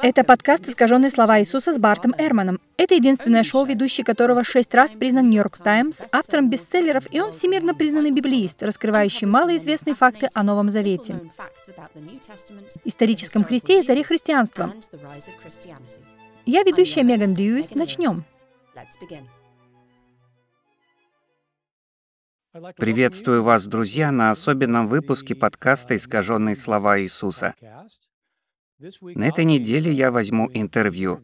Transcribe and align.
Это 0.00 0.24
подкаст 0.24 0.68
«Искаженные 0.68 1.10
слова 1.10 1.40
Иисуса» 1.40 1.72
с 1.72 1.78
Бартом 1.78 2.14
Эрманом. 2.18 2.60
Это 2.76 2.94
единственное 2.94 3.42
шоу, 3.42 3.64
ведущий 3.64 4.02
которого 4.02 4.42
шесть 4.42 4.74
раз 4.74 4.90
признан 4.90 5.28
Нью-Йорк 5.28 5.58
Таймс, 5.58 6.02
автором 6.12 6.50
бестселлеров, 6.50 7.04
и 7.12 7.20
он 7.20 7.32
всемирно 7.32 7.74
признанный 7.74 8.10
библеист, 8.10 8.62
раскрывающий 8.62 9.26
малоизвестные 9.26 9.94
факты 9.94 10.28
о 10.34 10.42
Новом 10.42 10.68
Завете, 10.68 11.20
историческом 12.84 13.44
Христе 13.44 13.80
и 13.80 13.82
заре 13.82 14.02
христианства. 14.02 14.72
Я 16.46 16.62
ведущая 16.62 17.02
Меган 17.02 17.34
Льюис. 17.34 17.74
Начнем. 17.74 18.24
Приветствую 22.76 23.42
вас, 23.42 23.66
друзья, 23.66 24.10
на 24.10 24.30
особенном 24.30 24.86
выпуске 24.86 25.34
подкаста 25.34 25.96
«Искаженные 25.96 26.54
слова 26.54 27.00
Иисуса». 27.00 27.54
На 29.00 29.28
этой 29.28 29.44
неделе 29.44 29.92
я 29.92 30.10
возьму 30.10 30.50
интервью. 30.52 31.20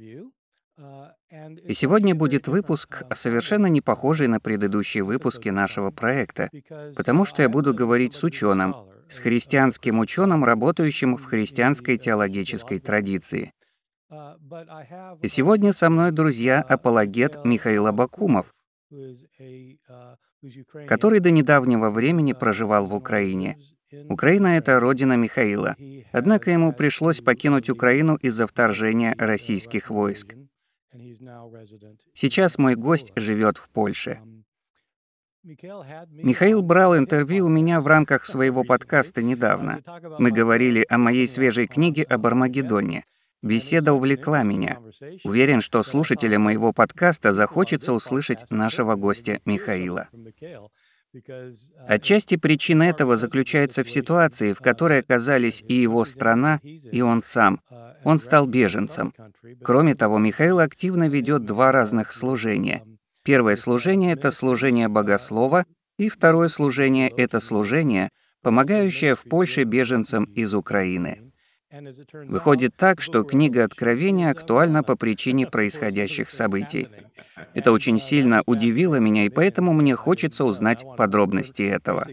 И 1.65 1.75
сегодня 1.75 2.15
будет 2.15 2.49
выпуск, 2.49 3.03
совершенно 3.13 3.67
не 3.67 3.81
похожий 3.81 4.29
на 4.29 4.41
предыдущие 4.41 5.03
выпуски 5.03 5.49
нашего 5.49 5.91
проекта, 5.91 6.51
потому 6.97 7.25
что 7.25 7.43
я 7.43 7.49
буду 7.49 7.75
говорить 7.75 8.15
с 8.15 8.25
ученым, 8.25 8.75
с 9.09 9.19
христианским 9.19 9.99
ученым, 9.99 10.45
работающим 10.45 11.17
в 11.17 11.25
христианской 11.25 11.97
теологической 11.97 12.79
традиции. 12.79 13.53
И 15.21 15.29
сегодня 15.29 15.73
со 15.73 15.91
мной, 15.91 16.13
друзья, 16.13 16.63
апологет 16.63 17.45
Михаил 17.45 17.87
Абакумов, 17.87 18.55
который 20.87 21.21
до 21.21 21.31
недавнего 21.31 21.91
времени 21.91 22.33
проживал 22.33 22.87
в 22.87 22.95
Украине 22.95 23.59
Украина— 24.09 24.57
это 24.59 24.81
родина 24.81 25.17
Михаила. 25.17 25.77
Однако 26.13 26.51
ему 26.51 26.73
пришлось 26.73 27.21
покинуть 27.21 27.71
Украину 27.71 28.17
из-за 28.17 28.47
вторжения 28.47 29.15
российских 29.19 29.91
войск. 29.91 30.35
Сейчас 32.15 32.59
мой 32.59 32.75
гость 32.75 33.13
живет 33.17 33.59
в 33.59 33.69
Польше. 33.71 34.21
Михаил 35.43 36.63
брал 36.63 36.97
интервью 36.97 37.47
у 37.47 37.49
меня 37.49 37.81
в 37.81 37.87
рамках 37.87 38.25
своего 38.25 38.65
подкаста 38.65 39.23
недавно. 39.23 39.81
Мы 40.19 40.31
говорили 40.31 40.85
о 40.89 40.99
моей 40.99 41.27
свежей 41.27 41.67
книге 41.67 42.03
об 42.03 42.27
Армагеддоне. 42.27 43.05
Беседа 43.41 43.93
увлекла 43.93 44.43
меня. 44.43 44.81
Уверен, 45.23 45.61
что 45.61 45.83
слушателям 45.85 46.43
моего 46.43 46.73
подкаста 46.73 47.33
захочется 47.33 47.93
услышать 47.93 48.51
нашего 48.51 48.97
гостя 48.97 49.41
Михаила. 49.45 50.09
Отчасти 51.87 52.37
причина 52.37 52.85
этого 52.85 53.17
заключается 53.17 53.83
в 53.83 53.91
ситуации, 53.91 54.53
в 54.53 54.59
которой 54.59 55.01
оказались 55.01 55.63
и 55.67 55.75
его 55.75 56.05
страна, 56.05 56.61
и 56.63 57.01
он 57.01 57.23
сам. 57.23 57.61
Он 58.05 58.19
стал 58.19 58.47
беженцем. 58.47 59.15
Кроме 59.63 59.95
того, 59.95 60.19
Михаил 60.19 60.59
активно 60.59 61.09
ведет 61.09 61.45
два 61.45 61.73
разных 61.73 62.13
служения. 62.13 62.85
Первое 63.25 63.57
служение— 63.57 64.13
это 64.15 64.31
служение 64.31 64.89
богослова, 64.89 65.65
и 65.99 66.09
второе 66.09 66.49
служение— 66.49 67.09
это 67.17 67.41
служение, 67.41 68.11
помогающее 68.43 69.15
в 69.15 69.25
Польше 69.25 69.65
беженцам 69.65 70.25
из 70.25 70.55
Украины. 70.55 71.28
Выходит 71.71 72.75
так, 72.77 73.01
что 73.01 73.25
книга 73.25 73.65
Откровения 73.65 74.31
актуальна 74.31 74.83
по 74.83 74.97
причине 74.97 75.47
происходящих 75.47 76.31
событий. 76.31 76.89
Это 77.55 77.73
очень 77.73 77.99
сильно 77.99 78.43
удивило 78.47 78.97
меня, 78.97 79.27
и 79.27 79.29
поэтому 79.29 79.73
мне 79.73 79.95
хочется 79.95 80.45
узнать 80.45 80.85
подробности 80.97 81.63
этого. 81.63 82.07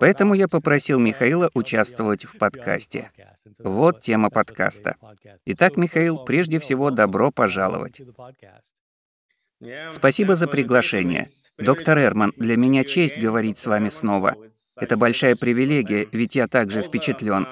Поэтому 0.00 0.34
я 0.34 0.48
попросил 0.48 0.98
Михаила 0.98 1.50
участвовать 1.54 2.24
в 2.24 2.38
подкасте. 2.38 3.12
Вот 3.60 4.00
тема 4.00 4.30
подкаста. 4.30 4.96
Итак, 5.44 5.76
Михаил, 5.76 6.24
прежде 6.24 6.58
всего, 6.58 6.90
добро 6.90 7.30
пожаловать. 7.30 8.02
Спасибо 9.90 10.34
за 10.34 10.48
приглашение. 10.48 11.26
Доктор 11.56 11.98
Эрман, 11.98 12.32
для 12.36 12.56
меня 12.56 12.84
честь 12.84 13.18
говорить 13.18 13.58
с 13.58 13.66
вами 13.66 13.88
снова. 13.88 14.34
Это 14.76 14.96
большая 14.96 15.36
привилегия, 15.36 16.06
ведь 16.12 16.36
я 16.36 16.48
также 16.48 16.82
впечатлен. 16.82 17.46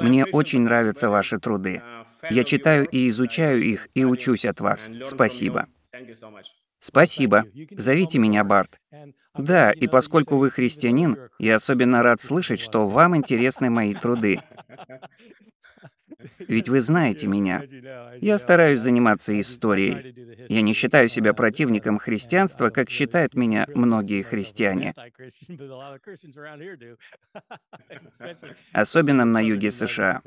Мне 0.00 0.24
очень 0.26 0.62
нравятся 0.62 1.10
ваши 1.10 1.38
труды. 1.38 1.82
Я 2.30 2.44
читаю 2.44 2.86
и 2.86 3.08
изучаю 3.08 3.62
их 3.62 3.88
и 3.94 4.04
учусь 4.04 4.44
от 4.44 4.60
вас. 4.60 4.90
Спасибо. 5.02 5.66
Спасибо. 6.78 7.44
Зовите 7.72 8.18
меня 8.18 8.42
Барт. 8.44 8.80
Да, 9.36 9.70
и 9.70 9.86
поскольку 9.86 10.36
вы 10.36 10.50
христианин, 10.50 11.16
я 11.38 11.56
особенно 11.56 12.02
рад 12.02 12.20
слышать, 12.20 12.60
что 12.60 12.88
вам 12.88 13.16
интересны 13.16 13.70
мои 13.70 13.94
труды. 13.94 14.40
Ведь 16.50 16.68
вы 16.68 16.80
знаете 16.80 17.28
меня. 17.28 17.62
Я 18.20 18.36
стараюсь 18.36 18.80
заниматься 18.80 19.38
историей. 19.38 20.46
Я 20.48 20.62
не 20.62 20.72
считаю 20.72 21.06
себя 21.08 21.32
противником 21.32 21.98
христианства, 21.98 22.70
как 22.70 22.90
считают 22.90 23.34
меня 23.34 23.68
многие 23.72 24.22
христиане. 24.22 24.92
Особенно 28.72 29.24
на 29.24 29.40
юге 29.40 29.70
США. 29.70 30.22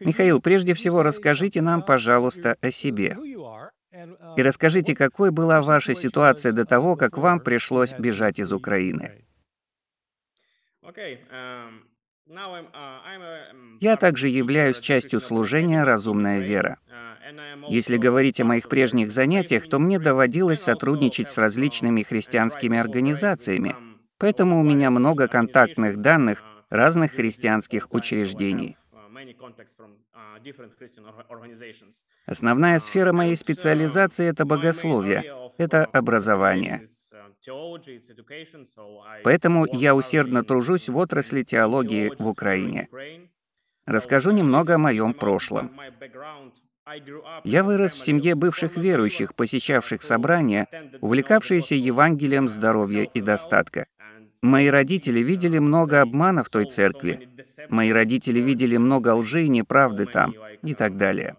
Михаил, 0.00 0.40
прежде 0.40 0.72
всего 0.72 1.02
расскажите 1.02 1.60
нам, 1.60 1.82
пожалуйста, 1.82 2.56
о 2.62 2.70
себе. 2.70 3.14
И 4.36 4.42
расскажите, 4.42 4.94
какой 4.94 5.32
была 5.32 5.60
ваша 5.60 5.94
ситуация 5.94 6.52
до 6.52 6.64
того, 6.64 6.96
как 6.96 7.18
вам 7.18 7.40
пришлось 7.40 7.92
бежать 7.92 8.38
из 8.38 8.54
Украины. 8.54 9.22
Я 13.80 13.96
также 13.96 14.28
являюсь 14.28 14.80
частью 14.80 15.20
служения 15.20 15.84
«Разумная 15.84 16.40
вера». 16.40 16.78
Если 17.68 17.96
говорить 17.96 18.40
о 18.40 18.44
моих 18.44 18.68
прежних 18.68 19.10
занятиях, 19.10 19.68
то 19.68 19.78
мне 19.78 19.98
доводилось 19.98 20.62
сотрудничать 20.62 21.30
с 21.30 21.38
различными 21.38 22.02
христианскими 22.02 22.78
организациями, 22.78 23.74
поэтому 24.18 24.60
у 24.60 24.62
меня 24.62 24.90
много 24.90 25.28
контактных 25.28 25.98
данных 25.98 26.44
разных 26.70 27.12
христианских 27.12 27.92
учреждений. 27.92 28.76
Основная 32.26 32.78
сфера 32.78 33.12
моей 33.12 33.36
специализации— 33.36 34.26
это 34.28 34.44
богословие, 34.44 35.50
это 35.58 35.84
образование. 35.86 36.88
Поэтому 39.24 39.66
я 39.72 39.94
усердно 39.94 40.44
тружусь 40.44 40.88
в 40.88 40.96
отрасли 40.96 41.42
теологии 41.42 42.12
в 42.18 42.26
Украине. 42.26 42.88
Расскажу 43.86 44.32
немного 44.32 44.74
о 44.74 44.78
моем 44.78 45.14
прошлом. 45.14 45.78
Я 47.44 47.64
вырос 47.64 47.94
в 47.94 48.04
семье 48.04 48.34
бывших 48.34 48.76
верующих, 48.76 49.34
посещавших 49.34 50.02
собрания, 50.02 50.68
увлекавшиеся 51.00 51.74
Евангелием 51.74 52.48
здоровья 52.48 53.02
и 53.02 53.20
достатка. 53.20 53.86
Мои 54.42 54.68
родители 54.68 55.20
видели 55.20 55.58
много 55.58 56.00
обмана 56.00 56.44
в 56.44 56.50
той 56.50 56.66
церкви. 56.66 57.28
Мои 57.68 57.90
родители 57.90 58.40
видели 58.40 58.76
много 58.76 59.14
лжи 59.14 59.44
и 59.44 59.48
неправды 59.48 60.06
там 60.06 60.34
и 60.62 60.74
так 60.74 60.96
далее. 60.96 61.36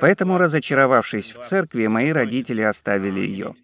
Поэтому, 0.00 0.38
разочаровавшись 0.38 1.34
в 1.34 1.40
церкви, 1.40 1.86
мои 1.88 2.10
родители 2.10 2.62
оставили 2.62 3.20
ее. 3.20 3.54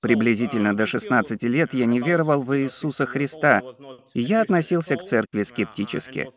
Приблизительно 0.00 0.76
до 0.76 0.86
16 0.86 1.42
лет 1.44 1.74
я 1.74 1.86
не 1.86 2.00
веровал 2.00 2.42
в 2.42 2.56
Иисуса 2.56 3.04
Христа, 3.04 3.62
и 4.14 4.20
я 4.20 4.42
относился 4.42 4.96
к 4.96 5.02
церкви 5.02 5.42
скептически. 5.42 6.28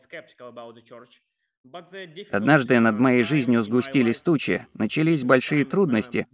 Однажды 2.32 2.80
над 2.80 3.00
моей 3.00 3.22
жизнью 3.22 3.62
сгустились 3.62 4.22
тучи, 4.22 4.66
начались 4.74 5.24
большие 5.24 5.64
трудности, 5.64 6.28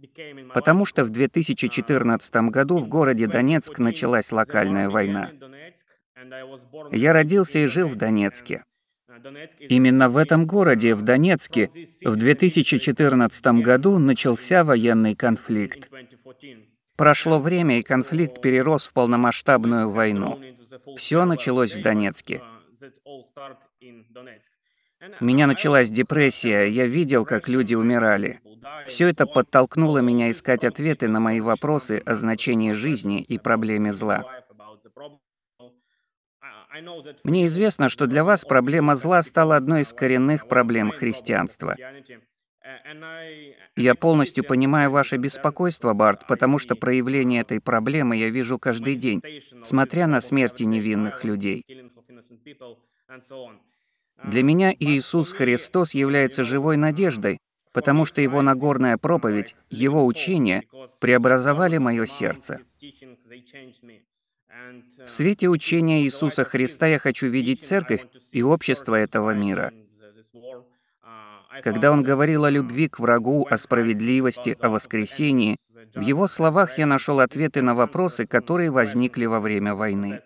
потому 0.54 0.86
что 0.86 1.04
в 1.04 1.10
2014 1.10 2.34
году 2.50 2.78
в 2.78 2.88
городе 2.88 3.26
Донецк 3.26 3.78
началась 3.78 4.32
локальная 4.32 4.88
война. 4.88 5.30
Я 6.92 7.12
родился 7.12 7.58
и 7.58 7.66
жил 7.66 7.88
в 7.88 7.96
Донецке. 7.96 8.64
Именно 9.60 10.08
в 10.08 10.16
этом 10.16 10.46
городе, 10.46 10.94
в 10.94 11.02
Донецке, 11.02 11.70
в 12.04 12.16
2014 12.16 13.46
году 13.62 13.98
начался 13.98 14.64
военный 14.64 15.14
конфликт. 15.14 15.90
Прошло 16.98 17.38
время, 17.38 17.78
и 17.78 17.82
конфликт 17.82 18.40
перерос 18.40 18.88
в 18.88 18.92
полномасштабную 18.92 19.88
войну. 19.88 20.40
Все 20.96 21.24
началось 21.24 21.72
в 21.72 21.80
Донецке. 21.80 22.42
У 25.20 25.24
меня 25.24 25.46
началась 25.46 25.90
депрессия, 25.90 26.66
я 26.66 26.86
видел, 26.86 27.24
как 27.24 27.48
люди 27.48 27.76
умирали. 27.76 28.40
Все 28.84 29.06
это 29.08 29.26
подтолкнуло 29.26 29.98
меня 29.98 30.28
искать 30.32 30.64
ответы 30.64 31.06
на 31.06 31.20
мои 31.20 31.40
вопросы 31.40 32.02
о 32.04 32.16
значении 32.16 32.72
жизни 32.72 33.22
и 33.22 33.38
проблеме 33.38 33.92
зла. 33.92 34.24
Мне 37.22 37.46
известно, 37.46 37.88
что 37.88 38.08
для 38.08 38.24
вас 38.24 38.44
проблема 38.44 38.96
зла 38.96 39.22
стала 39.22 39.54
одной 39.54 39.82
из 39.82 39.92
коренных 39.92 40.48
проблем 40.48 40.90
христианства. 40.90 41.76
Я 43.76 43.94
полностью 43.94 44.44
понимаю 44.44 44.90
ваше 44.90 45.16
беспокойство, 45.16 45.94
Барт, 45.94 46.26
потому 46.26 46.58
что 46.58 46.76
проявление 46.76 47.42
этой 47.42 47.60
проблемы 47.60 48.16
я 48.16 48.28
вижу 48.28 48.58
каждый 48.58 48.96
день, 48.96 49.22
смотря 49.62 50.06
на 50.06 50.20
смерти 50.20 50.64
невинных 50.64 51.24
людей. 51.24 51.64
Для 54.24 54.42
меня 54.42 54.74
Иисус 54.78 55.32
Христос 55.32 55.94
является 55.94 56.44
живой 56.44 56.76
надеждой, 56.76 57.38
потому 57.72 58.04
что 58.04 58.20
Его 58.20 58.42
Нагорная 58.42 58.96
проповедь, 58.96 59.54
Его 59.70 60.04
учение 60.04 60.64
преобразовали 61.00 61.78
мое 61.78 62.06
сердце. 62.06 62.60
В 65.04 65.08
свете 65.08 65.48
учения 65.48 66.02
Иисуса 66.02 66.44
Христа 66.44 66.86
я 66.86 66.98
хочу 66.98 67.28
видеть 67.28 67.62
церковь 67.62 68.04
и 68.32 68.42
общество 68.42 68.96
этого 68.96 69.30
мира. 69.30 69.72
Когда 71.62 71.92
он 71.92 72.02
говорил 72.02 72.44
о 72.44 72.50
любви 72.50 72.88
к 72.88 72.98
врагу, 72.98 73.46
о 73.50 73.56
справедливости, 73.56 74.56
о 74.60 74.68
воскресении, 74.68 75.56
в 75.94 76.00
его 76.00 76.26
словах 76.26 76.78
я 76.78 76.86
нашел 76.86 77.20
ответы 77.20 77.62
на 77.62 77.74
вопросы, 77.74 78.26
которые 78.26 78.70
возникли 78.70 79.26
во 79.26 79.40
время 79.40 79.74
войны. 79.74 80.20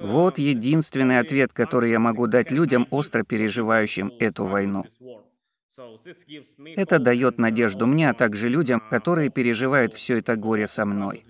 Вот 0.00 0.38
единственный 0.38 1.18
ответ, 1.18 1.52
который 1.52 1.90
я 1.90 1.98
могу 1.98 2.26
дать 2.26 2.50
людям, 2.50 2.86
остро 2.90 3.22
переживающим 3.22 4.12
эту 4.18 4.44
войну. 4.44 4.84
Это 6.76 6.98
дает 6.98 7.38
надежду 7.38 7.86
мне, 7.86 8.10
а 8.10 8.14
также 8.14 8.48
людям, 8.48 8.82
которые 8.90 9.30
переживают 9.30 9.92
все 9.94 10.18
это 10.18 10.36
горе 10.36 10.66
со 10.66 10.84
мной. 10.86 11.24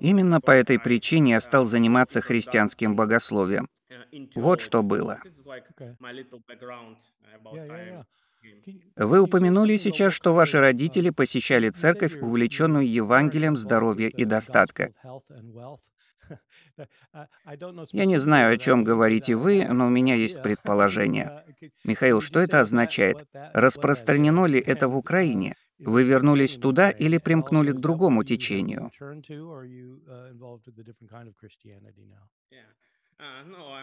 Именно 0.00 0.40
по 0.40 0.50
этой 0.50 0.78
причине 0.78 1.32
я 1.32 1.40
стал 1.40 1.64
заниматься 1.64 2.20
христианским 2.20 2.96
богословием. 2.96 3.68
Вот 4.34 4.60
что 4.60 4.82
было. 4.82 5.20
Вы 8.96 9.20
упомянули 9.20 9.76
сейчас, 9.76 10.14
что 10.14 10.34
ваши 10.34 10.60
родители 10.60 11.10
посещали 11.10 11.68
церковь, 11.70 12.16
увлеченную 12.16 12.88
Евангелием 12.88 13.56
здоровья 13.56 14.08
и 14.08 14.24
достатка. 14.24 14.92
Я 17.92 18.06
не 18.06 18.18
знаю, 18.18 18.54
о 18.54 18.56
чем 18.56 18.84
говорите 18.84 19.34
вы, 19.36 19.66
но 19.68 19.86
у 19.86 19.90
меня 19.90 20.14
есть 20.14 20.42
предположение. 20.42 21.44
Михаил, 21.84 22.20
что 22.20 22.40
это 22.40 22.60
означает? 22.60 23.26
Распространено 23.52 24.46
ли 24.46 24.58
это 24.58 24.88
в 24.88 24.96
Украине? 24.96 25.56
Вы 25.78 26.04
вернулись 26.04 26.56
туда 26.56 26.90
или 26.90 27.18
примкнули 27.18 27.72
к 27.72 27.80
другому 27.80 28.22
течению? 28.24 28.90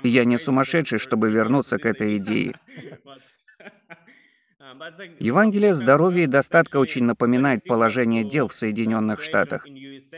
Я 0.03 0.25
не 0.25 0.37
сумасшедший, 0.37 0.99
чтобы 0.99 1.31
вернуться 1.31 1.77
к 1.77 1.85
этой 1.85 2.17
идее. 2.17 2.55
Евангелие 5.19 5.73
здоровья 5.73 6.23
и 6.23 6.27
достатка 6.27 6.77
очень 6.77 7.03
напоминает 7.03 7.63
положение 7.63 8.23
дел 8.23 8.47
в 8.47 8.53
Соединенных 8.53 9.21
Штатах. 9.21 9.65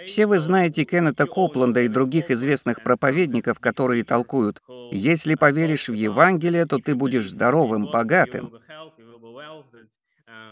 Все 0.06 0.25
вы 0.25 0.39
знаете 0.39 0.86
Кеннета 0.86 1.25
Копланда 1.25 1.81
и 1.81 1.88
других 1.88 2.31
известных 2.31 2.83
проповедников, 2.83 3.60
которые 3.60 4.04
толкуют, 4.04 4.62
«Если 4.92 5.36
поверишь 5.36 5.88
в 5.89 5.94
Евангелие, 5.94 6.66
то 6.66 6.80
ты 6.80 6.95
будешь 6.95 7.30
здоровым, 7.30 7.89
богатым». 7.92 8.54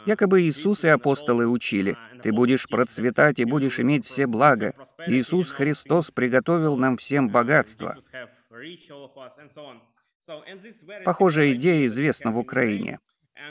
Якобы 0.06 0.44
Иисус 0.44 0.86
и 0.86 0.88
апостолы 0.88 1.48
учили, 1.48 1.98
«Ты 2.24 2.32
будешь 2.32 2.68
процветать 2.68 3.40
и 3.40 3.46
будешь 3.46 3.80
иметь 3.80 4.06
все 4.06 4.28
блага. 4.28 4.74
Иисус 5.06 5.52
Христос 5.52 6.12
приготовил 6.12 6.78
нам 6.78 6.98
всем 6.98 7.30
богатство». 7.30 7.98
Похожая 11.06 11.52
идея 11.54 11.86
известна 11.86 12.32
в 12.32 12.38
Украине. 12.38 13.00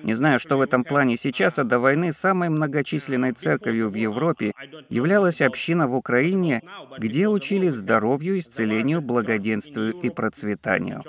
Не 0.02 0.14
знаю, 0.14 0.40
что 0.40 0.56
в 0.56 0.60
этом 0.60 0.84
плане 0.84 1.16
сейчас, 1.16 1.58
а 1.58 1.64
до 1.64 1.78
войны 1.78 2.12
самой 2.12 2.48
многочисленной 2.48 3.32
церковью 3.32 3.88
в 3.88 3.94
Европе 3.94 4.52
являлась 4.88 5.40
община 5.40 5.86
в 5.86 5.94
Украине, 5.94 6.62
где 6.98 7.28
учили 7.28 7.68
здоровью, 7.68 8.38
исцелению, 8.38 9.00
благоденствию 9.00 9.92
и 9.92 10.10
процветанию. 10.10 11.02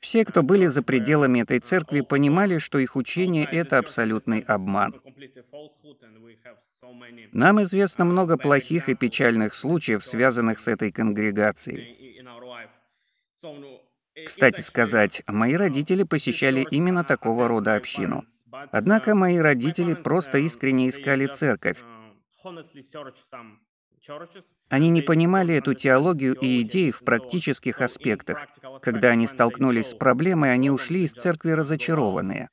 Все, 0.00 0.24
кто 0.24 0.42
были 0.42 0.66
за 0.66 0.82
пределами 0.82 1.40
этой 1.40 1.58
церкви, 1.58 2.00
понимали, 2.02 2.58
что 2.58 2.78
их 2.78 2.96
учение— 2.96 3.44
это 3.50 3.78
абсолютный 3.78 4.40
обман. 4.40 5.00
Нам 7.32 7.62
известно 7.62 8.04
много 8.04 8.36
плохих 8.36 8.88
и 8.88 8.94
печальных 8.94 9.54
случаев, 9.54 10.04
связанных 10.04 10.58
с 10.58 10.68
этой 10.68 10.92
конгрегацией. 10.92 12.22
Кстати 14.24 14.60
сказать, 14.62 15.22
мои 15.26 15.54
родители 15.54 16.02
посещали 16.02 16.66
именно 16.70 17.04
такого 17.04 17.48
рода 17.48 17.74
общину. 17.74 18.24
Однако 18.72 19.14
мои 19.14 19.38
родители 19.38 19.94
просто 19.94 20.38
искренне 20.38 20.88
искали 20.88 21.26
церковь. 21.26 21.82
Они 24.68 24.90
не 24.90 25.02
понимали 25.02 25.54
эту 25.54 25.74
теологию 25.74 26.34
и 26.34 26.62
идеи 26.62 26.90
в 26.90 27.00
практических 27.00 27.80
аспектах. 27.80 28.46
Когда 28.82 29.10
они 29.10 29.26
столкнулись 29.26 29.88
с 29.88 29.94
проблемой, 29.94 30.52
они 30.52 30.70
ушли 30.70 31.04
из 31.04 31.12
церкви 31.12 31.50
разочарованные. 31.50 32.48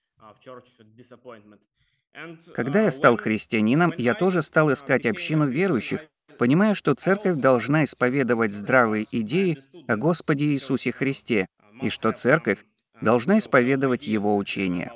Когда 2.53 2.81
я 2.81 2.91
стал 2.91 3.17
христианином, 3.17 3.93
я 3.97 4.13
тоже 4.13 4.41
стал 4.41 4.71
искать 4.71 5.05
общину 5.05 5.47
верующих, 5.47 6.01
понимая, 6.37 6.73
что 6.73 6.93
церковь 6.93 7.37
должна 7.37 7.83
исповедовать 7.83 8.53
здравые 8.53 9.07
идеи 9.11 9.63
о 9.87 9.95
Господе 9.95 10.45
Иисусе 10.45 10.91
Христе, 10.91 11.47
и 11.81 11.89
что 11.89 12.11
церковь 12.11 12.65
должна 13.01 13.39
исповедовать 13.39 14.07
его 14.07 14.37
учение. 14.37 14.91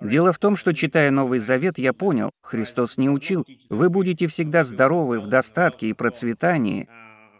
Дело 0.00 0.32
в 0.32 0.38
том, 0.38 0.56
что, 0.56 0.72
читая 0.72 1.10
Новый 1.10 1.38
Завет, 1.38 1.78
я 1.78 1.92
понял, 1.92 2.30
Христос 2.42 2.96
не 2.96 3.10
учил, 3.10 3.46
вы 3.68 3.90
будете 3.90 4.26
всегда 4.26 4.64
здоровы 4.64 5.20
в 5.20 5.26
достатке 5.26 5.88
и 5.88 5.92
процветании. 5.92 6.88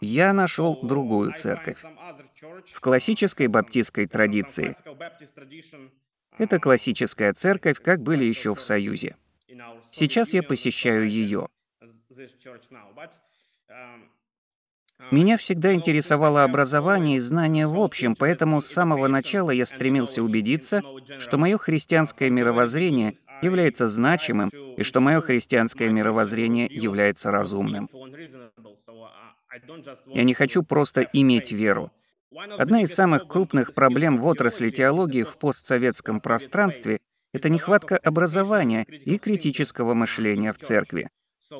Я 0.01 0.33
нашел 0.33 0.79
другую 0.81 1.33
церковь. 1.33 1.83
В 2.65 2.79
классической 2.79 3.47
баптистской 3.47 4.07
традиции. 4.07 4.75
Это 6.37 6.59
классическая 6.59 7.33
церковь, 7.33 7.81
как 7.81 8.01
были 8.01 8.23
еще 8.23 8.55
в 8.55 8.61
Союзе. 8.61 9.17
Сейчас 9.91 10.33
я 10.33 10.43
посещаю 10.43 11.09
ее. 11.09 11.47
Меня 15.11 15.37
всегда 15.37 15.73
интересовало 15.73 16.43
образование 16.43 17.17
и 17.17 17.19
знания 17.19 17.67
в 17.67 17.79
общем, 17.79 18.15
поэтому 18.15 18.61
с 18.61 18.67
самого 18.67 19.07
начала 19.07 19.49
я 19.49 19.65
стремился 19.65 20.21
убедиться, 20.21 20.83
что 21.17 21.37
мое 21.37 21.57
христианское 21.57 22.29
мировоззрение 22.29 23.17
является 23.41 23.87
значимым 23.87 24.49
и 24.49 24.83
что 24.83 24.99
мое 24.99 25.21
христианское 25.21 25.89
мировоззрение 25.89 26.67
является 26.69 27.31
разумным. 27.31 27.89
Я 30.07 30.23
не 30.23 30.33
хочу 30.33 30.63
просто 30.63 31.01
иметь 31.13 31.51
веру. 31.51 31.91
Одна 32.57 32.83
из 32.83 32.93
самых 32.93 33.27
крупных 33.27 33.73
проблем 33.73 34.17
в 34.17 34.27
отрасли 34.27 34.69
теологии 34.69 35.23
в 35.23 35.39
постсоветском 35.39 36.19
пространстве— 36.19 36.99
это 37.33 37.49
нехватка 37.49 37.97
образования 37.97 38.83
и 38.83 39.17
критического 39.17 39.95
мышления 39.95 40.53
в 40.53 40.59
церкви. 40.59 41.09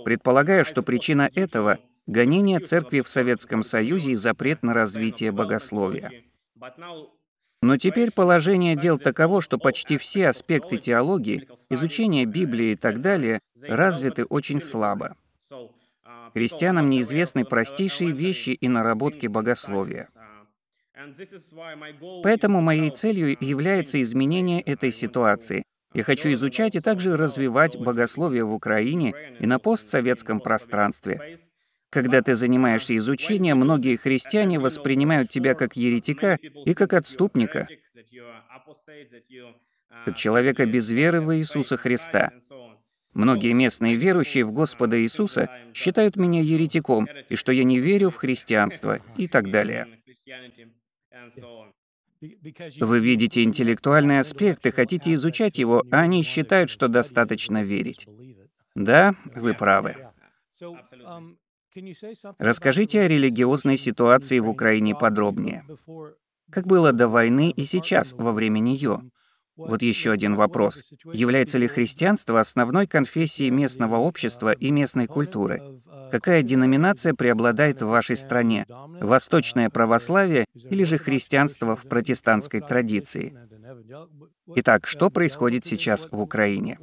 Предполагаю, 0.06 0.66
что 0.66 0.84
причина 0.84 1.32
этого 1.34 1.80
гонение 2.10 2.60
церкви 2.60 3.02
в 3.02 3.08
Советском 3.08 3.62
Союзе 3.64 4.12
и 4.12 4.16
запрет 4.16 4.64
на 4.64 4.74
развитие 4.74 5.32
богословия. 5.32 6.12
Но 7.62 7.78
теперь 7.78 8.12
положение 8.12 8.76
дел 8.76 8.98
таково, 8.98 9.42
что 9.42 9.58
почти 9.58 9.98
все 9.98 10.30
аспекты 10.30 10.78
теологии, 10.78 11.48
изучения 11.70 12.26
Библии 12.26 12.72
и 12.72 12.76
так 12.76 13.02
далее 13.02 13.40
развиты 13.62 14.26
очень 14.26 14.62
слабо. 14.62 15.16
Христианам 16.34 16.90
неизвестны 16.90 17.46
простейшие 17.46 18.12
вещи 18.12 18.52
и 18.52 18.68
наработки 18.68 19.28
богословия. 19.28 20.10
Поэтому 22.24 22.62
моей 22.62 22.90
целью 22.92 23.38
является 23.40 24.02
изменение 24.02 24.62
этой 24.62 24.92
ситуации. 24.92 25.64
Я 25.94 26.04
хочу 26.04 26.32
изучать 26.34 26.76
и 26.76 26.82
также 26.82 27.18
развивать 27.18 27.80
богословие 27.80 28.44
в 28.44 28.54
Украине 28.54 29.14
и 29.40 29.48
на 29.48 29.60
постсоветском 29.60 30.40
пространстве, 30.40 31.40
когда 31.90 32.22
ты 32.22 32.36
занимаешься 32.36 32.96
изучением, 32.98 33.58
многие 33.58 33.96
христиане 33.96 34.60
воспринимают 34.60 35.30
тебя 35.30 35.56
как 35.56 35.76
еретика 35.76 36.38
и 36.66 36.74
как 36.74 36.94
отступника, 36.94 37.68
как 40.06 40.16
человека 40.16 40.66
без 40.66 40.90
веры 40.90 41.22
в 41.22 41.36
Иисуса 41.36 41.78
Христа. 41.78 42.32
Многие 43.14 43.54
местные 43.54 43.96
верующие 43.96 44.46
в 44.46 44.52
Господа 44.52 45.02
Иисуса 45.02 45.50
считают 45.74 46.16
меня 46.16 46.42
еретиком, 46.42 47.08
и 47.28 47.36
что 47.36 47.52
я 47.52 47.64
не 47.64 47.80
верю 47.80 48.12
в 48.12 48.18
христианство, 48.18 49.00
и 49.18 49.28
так 49.28 49.50
далее. 49.50 49.88
Вы 52.22 53.00
видите 53.00 53.44
интеллектуальный 53.44 54.20
аспект 54.20 54.66
и 54.66 54.72
хотите 54.72 55.14
изучать 55.14 55.58
его, 55.58 55.84
а 55.92 56.02
они 56.02 56.22
считают, 56.22 56.70
что 56.70 56.88
достаточно 56.88 57.64
верить. 57.64 58.08
Да, 58.76 59.16
вы 59.36 59.54
правы. 59.54 59.96
Расскажите 62.38 63.02
о 63.02 63.08
религиозной 63.08 63.78
ситуации 63.78 64.40
в 64.40 64.50
Украине 64.50 64.96
подробнее. 64.96 65.66
Как 66.52 66.66
было 66.66 66.92
до 66.92 67.08
войны 67.08 67.52
и 67.52 67.64
сейчас, 67.64 68.14
во 68.14 68.32
время 68.32 68.60
нее? 68.60 69.02
Вот 69.56 69.82
еще 69.82 70.12
один 70.12 70.36
вопрос. 70.36 70.90
Является 71.12 71.58
ли 71.58 71.68
христианство 71.68 72.40
основной 72.40 72.88
конфессией 72.88 73.52
местного 73.52 73.98
общества 73.98 74.54
и 74.54 74.72
местной 74.72 75.06
культуры? 75.06 75.82
Какая 76.12 76.42
деноминация 76.44 77.14
преобладает 77.14 77.82
в 77.82 77.88
вашей 77.88 78.16
стране? 78.16 78.66
Восточное 79.02 79.70
православие 79.70 80.46
или 80.54 80.84
же 80.84 80.98
христианство 80.98 81.76
в 81.76 81.84
протестантской 81.84 82.62
традиции? 82.62 83.38
Итак, 84.56 84.88
что 84.88 85.10
происходит 85.10 85.66
сейчас 85.66 86.08
в 86.10 86.20
Украине? 86.20 86.80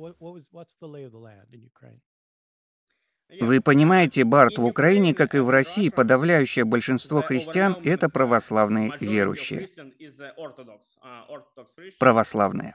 Вы 3.41 3.61
понимаете, 3.61 4.25
Барт, 4.25 4.59
в 4.59 4.65
Украине, 4.65 5.13
как 5.13 5.35
и 5.35 5.39
в 5.39 5.51
России, 5.51 5.89
подавляющее 5.89 6.65
большинство 6.65 7.23
христиан— 7.23 7.77
это 7.85 8.09
православные 8.09 8.93
верующие. 9.01 9.69
Православные. 11.99 12.75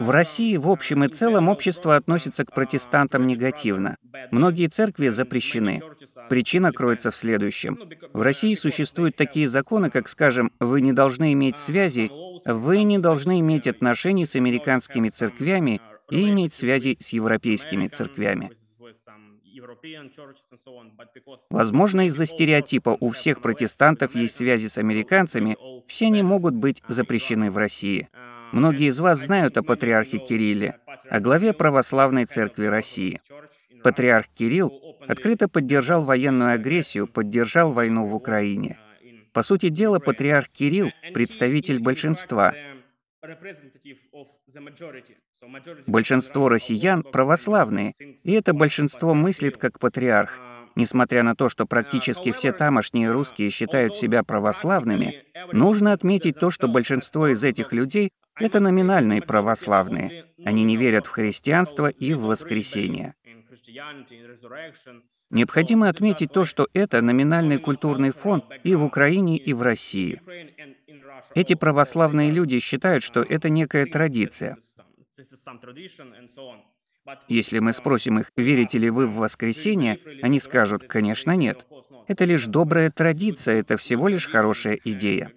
В 0.00 0.10
России 0.10 0.56
в 0.56 0.68
общем 0.68 1.04
и 1.04 1.08
целом 1.08 1.48
общество 1.48 1.96
относится 1.96 2.44
к 2.44 2.52
протестантам 2.52 3.26
негативно. 3.26 3.96
Многие 4.30 4.68
церкви 4.68 5.08
запрещены. 5.08 5.82
Причина 6.28 6.72
кроется 6.72 7.10
в 7.10 7.16
следующем. 7.16 7.78
В 8.12 8.22
России 8.22 8.54
существуют 8.54 9.16
такие 9.16 9.48
законы, 9.48 9.90
как, 9.90 10.08
скажем, 10.08 10.52
вы 10.60 10.80
не 10.80 10.92
должны 10.92 11.32
иметь 11.32 11.58
связи, 11.58 12.10
вы 12.44 12.84
не 12.84 12.98
должны 12.98 13.40
иметь 13.40 13.66
отношений 13.66 14.24
с 14.24 14.36
американскими 14.36 15.08
церквями 15.08 15.80
и 16.10 16.28
иметь 16.28 16.52
связи 16.52 16.96
с 17.00 17.08
европейскими 17.08 17.88
церквями. 17.88 18.50
Возможно, 21.50 22.06
из-за 22.06 22.26
стереотипа 22.26 22.96
у 23.00 23.10
всех 23.10 23.40
протестантов 23.40 24.14
есть 24.14 24.36
связи 24.36 24.66
с 24.66 24.78
американцами, 24.78 25.56
все 25.86 26.06
они 26.06 26.22
могут 26.22 26.54
быть 26.54 26.82
запрещены 26.88 27.50
в 27.50 27.56
России. 27.56 28.08
Многие 28.52 28.88
из 28.88 28.98
вас 28.98 29.20
знают 29.20 29.58
о 29.58 29.62
патриархе 29.62 30.18
Кирилле, 30.18 30.78
о 31.10 31.20
главе 31.20 31.52
Православной 31.52 32.24
Церкви 32.24 32.66
России. 32.66 33.20
Патриарх 33.82 34.28
Кирилл 34.28 34.96
открыто 35.06 35.48
поддержал 35.48 36.02
военную 36.02 36.52
агрессию, 36.52 37.06
поддержал 37.06 37.72
войну 37.72 38.06
в 38.06 38.14
Украине. 38.14 38.78
По 39.32 39.42
сути 39.42 39.68
дела, 39.68 39.98
патриарх 39.98 40.48
Кирилл— 40.48 40.90
представитель 41.14 41.80
большинства. 41.80 42.54
Большинство 45.86 46.48
россиян 46.48 47.02
православные, 47.02 47.94
и 48.22 48.32
это 48.32 48.52
большинство 48.52 49.14
мыслит 49.14 49.56
как 49.56 49.80
патриарх. 49.80 50.40
Несмотря 50.76 51.24
на 51.24 51.34
то, 51.34 51.48
что 51.48 51.66
практически 51.66 52.30
все 52.30 52.52
тамошние 52.52 53.10
русские 53.10 53.50
считают 53.50 53.96
себя 53.96 54.22
православными, 54.22 55.24
нужно 55.52 55.92
отметить 55.92 56.38
то, 56.38 56.50
что 56.50 56.68
большинство 56.68 57.26
из 57.26 57.42
этих 57.42 57.72
людей— 57.72 58.10
это 58.36 58.60
номинальные 58.60 59.22
православные. 59.22 60.26
Они 60.44 60.62
не 60.62 60.76
верят 60.76 61.08
в 61.08 61.10
христианство 61.10 61.88
и 61.88 62.14
в 62.14 62.22
воскресение. 62.22 63.14
Необходимо 65.30 65.88
отметить 65.88 66.32
то, 66.32 66.44
что 66.44 66.68
это 66.72 67.02
номинальный 67.02 67.58
культурный 67.58 68.12
фон 68.12 68.42
и 68.64 68.74
в 68.74 68.82
Украине, 68.82 69.36
и 69.36 69.52
в 69.52 69.62
России. 69.62 70.22
Эти 71.34 71.54
православные 71.54 72.30
люди 72.30 72.58
считают, 72.60 73.02
что 73.02 73.22
это 73.22 73.50
некая 73.50 73.86
традиция. 73.86 74.56
Если 77.28 77.58
мы 77.58 77.72
спросим 77.72 78.18
их, 78.18 78.30
верите 78.36 78.78
ли 78.78 78.90
вы 78.90 79.06
в 79.06 79.16
воскресенье, 79.16 79.98
они 80.22 80.40
скажут, 80.40 80.84
конечно, 80.84 81.36
нет. 81.36 81.66
Это 82.06 82.24
лишь 82.24 82.46
добрая 82.46 82.90
традиция, 82.90 83.60
это 83.60 83.76
всего 83.76 84.08
лишь 84.08 84.28
хорошая 84.28 84.78
идея. 84.84 85.32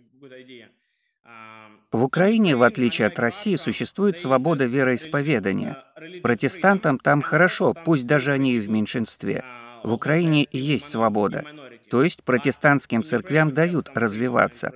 В 1.91 2.03
Украине, 2.05 2.55
в 2.55 2.63
отличие 2.63 3.07
от 3.09 3.19
России, 3.19 3.55
существует 3.55 4.17
свобода 4.17 4.65
вероисповедания. 4.65 5.83
Протестантам 6.23 6.97
там 6.97 7.21
хорошо, 7.21 7.73
пусть 7.73 8.07
даже 8.07 8.31
они 8.31 8.53
и 8.53 8.59
в 8.61 8.69
меньшинстве. 8.69 9.43
В 9.83 9.93
Украине 9.93 10.47
есть 10.51 10.91
свобода. 10.91 11.43
То 11.89 12.03
есть 12.03 12.23
протестантским 12.23 13.03
церквям 13.03 13.53
дают 13.53 13.89
развиваться. 13.93 14.71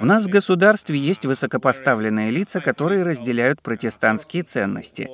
У 0.00 0.04
нас 0.04 0.24
в 0.24 0.28
государстве 0.28 0.98
есть 0.98 1.26
высокопоставленные 1.26 2.30
лица, 2.30 2.60
которые 2.60 3.02
разделяют 3.02 3.62
протестантские 3.62 4.42
ценности. 4.42 5.08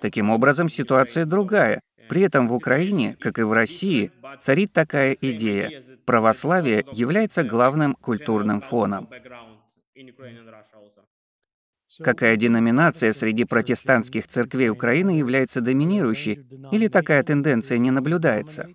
Таким 0.00 0.30
образом, 0.30 0.68
ситуация 0.68 1.24
другая. 1.24 1.80
При 2.08 2.22
этом 2.22 2.46
в 2.46 2.54
Украине, 2.54 3.16
как 3.20 3.38
и 3.38 3.42
в 3.42 3.52
России, 3.52 4.12
царит 4.38 4.72
такая 4.72 5.16
идея. 5.20 5.82
Православие 6.04 6.84
является 6.92 7.42
главным 7.42 7.94
культурным 7.94 8.60
фоном. 8.60 9.08
Какая 12.02 12.36
деноминация 12.36 13.12
среди 13.12 13.44
протестантских 13.44 14.26
церквей 14.26 14.70
Украины 14.70 15.18
является 15.18 15.60
доминирующей, 15.60 16.46
или 16.72 16.88
такая 16.88 17.22
тенденция 17.22 17.78
не 17.78 17.90
наблюдается? 17.90 18.68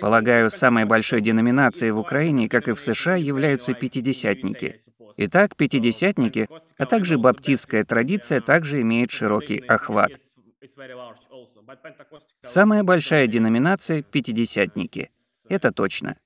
Полагаю, 0.00 0.50
самой 0.50 0.84
большой 0.86 1.20
деноминацией 1.20 1.92
в 1.92 1.98
Украине, 1.98 2.48
как 2.48 2.68
и 2.68 2.72
в 2.72 2.80
США, 2.80 3.16
являются 3.16 3.74
пятидесятники. 3.74 4.80
Итак, 5.18 5.56
пятидесятники, 5.56 6.48
а 6.78 6.86
также 6.86 7.18
баптистская 7.18 7.84
традиция 7.84 8.40
также 8.40 8.80
имеет 8.80 9.10
широкий 9.10 9.58
охват. 9.58 10.12
Самая 12.42 12.82
большая 12.82 13.26
деноминация— 13.26 14.02
пятидесятники. 14.12 15.10
Это 15.48 15.72
точно. 15.72 16.16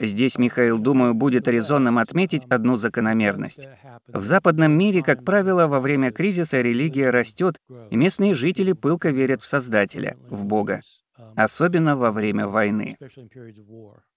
Здесь 0.00 0.38
Михаил, 0.38 0.78
думаю, 0.78 1.14
будет 1.14 1.48
резонным 1.48 1.98
отметить 1.98 2.44
одну 2.46 2.76
закономерность. 2.76 3.68
В 4.08 4.22
западном 4.22 4.72
мире, 4.72 5.02
как 5.02 5.24
правило, 5.24 5.66
во 5.66 5.80
время 5.80 6.12
кризиса 6.12 6.60
религия 6.60 7.10
растет, 7.10 7.56
и 7.90 7.96
местные 7.96 8.34
жители 8.34 8.72
пылко 8.72 9.10
верят 9.10 9.42
в 9.42 9.46
Создателя, 9.46 10.16
в 10.28 10.44
Бога 10.44 10.82
особенно 11.36 11.96
во 11.96 12.12
время 12.12 12.46
войны. 12.46 12.96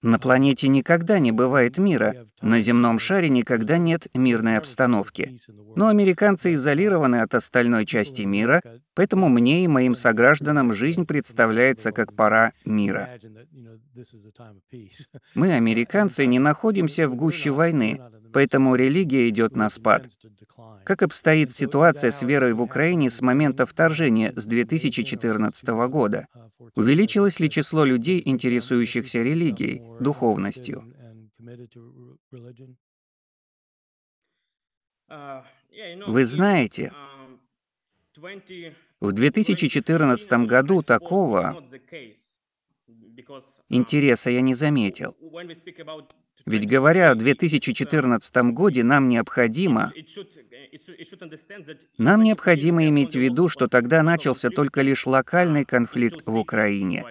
На 0.01 0.19
планете 0.19 0.67
никогда 0.67 1.19
не 1.19 1.31
бывает 1.31 1.77
мира, 1.77 2.27
на 2.41 2.59
земном 2.59 2.99
шаре 2.99 3.29
никогда 3.29 3.77
нет 3.77 4.07
мирной 4.13 4.57
обстановки. 4.57 5.37
Но 5.75 5.87
американцы 5.87 6.53
изолированы 6.53 7.21
от 7.21 7.35
остальной 7.35 7.85
части 7.85 8.23
мира, 8.23 8.61
поэтому 8.93 9.29
мне 9.29 9.63
и 9.63 9.67
моим 9.67 9.95
согражданам 9.95 10.73
жизнь 10.73 11.05
представляется 11.05 11.91
как 11.91 12.15
пора 12.15 12.53
мира. 12.65 13.09
Мы, 15.35 15.53
американцы, 15.53 16.25
не 16.25 16.39
находимся 16.39 17.07
в 17.07 17.15
гуще 17.15 17.51
войны, 17.51 18.01
поэтому 18.33 18.75
религия 18.75 19.29
идет 19.29 19.55
на 19.55 19.69
спад. 19.69 20.09
Как 20.83 21.01
обстоит 21.01 21.51
ситуация 21.51 22.11
с 22.11 22.21
верой 22.21 22.53
в 22.53 22.61
Украине 22.61 23.09
с 23.09 23.21
момента 23.21 23.65
вторжения 23.65 24.33
с 24.35 24.45
2014 24.45 25.67
года? 25.87 26.27
Увеличилось 26.75 27.39
ли 27.39 27.49
число 27.49 27.85
людей, 27.85 28.21
интересующихся 28.25 29.19
религией, 29.19 29.81
духовностью? 30.01 30.83
Вы 36.07 36.25
знаете, 36.25 36.91
в 38.99 39.11
2014 39.11 40.31
году 40.47 40.81
такого 40.81 41.63
интереса 43.69 44.29
я 44.29 44.41
не 44.41 44.53
заметил. 44.53 45.15
Ведь 46.45 46.67
говоря 46.67 47.11
о 47.11 47.15
2014 47.15 48.35
году, 48.51 48.83
нам 48.83 49.07
необходимо... 49.07 49.91
Нам 51.97 52.23
необходимо 52.23 52.87
иметь 52.87 53.13
в 53.13 53.19
виду, 53.19 53.47
что 53.47 53.67
тогда 53.67 54.01
начался 54.01 54.49
только 54.49 54.81
лишь 54.81 55.05
локальный 55.05 55.65
конфликт 55.65 56.25
в 56.25 56.35
Украине. 56.35 57.05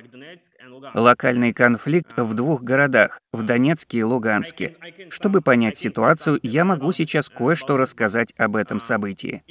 Локальный 0.94 1.52
конфликт 1.52 2.12
в 2.18 2.34
двух 2.34 2.62
городах, 2.62 3.20
в 3.32 3.42
Донецке 3.42 3.98
и 3.98 4.02
Луганске. 4.02 4.76
Чтобы 5.10 5.40
понять 5.40 5.78
ситуацию, 5.78 6.40
я 6.42 6.64
могу 6.64 6.92
сейчас 6.92 7.28
кое-что 7.28 7.76
рассказать 7.76 8.34
об 8.36 8.56
этом 8.56 8.80
событии. 8.80 9.42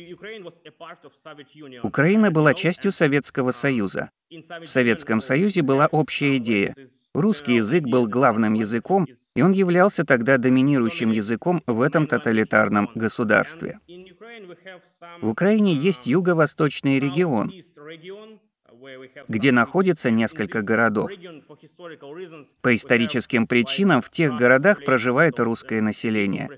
Украина 1.83 2.31
была 2.31 2.53
частью 2.53 2.91
Советского 2.91 3.51
Союза. 3.51 4.11
В 4.29 4.65
Советском 4.65 5.21
Союзе 5.21 5.61
была 5.61 5.87
общая 5.87 6.37
идея 6.37 6.75
Русский 7.13 7.55
язык 7.55 7.83
был 7.83 8.07
главным 8.07 8.53
языком, 8.53 9.07
и 9.35 9.41
он 9.41 9.51
являлся 9.51 10.05
тогда 10.05 10.37
доминирующим 10.37 11.11
языком 11.11 11.61
в 11.67 11.81
этом 11.81 12.07
тоталитарном 12.07 12.89
государстве. 12.95 13.79
В 15.21 15.27
Украине 15.27 15.73
есть 15.73 16.07
юго-восточный 16.07 16.99
регион, 16.99 17.51
где 19.27 19.51
находится 19.51 20.09
несколько 20.09 20.61
городов. 20.61 21.11
По 22.61 22.75
историческим 22.75 23.45
причинам 23.45 24.01
в 24.01 24.09
тех 24.09 24.33
городах 24.35 24.83
проживает 24.83 25.39
русское 25.39 25.81
население. 25.81 26.49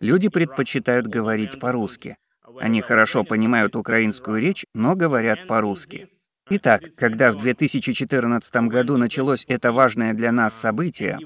Люди 0.00 0.28
предпочитают 0.28 1.06
говорить 1.06 1.60
по-русски. 1.60 2.16
Они 2.58 2.80
хорошо 2.80 3.22
понимают 3.24 3.76
украинскую 3.76 4.40
речь, 4.40 4.66
но 4.74 4.96
говорят 4.96 5.46
по-русски. 5.46 6.08
Итак, 6.52 6.82
когда 6.96 7.32
в 7.32 7.36
2014 7.36 8.56
году 8.68 8.96
началось 8.96 9.44
это 9.48 9.70
важное 9.70 10.14
для 10.14 10.32
нас 10.32 10.52
событие, 10.54 11.18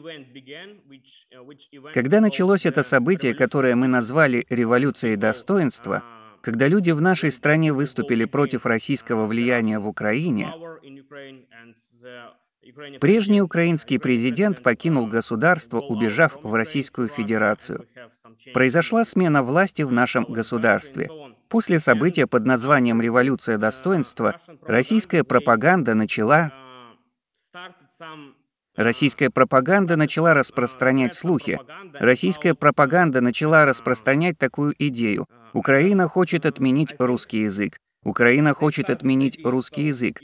когда 1.93 2.21
началось 2.21 2.67
это 2.67 2.83
событие, 2.83 3.35
которое 3.35 3.75
мы 3.75 3.87
назвали 3.87 4.47
«революцией 4.51 5.17
достоинства», 5.17 6.03
Когда 6.45 6.69
люди 6.69 6.91
в 6.91 7.01
нашей 7.01 7.31
стране 7.33 7.73
выступили 7.73 8.27
против 8.27 8.67
российского 8.67 9.25
влияния 9.27 9.79
в 9.79 9.89
Украине, 9.89 10.53
прежний 13.01 13.41
украинский 13.41 13.99
президент 13.99 14.63
покинул 14.63 15.07
государство, 15.07 15.81
убежав 15.81 16.37
в 16.43 16.55
Российскую 16.55 17.09
Федерацию. 17.09 17.87
Произошла 18.53 19.07
смена 19.07 19.43
власти 19.43 19.81
в 19.81 19.93
нашем 19.93 20.25
государстве. 20.25 21.09
После 21.55 21.79
события 21.79 22.27
под 22.27 22.47
названием 22.47 23.01
«Революция 23.01 23.59
достоинства» 23.59 24.41
российская 24.67 25.23
пропаганда 25.23 25.95
начала 25.95 26.51
Российская 28.75 29.31
пропаганда 29.31 29.95
начала 29.95 30.35
распространять 30.35 31.15
слухи. 31.15 31.61
Российская 31.93 32.55
пропаганда 32.55 33.21
начала 33.21 33.67
распространять 33.67 34.37
такую 34.37 34.75
идею. 34.81 35.29
Украина 35.53 36.09
хочет 36.09 36.45
отменить 36.45 36.93
русский 36.99 37.43
язык. 37.43 37.79
Украина 38.03 38.53
хочет 38.53 38.91
отменить 38.91 39.39
русский 39.45 39.83
язык. 39.83 40.23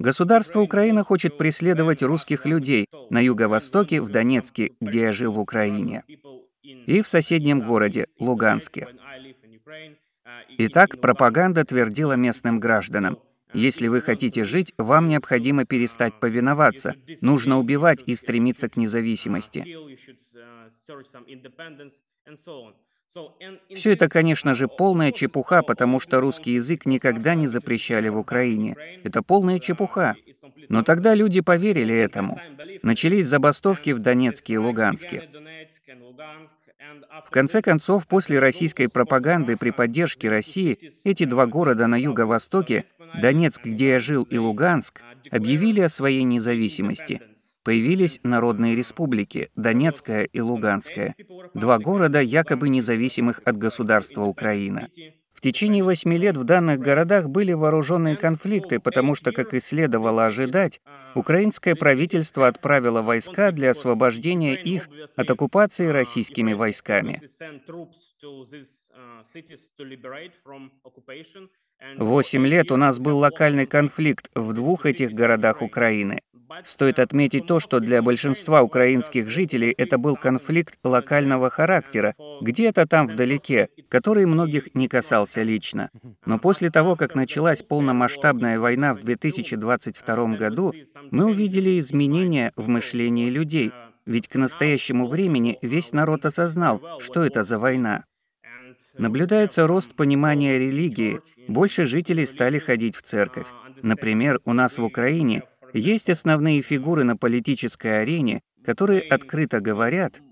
Государство 0.00 0.58
Украина 0.58 1.04
хочет 1.04 1.38
преследовать 1.38 2.02
русских 2.02 2.46
людей 2.46 2.88
на 3.10 3.20
юго-востоке, 3.20 4.00
в 4.00 4.08
Донецке, 4.08 4.72
где 4.80 5.02
я 5.02 5.12
жил 5.12 5.34
в 5.34 5.38
Украине, 5.38 6.02
и 6.64 7.00
в 7.00 7.06
соседнем 7.06 7.60
городе, 7.60 8.06
Луганске. 8.18 8.88
Итак, 10.58 11.00
пропаганда 11.00 11.64
твердила 11.64 12.14
местным 12.14 12.60
гражданам, 12.60 13.18
если 13.54 13.86
вы 13.86 14.00
хотите 14.00 14.42
жить, 14.42 14.74
вам 14.78 15.06
необходимо 15.06 15.64
перестать 15.64 16.18
повиноваться. 16.18 16.94
Нужно 17.20 17.58
убивать 17.58 18.02
и 18.04 18.14
стремиться 18.16 18.68
к 18.68 18.76
независимости. 18.76 19.64
Все 23.72 23.92
это, 23.92 24.08
конечно 24.08 24.54
же, 24.54 24.66
полная 24.66 25.12
чепуха, 25.12 25.62
потому 25.62 26.00
что 26.00 26.20
русский 26.20 26.54
язык 26.54 26.84
никогда 26.84 27.36
не 27.36 27.46
запрещали 27.46 28.08
в 28.08 28.18
Украине. 28.18 28.76
Это 29.04 29.22
полная 29.22 29.60
чепуха. 29.60 30.16
Но 30.68 30.82
тогда 30.82 31.14
люди 31.14 31.40
поверили 31.40 31.94
этому. 31.94 32.40
Начались 32.82 33.26
забастовки 33.26 33.90
в 33.90 34.00
Донецке 34.00 34.54
и 34.54 34.58
Луганске. 34.58 35.28
В 37.26 37.30
конце 37.30 37.62
концов, 37.62 38.06
после 38.06 38.38
российской 38.38 38.88
пропаганды 38.88 39.56
при 39.56 39.70
поддержке 39.70 40.28
России, 40.28 40.92
эти 41.04 41.24
два 41.24 41.46
города 41.46 41.86
на 41.86 41.96
юго-востоке, 41.96 42.84
Донецк, 43.20 43.64
где 43.64 43.90
я 43.90 43.98
жил, 43.98 44.24
и 44.24 44.38
Луганск, 44.38 45.02
объявили 45.30 45.80
о 45.80 45.88
своей 45.88 46.22
независимости. 46.24 47.20
Появились 47.64 48.20
народные 48.22 48.74
республики, 48.74 49.50
Донецкая 49.56 50.24
и 50.24 50.40
Луганская, 50.40 51.14
два 51.54 51.78
города, 51.78 52.20
якобы 52.20 52.68
независимых 52.68 53.40
от 53.44 53.56
государства 53.56 54.22
Украина. 54.24 54.88
В 55.32 55.40
течение 55.40 55.82
восьми 55.82 56.18
лет 56.18 56.36
в 56.36 56.44
данных 56.44 56.78
городах 56.78 57.28
были 57.28 57.52
вооруженные 57.52 58.16
конфликты, 58.16 58.80
потому 58.80 59.14
что, 59.14 59.32
как 59.32 59.54
и 59.54 59.60
следовало 59.60 60.26
ожидать, 60.26 60.80
украинское 61.14 61.74
правительство 61.74 62.46
отправило 62.46 63.02
войска 63.02 63.50
для 63.52 63.70
освобождения 63.70 64.54
их 64.54 64.88
от 65.16 65.30
оккупации 65.30 65.88
российскими 65.88 66.52
войсками. 66.52 67.22
Восемь 71.98 72.46
лет 72.46 72.70
у 72.70 72.76
нас 72.76 72.98
был 72.98 73.18
локальный 73.18 73.66
конфликт 73.66 74.30
в 74.34 74.52
двух 74.52 74.86
этих 74.86 75.12
городах 75.12 75.62
Украины. 75.62 76.22
Стоит 76.62 76.98
отметить 76.98 77.46
то, 77.46 77.58
что 77.58 77.80
для 77.80 78.02
большинства 78.02 78.62
украинских 78.62 79.28
жителей 79.28 79.74
это 79.76 79.98
был 79.98 80.16
конфликт 80.16 80.78
локального 80.84 81.50
характера, 81.50 82.14
где-то 82.40 82.86
там 82.86 83.08
вдалеке, 83.08 83.68
который 83.88 84.26
многих 84.26 84.74
не 84.74 84.88
касался 84.88 85.42
лично. 85.42 85.90
Но 86.24 86.38
после 86.38 86.70
того, 86.70 86.96
как 86.96 87.14
началась 87.14 87.62
полномасштабная 87.62 88.58
война 88.58 88.94
в 88.94 89.00
2022 89.00 90.36
году, 90.36 90.72
мы 91.10 91.26
увидели 91.26 91.78
изменения 91.78 92.52
в 92.56 92.68
мышлении 92.68 93.30
людей, 93.30 93.72
ведь 94.06 94.28
к 94.28 94.36
настоящему 94.36 95.08
времени 95.08 95.58
весь 95.62 95.92
народ 95.92 96.24
осознал, 96.26 96.80
что 97.00 97.24
это 97.24 97.42
за 97.42 97.58
война. 97.58 98.04
Наблюдается 98.96 99.66
рост 99.66 99.94
понимания 99.94 100.58
религии, 100.58 101.20
больше 101.48 101.84
жителей 101.84 102.26
стали 102.26 102.58
ходить 102.58 102.96
в 102.96 103.02
церковь. 103.02 103.46
Например, 103.82 104.40
у 104.44 104.52
нас 104.52 104.78
в 104.78 104.84
Украине 104.84 105.42
есть 105.74 106.08
основные 106.08 106.62
фигуры 106.62 107.04
на 107.04 107.16
политической 107.16 108.02
арене, 108.02 108.40
которые 108.64 109.02
открыто 109.02 109.60
говорят, 109.60 110.22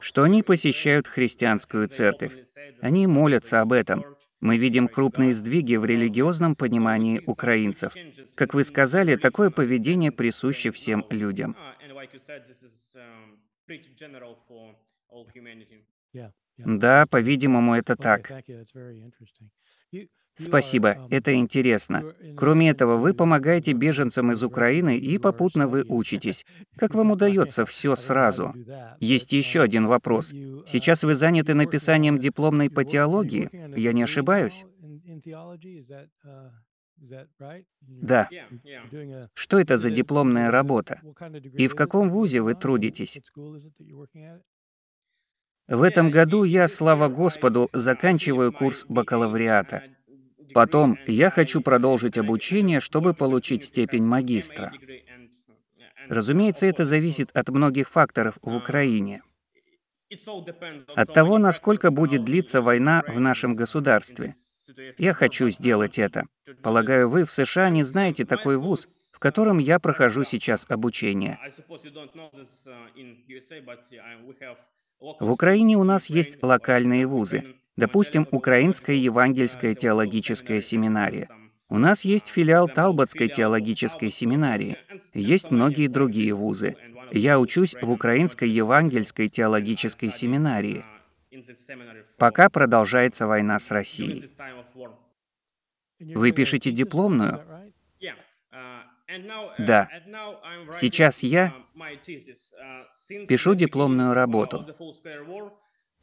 что 0.00 0.22
они 0.22 0.42
посещают 0.42 1.06
христианскую 1.06 1.88
церковь. 1.88 2.32
Они 2.80 3.06
молятся 3.06 3.60
об 3.60 3.72
этом. 3.72 4.04
Мы 4.40 4.56
видим 4.56 4.88
крупные 4.88 5.34
сдвиги 5.34 5.76
в 5.76 5.84
религиозном 5.84 6.56
понимании 6.56 7.22
украинцев. 7.26 7.92
Как 8.34 8.54
вы 8.54 8.64
сказали, 8.64 9.16
такое 9.16 9.50
поведение 9.50 10.10
присуще 10.10 10.70
всем 10.72 11.04
людям. 11.10 11.56
Да, 16.58 17.06
по-видимому, 17.06 17.74
это 17.74 17.96
так. 17.96 18.32
Спасибо, 20.34 20.96
это 21.10 21.34
интересно. 21.34 22.14
Кроме 22.36 22.70
этого, 22.70 22.96
вы 22.96 23.14
помогаете 23.14 23.72
беженцам 23.72 24.32
из 24.32 24.42
Украины 24.42 24.96
и 24.96 25.18
попутно 25.18 25.68
вы 25.68 25.84
учитесь. 25.86 26.44
Как 26.76 26.94
вам 26.94 27.10
удается 27.10 27.66
все 27.66 27.94
сразу? 27.96 28.54
Есть 29.00 29.32
еще 29.32 29.60
один 29.60 29.86
вопрос. 29.86 30.30
Сейчас 30.66 31.04
вы 31.04 31.14
заняты 31.14 31.54
написанием 31.54 32.18
дипломной 32.18 32.70
по 32.70 32.84
теологии? 32.84 33.50
Я 33.76 33.92
не 33.92 34.02
ошибаюсь? 34.02 34.64
Да. 37.80 38.28
Что 39.34 39.58
это 39.58 39.76
за 39.76 39.90
дипломная 39.90 40.50
работа? 40.50 41.00
И 41.58 41.68
в 41.68 41.74
каком 41.74 42.08
вузе 42.08 42.40
вы 42.40 42.54
трудитесь? 42.54 43.20
В 45.68 45.82
этом 45.82 46.10
году 46.10 46.44
я, 46.44 46.68
слава 46.68 47.08
Господу, 47.08 47.68
заканчиваю 47.72 48.52
курс 48.52 48.84
бакалавриата. 48.88 49.82
Потом 50.54 50.98
я 51.06 51.30
хочу 51.30 51.60
продолжить 51.60 52.18
обучение, 52.18 52.80
чтобы 52.80 53.14
получить 53.14 53.64
степень 53.64 54.04
магистра. 54.04 54.72
Разумеется, 56.08 56.66
это 56.66 56.84
зависит 56.84 57.30
от 57.32 57.48
многих 57.48 57.88
факторов 57.88 58.38
в 58.42 58.56
Украине. 58.56 59.22
От 60.94 61.14
того, 61.14 61.38
насколько 61.38 61.90
будет 61.90 62.24
длиться 62.24 62.60
война 62.60 63.02
в 63.08 63.18
нашем 63.20 63.56
государстве. 63.56 64.34
Я 64.98 65.14
хочу 65.14 65.48
сделать 65.50 65.98
это. 65.98 66.26
Полагаю, 66.62 67.08
вы 67.08 67.24
в 67.24 67.32
США 67.32 67.70
не 67.70 67.82
знаете 67.82 68.24
такой 68.24 68.56
вуз, 68.56 68.86
в 69.12 69.18
котором 69.18 69.58
я 69.58 69.78
прохожу 69.78 70.24
сейчас 70.24 70.66
обучение. 70.68 71.38
В 75.20 75.30
Украине 75.32 75.76
у 75.76 75.84
нас 75.84 76.10
есть 76.10 76.42
локальные 76.42 77.06
вузы. 77.06 77.56
Допустим, 77.76 78.28
Украинская 78.30 78.96
евангельская 78.96 79.74
теологическая 79.74 80.60
семинария. 80.60 81.28
У 81.68 81.78
нас 81.78 82.04
есть 82.04 82.28
филиал 82.28 82.68
Талботской 82.68 83.28
теологической 83.28 84.10
семинарии. 84.10 84.76
Есть 85.14 85.50
многие 85.50 85.86
другие 85.86 86.34
вузы. 86.34 86.76
Я 87.12 87.40
учусь 87.40 87.74
в 87.80 87.90
Украинской 87.90 88.48
евангельской 88.48 89.28
теологической 89.28 90.10
семинарии. 90.10 90.84
Пока 92.18 92.50
продолжается 92.50 93.26
война 93.26 93.58
с 93.58 93.70
Россией. 93.70 94.28
Вы 95.98 96.32
пишете 96.32 96.70
дипломную? 96.70 97.42
Да. 99.58 99.88
Сейчас 100.72 101.22
я 101.22 101.54
пишу 103.28 103.54
дипломную 103.54 104.14
работу. 104.14 104.66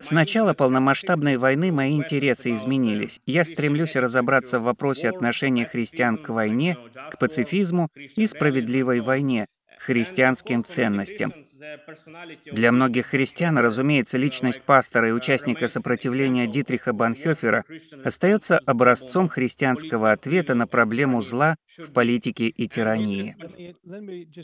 С 0.02 0.12
начала 0.12 0.54
полномасштабной 0.54 1.36
войны 1.36 1.74
мои 1.74 1.96
интересы 1.96 2.54
изменились. 2.54 3.20
Я 3.26 3.44
стремлюсь 3.44 3.98
разобраться 3.98 4.60
в 4.60 4.64
вопросе 4.64 5.10
отношения 5.10 5.66
христиан 5.66 6.18
к 6.18 6.30
войне, 6.30 6.78
к 7.12 7.20
пацифизму 7.20 7.90
и 8.16 8.26
справедливой 8.26 9.02
войне, 9.02 9.48
к 9.78 9.82
христианским 9.82 10.64
ценностям. 10.64 11.34
Для 12.52 12.72
многих 12.72 13.08
христиан, 13.08 13.58
разумеется, 13.58 14.18
личность 14.18 14.62
пастора 14.62 15.10
и 15.10 15.12
участника 15.12 15.68
сопротивления 15.68 16.48
Дитриха 16.48 16.94
Банхёфера 16.94 17.64
остается 18.04 18.60
образцом 18.60 19.28
христианского 19.28 20.12
ответа 20.12 20.56
на 20.56 20.68
проблему 20.68 21.22
зла 21.22 21.56
в 21.78 21.92
политике 21.92 22.48
и 22.48 22.68
тирании. 22.68 23.36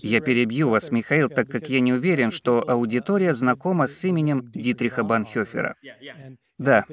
Я 0.01 0.21
перебью 0.21 0.69
вас, 0.69 0.91
Михаил, 0.91 1.29
так 1.29 1.49
как 1.49 1.69
я 1.69 1.79
не 1.79 1.93
уверен, 1.93 2.31
что 2.31 2.63
аудитория 2.67 3.33
знакома 3.33 3.87
с 3.87 4.03
именем 4.03 4.51
Дитриха 4.53 5.03
Банхёфера. 5.03 5.75
Да. 6.57 6.85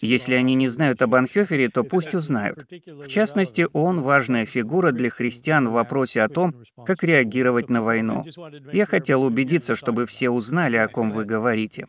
Если 0.00 0.34
они 0.34 0.54
не 0.54 0.68
знают 0.68 1.02
об 1.02 1.14
Анхёфере, 1.14 1.68
то 1.68 1.84
пусть 1.84 2.14
узнают. 2.14 2.66
В 2.86 3.06
частности, 3.08 3.66
он 3.72 4.00
важная 4.00 4.46
фигура 4.46 4.92
для 4.92 5.10
христиан 5.10 5.68
в 5.68 5.72
вопросе 5.72 6.22
о 6.22 6.28
том, 6.28 6.54
как 6.86 7.04
реагировать 7.04 7.68
на 7.68 7.82
войну. 7.82 8.24
Я 8.72 8.86
хотел 8.86 9.22
убедиться, 9.24 9.74
чтобы 9.74 10.06
все 10.06 10.30
узнали, 10.30 10.76
о 10.76 10.88
ком 10.88 11.10
вы 11.10 11.24
говорите. 11.24 11.86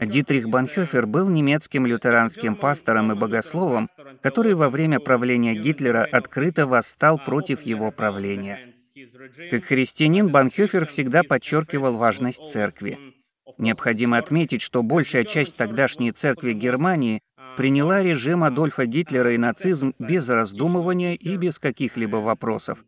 Дитрих 0.00 0.48
Банхёфер 0.48 1.06
был 1.06 1.28
немецким 1.28 1.84
лютеранским 1.84 2.56
пастором 2.56 3.12
и 3.12 3.14
богословом, 3.14 3.90
который 4.22 4.54
во 4.54 4.70
время 4.70 4.98
правления 4.98 5.54
Гитлера 5.54 6.08
открыто 6.10 6.66
восстал 6.66 7.18
против 7.18 7.62
его 7.62 7.90
правления. 7.90 8.72
Как 9.50 9.64
христианин 9.64 10.32
Банхёфер 10.32 10.86
всегда 10.86 11.22
подчеркивал 11.22 11.98
важность 11.98 12.48
церкви. 12.48 12.98
Необходимо 13.58 14.18
отметить, 14.18 14.60
что 14.60 14.82
большая 14.82 15.24
часть 15.24 15.56
тогдашней 15.56 16.12
церкви 16.12 16.52
Германии 16.52 17.20
приняла 17.56 18.02
режим 18.02 18.44
Адольфа 18.44 18.84
Гитлера 18.86 19.32
и 19.32 19.38
нацизм 19.38 19.94
без 19.98 20.28
раздумывания 20.28 21.14
и 21.14 21.36
без 21.36 21.58
каких-либо 21.58 22.16
вопросов. 22.16 22.84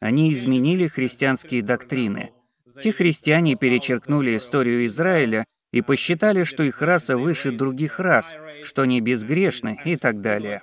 Они 0.00 0.32
изменили 0.32 0.86
христианские 0.86 1.62
доктрины. 1.62 2.32
Те 2.80 2.92
христиане 2.92 3.56
перечеркнули 3.56 4.36
историю 4.36 4.84
Израиля 4.86 5.44
и 5.72 5.82
посчитали, 5.82 6.44
что 6.44 6.62
их 6.62 6.82
раса 6.82 7.16
выше 7.16 7.50
других 7.50 7.98
рас, 7.98 8.36
что 8.62 8.82
они 8.82 9.00
безгрешны 9.00 9.80
и 9.84 9.96
так 9.96 10.20
далее. 10.20 10.60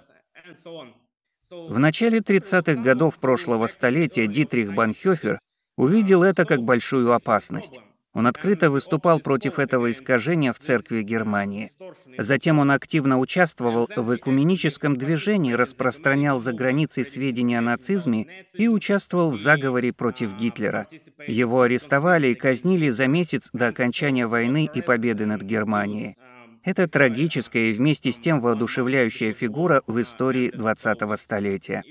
В 1.49 1.79
начале 1.79 2.19
30-х 2.19 2.81
годов 2.81 3.19
прошлого 3.19 3.67
столетия 3.67 4.27
Дитрих 4.27 4.73
Банхёфер 4.73 5.39
увидел 5.81 6.21
это 6.21 6.45
как 6.45 6.61
большую 6.61 7.11
опасность. 7.11 7.79
Он 8.13 8.27
открыто 8.27 8.69
выступал 8.69 9.19
против 9.19 9.57
этого 9.57 9.89
искажения 9.89 10.53
в 10.53 10.59
церкви 10.59 11.01
Германии. 11.01 11.71
Затем 12.19 12.59
он 12.59 12.69
активно 12.69 13.17
участвовал 13.17 13.89
в 13.95 14.15
экуменическом 14.15 14.95
движении, 14.95 15.53
распространял 15.53 16.37
за 16.37 16.53
границей 16.53 17.03
сведения 17.03 17.59
о 17.59 17.61
нацизме 17.61 18.45
и 18.53 18.67
участвовал 18.67 19.31
в 19.31 19.37
заговоре 19.37 19.91
против 19.91 20.35
Гитлера. 20.35 20.87
Его 21.25 21.61
арестовали 21.61 22.27
и 22.27 22.35
казнили 22.35 22.89
за 22.89 23.07
месяц 23.07 23.49
до 23.51 23.67
окончания 23.67 24.27
войны 24.27 24.69
и 24.71 24.81
победы 24.83 25.25
над 25.25 25.41
Германией. 25.41 26.15
Это 26.63 26.87
трагическая 26.87 27.71
и 27.71 27.73
вместе 27.73 28.11
с 28.11 28.19
тем 28.19 28.39
воодушевляющая 28.39 29.33
фигура 29.33 29.81
в 29.87 29.99
истории 29.99 30.51
20-го 30.53 31.15
столетия. 31.15 31.83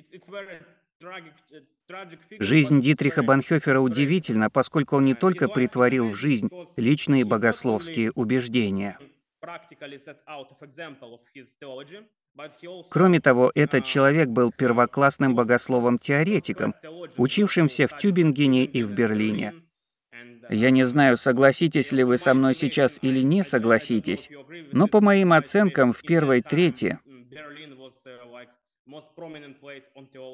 Жизнь 2.39 2.81
Дитриха 2.81 3.23
Банхёфера 3.23 3.81
удивительна, 3.81 4.51
поскольку 4.51 4.97
он 4.97 5.05
не 5.05 5.15
только 5.15 5.49
притворил 5.49 6.11
в 6.11 6.15
жизнь 6.15 6.51
личные 6.77 7.25
богословские 7.25 8.13
убеждения. 8.13 8.99
Кроме 12.91 13.21
того, 13.21 13.51
этот 13.55 13.85
человек 13.85 14.29
был 14.29 14.53
первоклассным 14.53 15.35
богословом-теоретиком, 15.35 16.75
учившимся 17.17 17.89
в 17.89 17.97
Тюбингене 17.97 18.65
и 18.65 18.83
в 18.83 18.93
Берлине. 18.93 19.55
Я 20.49 20.71
не 20.71 20.85
знаю, 20.85 21.17
согласитесь 21.17 21.93
ли 21.93 22.05
вы 22.05 22.19
со 22.19 22.35
мной 22.35 22.55
сейчас 22.55 22.99
или 23.03 23.21
не 23.21 23.45
согласитесь, 23.45 24.31
но 24.73 24.89
по 24.89 25.01
моим 25.01 25.33
оценкам 25.33 25.93
в 25.93 26.03
первой 26.03 26.43
трети 26.43 26.99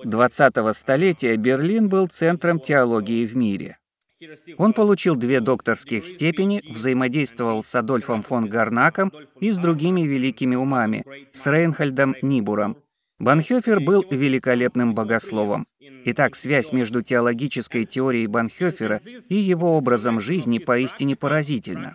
20-го 0.04 0.72
столетия 0.72 1.36
Берлин 1.36 1.88
был 1.88 2.08
центром 2.08 2.58
теологии 2.58 3.26
в 3.26 3.36
мире. 3.36 3.78
Он 4.56 4.72
получил 4.72 5.14
две 5.14 5.40
докторских 5.40 6.06
степени, 6.06 6.62
взаимодействовал 6.66 7.62
с 7.62 7.74
Адольфом 7.74 8.22
фон 8.22 8.48
Гарнаком 8.48 9.12
и 9.40 9.50
с 9.50 9.58
другими 9.58 10.02
великими 10.02 10.54
умами, 10.54 11.04
с 11.32 11.46
Рейнхальдом 11.46 12.16
Нибуром. 12.22 12.78
Банхёфер 13.18 13.80
был 13.80 14.04
великолепным 14.10 14.94
богословом. 14.94 15.66
Итак, 16.06 16.34
связь 16.34 16.72
между 16.72 17.02
теологической 17.02 17.84
теорией 17.84 18.26
Банхёфера 18.26 19.00
и 19.28 19.34
его 19.34 19.76
образом 19.76 20.20
жизни 20.20 20.58
поистине 20.58 21.16
поразительна. 21.16 21.94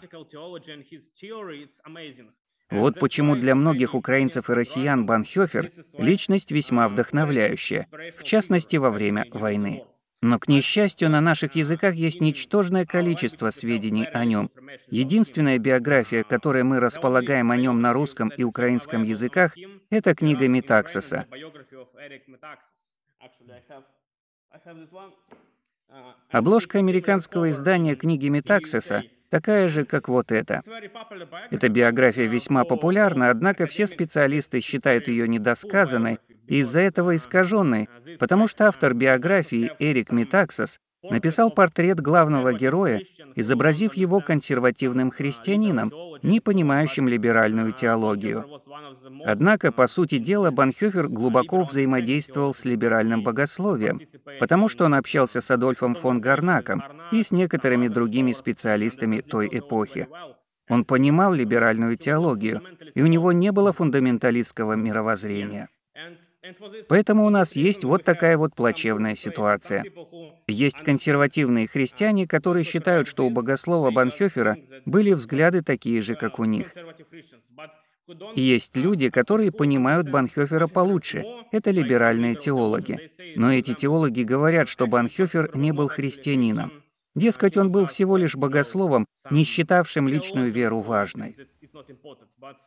Вот 2.72 3.00
почему 3.00 3.36
для 3.36 3.54
многих 3.54 3.94
украинцев 3.94 4.50
и 4.50 4.54
россиян 4.54 5.06
Банхёфер— 5.06 5.70
личность 5.98 6.52
весьма 6.52 6.88
вдохновляющая, 6.88 7.88
в 8.18 8.24
частности, 8.24 8.78
во 8.78 8.90
время 8.90 9.26
войны. 9.32 9.84
Но, 10.22 10.38
к 10.40 10.48
несчастью, 10.48 11.10
на 11.10 11.20
наших 11.20 11.56
языках 11.56 11.96
есть 11.96 12.22
ничтожное 12.22 12.86
количество 12.86 13.50
сведений 13.50 14.06
о 14.06 14.24
нем. 14.24 14.52
Единственная 14.88 15.58
биография, 15.58 16.24
которой 16.24 16.64
мы 16.64 16.80
располагаем 16.80 17.52
о 17.52 17.58
нем 17.58 17.82
на 17.82 17.92
русском 17.92 18.30
и 18.30 18.44
украинском 18.44 19.04
языках, 19.04 19.56
это 19.90 20.14
книга 20.14 20.48
Метаксоса. 20.48 21.26
Обложка 26.30 26.80
американского 26.80 27.50
издания 27.50 27.96
книги 27.96 28.28
Метаксоса 28.28 29.04
такая 29.30 29.68
же, 29.68 29.86
как 29.86 30.08
вот 30.08 30.32
эта. 30.32 30.62
Эта 31.50 31.70
биография 31.70 32.28
весьма 32.28 32.64
популярна, 32.64 33.30
однако 33.30 33.68
все 33.68 33.88
специалисты 33.88 34.60
считают 34.60 35.08
ее 35.08 35.28
недосказанной 35.28 36.20
и 36.48 36.60
из-за 36.60 36.82
этого 36.82 37.16
искаженной, 37.16 37.90
потому 38.20 38.48
что 38.48 38.68
автор 38.68 38.94
биографии 38.94 39.72
Эрик 39.80 40.12
Метаксос 40.12 40.80
написал 41.04 41.52
портрет 41.52 42.00
главного 42.00 42.54
героя, 42.54 43.02
изобразив 43.36 43.94
его 43.96 44.20
консервативным 44.20 45.12
христианином, 45.12 45.92
не 46.22 46.40
понимающим 46.40 47.08
либеральную 47.08 47.72
теологию. 47.72 48.46
Однако, 49.26 49.72
по 49.72 49.88
сути 49.88 50.18
дела, 50.18 50.52
Банхёфер 50.52 51.08
глубоко 51.08 51.64
взаимодействовал 51.64 52.54
с 52.54 52.66
либеральным 52.66 53.24
богословием, 53.24 54.00
потому 54.40 54.70
что 54.70 54.86
он 54.86 54.94
общался 54.94 55.42
с 55.42 55.50
Адольфом 55.52 55.96
фон 55.96 56.22
Гарнаком 56.22 56.84
и 57.12 57.24
с 57.24 57.32
некоторыми 57.32 57.88
другими 57.88 58.34
специалистами 58.34 59.22
той 59.22 59.50
эпохи. 59.52 60.08
Он 60.70 60.86
понимал 60.86 61.34
либеральную 61.34 61.98
теологию, 61.98 62.62
и 62.94 63.02
у 63.02 63.08
него 63.08 63.32
не 63.32 63.52
было 63.52 63.74
фундаменталистского 63.74 64.74
мировоззрения. 64.74 65.68
Поэтому 66.90 67.26
у 67.26 67.30
нас 67.30 67.56
есть 67.56 67.84
вот 67.84 68.04
такая 68.04 68.38
вот 68.38 68.56
плачевная 68.56 69.16
ситуация. 69.16 69.84
Есть 70.48 70.84
консервативные 70.84 71.68
христиане, 71.68 72.28
которые 72.28 72.64
считают, 72.64 73.08
что 73.08 73.26
у 73.26 73.30
богослова 73.30 73.92
Банхёфера 73.92 74.58
были 74.86 75.14
взгляды 75.14 75.62
такие 75.62 76.02
же, 76.02 76.16
как 76.16 76.40
у 76.40 76.46
них. 76.46 76.74
Есть 78.36 78.76
люди, 78.76 79.10
которые 79.10 79.52
понимают 79.52 80.10
Банхёфера 80.10 80.68
получше. 80.68 81.24
Это 81.52 81.72
либеральные 81.72 82.36
теологи. 82.36 83.10
Но 83.36 83.54
эти 83.54 83.74
теологи 83.74 84.24
говорят, 84.24 84.68
что 84.68 84.88
Банхёфер 84.88 85.52
не 85.56 85.72
был 85.72 85.88
христианином. 85.88 86.81
Дескать, 87.16 87.58
он 87.58 87.72
был 87.72 87.88
всего 87.88 88.16
лишь 88.16 88.36
богословом, 88.36 89.06
не 89.30 89.44
считавшим 89.44 90.08
личную 90.08 90.50
веру 90.50 90.80
важной. 90.80 91.36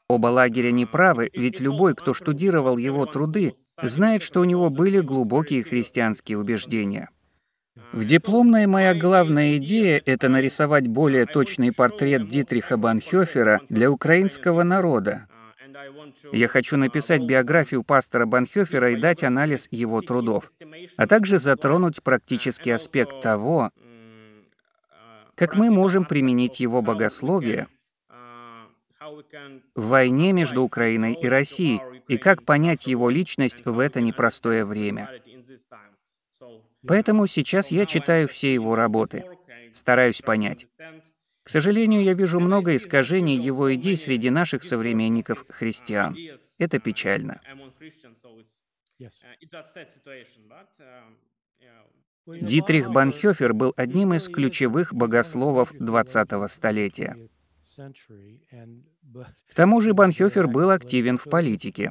Оба 0.09 0.27
лагеря 0.29 0.71
не 0.71 0.87
правы, 0.87 1.31
ведь 1.33 1.61
любой, 1.61 1.95
кто 1.95 2.13
штудировал 2.13 2.77
его 2.77 3.07
труды, 3.07 3.55
знает, 3.83 4.23
что 4.23 4.41
у 4.41 4.45
него 4.45 4.71
были 4.71 5.01
глубокие 5.01 5.63
христианские 5.63 6.39
убеждения. 6.39 7.09
В 7.93 8.05
дипломной 8.05 8.67
моя 8.67 8.95
главная 8.95 9.57
идея— 9.57 10.01
это 10.07 10.29
нарисовать 10.29 10.89
более 10.89 11.27
точный 11.27 11.73
портрет 11.73 12.29
Дитриха 12.29 12.77
Банхёфера 12.77 13.63
для 13.69 13.91
украинского 13.91 14.63
народа. 14.63 15.27
Я 16.33 16.49
хочу 16.49 16.77
написать 16.77 17.23
биографию 17.23 17.83
пастора 17.83 18.27
Банхёфера 18.27 18.93
и 18.93 18.97
дать 18.97 19.25
анализ 19.25 19.69
его 19.71 20.01
трудов, 20.03 20.51
а 20.97 21.07
также 21.07 21.39
затронуть 21.39 22.03
практический 22.03 22.71
аспект 22.71 23.21
того, 23.21 23.71
как 25.35 25.55
мы 25.55 25.71
можем 25.71 26.05
применить 26.05 26.61
его 26.61 26.83
богословие 26.83 27.69
в 29.75 29.89
войне 29.89 30.33
между 30.33 30.63
Украиной 30.63 31.15
и 31.15 31.29
Россией 31.29 31.81
и 32.09 32.17
как 32.17 32.45
понять 32.45 32.87
его 32.87 33.11
личность 33.11 33.65
в 33.65 33.79
это 33.79 34.01
непростое 34.01 34.65
время. 34.65 35.11
Поэтому 36.87 37.27
сейчас 37.27 37.71
я 37.71 37.87
читаю 37.87 38.29
все 38.29 38.53
его 38.53 38.75
работы, 38.75 39.25
стараюсь 39.73 40.21
понять. 40.21 40.67
К 41.43 41.51
сожалению, 41.51 42.03
я 42.03 42.15
вижу 42.15 42.41
много 42.41 42.75
искажений 42.75 43.37
его 43.37 43.75
идей 43.75 43.97
среди 43.97 44.31
наших 44.31 44.63
современников 44.63 45.45
христиан. 45.49 46.17
Это 46.59 46.79
печально. 46.79 47.41
Дитрих 52.27 52.91
Банхёфер 52.91 53.53
был 53.53 53.75
одним 53.77 54.15
из 54.15 54.29
ключевых 54.29 54.95
богословов 54.95 55.73
20-го 55.75 56.49
столетия. 56.49 57.17
К 59.51 59.55
тому 59.55 59.81
же 59.81 59.93
Банхёфер 59.93 60.49
был 60.49 60.71
активен 60.71 61.19
в 61.19 61.25
политике. 61.25 61.91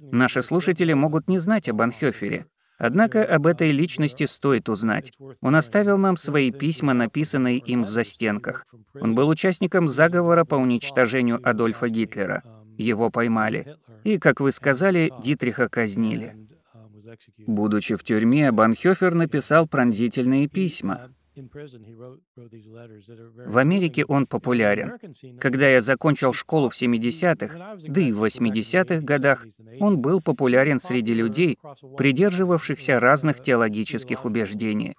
Наши 0.00 0.42
слушатели 0.42 0.92
могут 0.92 1.28
не 1.28 1.38
знать 1.38 1.68
о 1.68 1.72
Банхёфере. 1.72 2.46
Однако 2.78 3.24
об 3.24 3.46
этой 3.46 3.70
личности 3.70 4.26
стоит 4.26 4.68
узнать. 4.68 5.12
Он 5.40 5.56
оставил 5.56 5.98
нам 5.98 6.16
свои 6.16 6.50
письма, 6.50 6.92
написанные 6.92 7.58
им 7.58 7.84
в 7.84 7.88
застенках. 7.88 8.66
Он 9.00 9.14
был 9.14 9.28
участником 9.28 9.88
заговора 9.88 10.44
по 10.44 10.54
уничтожению 10.56 11.40
Адольфа 11.42 11.88
Гитлера. 11.88 12.42
Его 12.76 13.10
поймали. 13.10 13.76
И, 14.04 14.18
как 14.18 14.40
вы 14.40 14.52
сказали, 14.52 15.12
Дитриха 15.22 15.68
казнили. 15.68 16.36
Будучи 17.38 17.96
в 17.96 18.02
тюрьме, 18.02 18.52
Банхёфер 18.52 19.14
написал 19.14 19.66
пронзительные 19.66 20.48
письма. 20.48 21.10
В 23.46 23.58
Америке 23.58 24.04
он 24.04 24.26
популярен. 24.26 24.92
Когда 25.40 25.68
я 25.68 25.80
закончил 25.80 26.32
школу 26.32 26.70
в 26.70 26.80
70-х, 26.80 27.76
да 27.88 28.00
и 28.00 28.12
в 28.12 28.22
80-х 28.24 29.00
годах, 29.00 29.44
он 29.80 30.00
был 30.00 30.20
популярен 30.20 30.78
среди 30.78 31.12
людей, 31.12 31.58
придерживавшихся 31.96 33.00
разных 33.00 33.42
теологических 33.42 34.24
убеждений. 34.24 34.94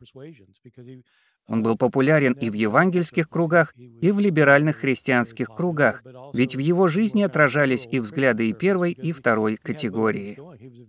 Он 1.48 1.62
был 1.62 1.78
популярен 1.78 2.34
и 2.34 2.50
в 2.50 2.54
евангельских 2.54 3.30
кругах, 3.30 3.74
и 4.02 4.12
в 4.12 4.20
либеральных 4.20 4.78
христианских 4.78 5.50
кругах, 5.50 6.04
ведь 6.34 6.56
в 6.56 6.60
его 6.60 6.88
жизни 6.88 7.22
отражались 7.22 7.88
и 7.92 8.00
взгляды 8.00 8.50
и 8.50 8.54
первой, 8.54 8.94
и 8.94 9.12
второй 9.12 9.58
категории. 9.58 10.40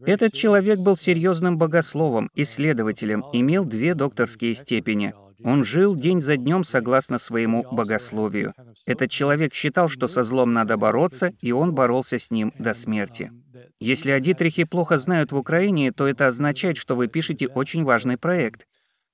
Этот 0.06 0.32
человек 0.32 0.78
был 0.78 0.96
серьезным 0.96 1.58
богословом, 1.58 2.30
исследователем, 2.34 3.24
имел 3.32 3.64
две 3.64 3.94
докторские 3.94 4.54
степени. 4.54 5.14
Он 5.44 5.62
жил 5.62 5.94
день 5.94 6.22
за 6.22 6.38
днем 6.38 6.64
согласно 6.64 7.18
своему 7.18 7.66
богословию. 7.70 8.54
Этот 8.86 9.10
человек 9.10 9.52
считал, 9.52 9.88
что 9.88 10.08
со 10.08 10.22
злом 10.22 10.54
надо 10.54 10.78
бороться, 10.78 11.32
и 11.40 11.52
он 11.52 11.74
боролся 11.74 12.18
с 12.18 12.30
ним 12.30 12.52
до 12.58 12.72
смерти. 12.72 13.30
Если 13.78 14.10
о 14.10 14.20
Дитрихе 14.20 14.64
плохо 14.64 14.96
знают 14.96 15.32
в 15.32 15.36
Украине, 15.36 15.92
то 15.92 16.06
это 16.06 16.28
означает, 16.28 16.78
что 16.78 16.96
вы 16.96 17.08
пишете 17.08 17.46
очень 17.46 17.84
важный 17.84 18.16
проект. 18.16 18.66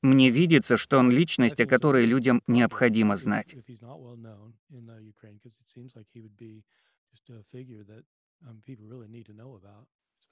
Мне 0.03 0.31
видится, 0.31 0.77
что 0.77 0.99
он 0.99 1.11
личность, 1.11 1.61
о 1.61 1.67
которой 1.67 2.07
людям 2.07 2.43
необходимо 2.47 3.17
знать. 3.17 3.57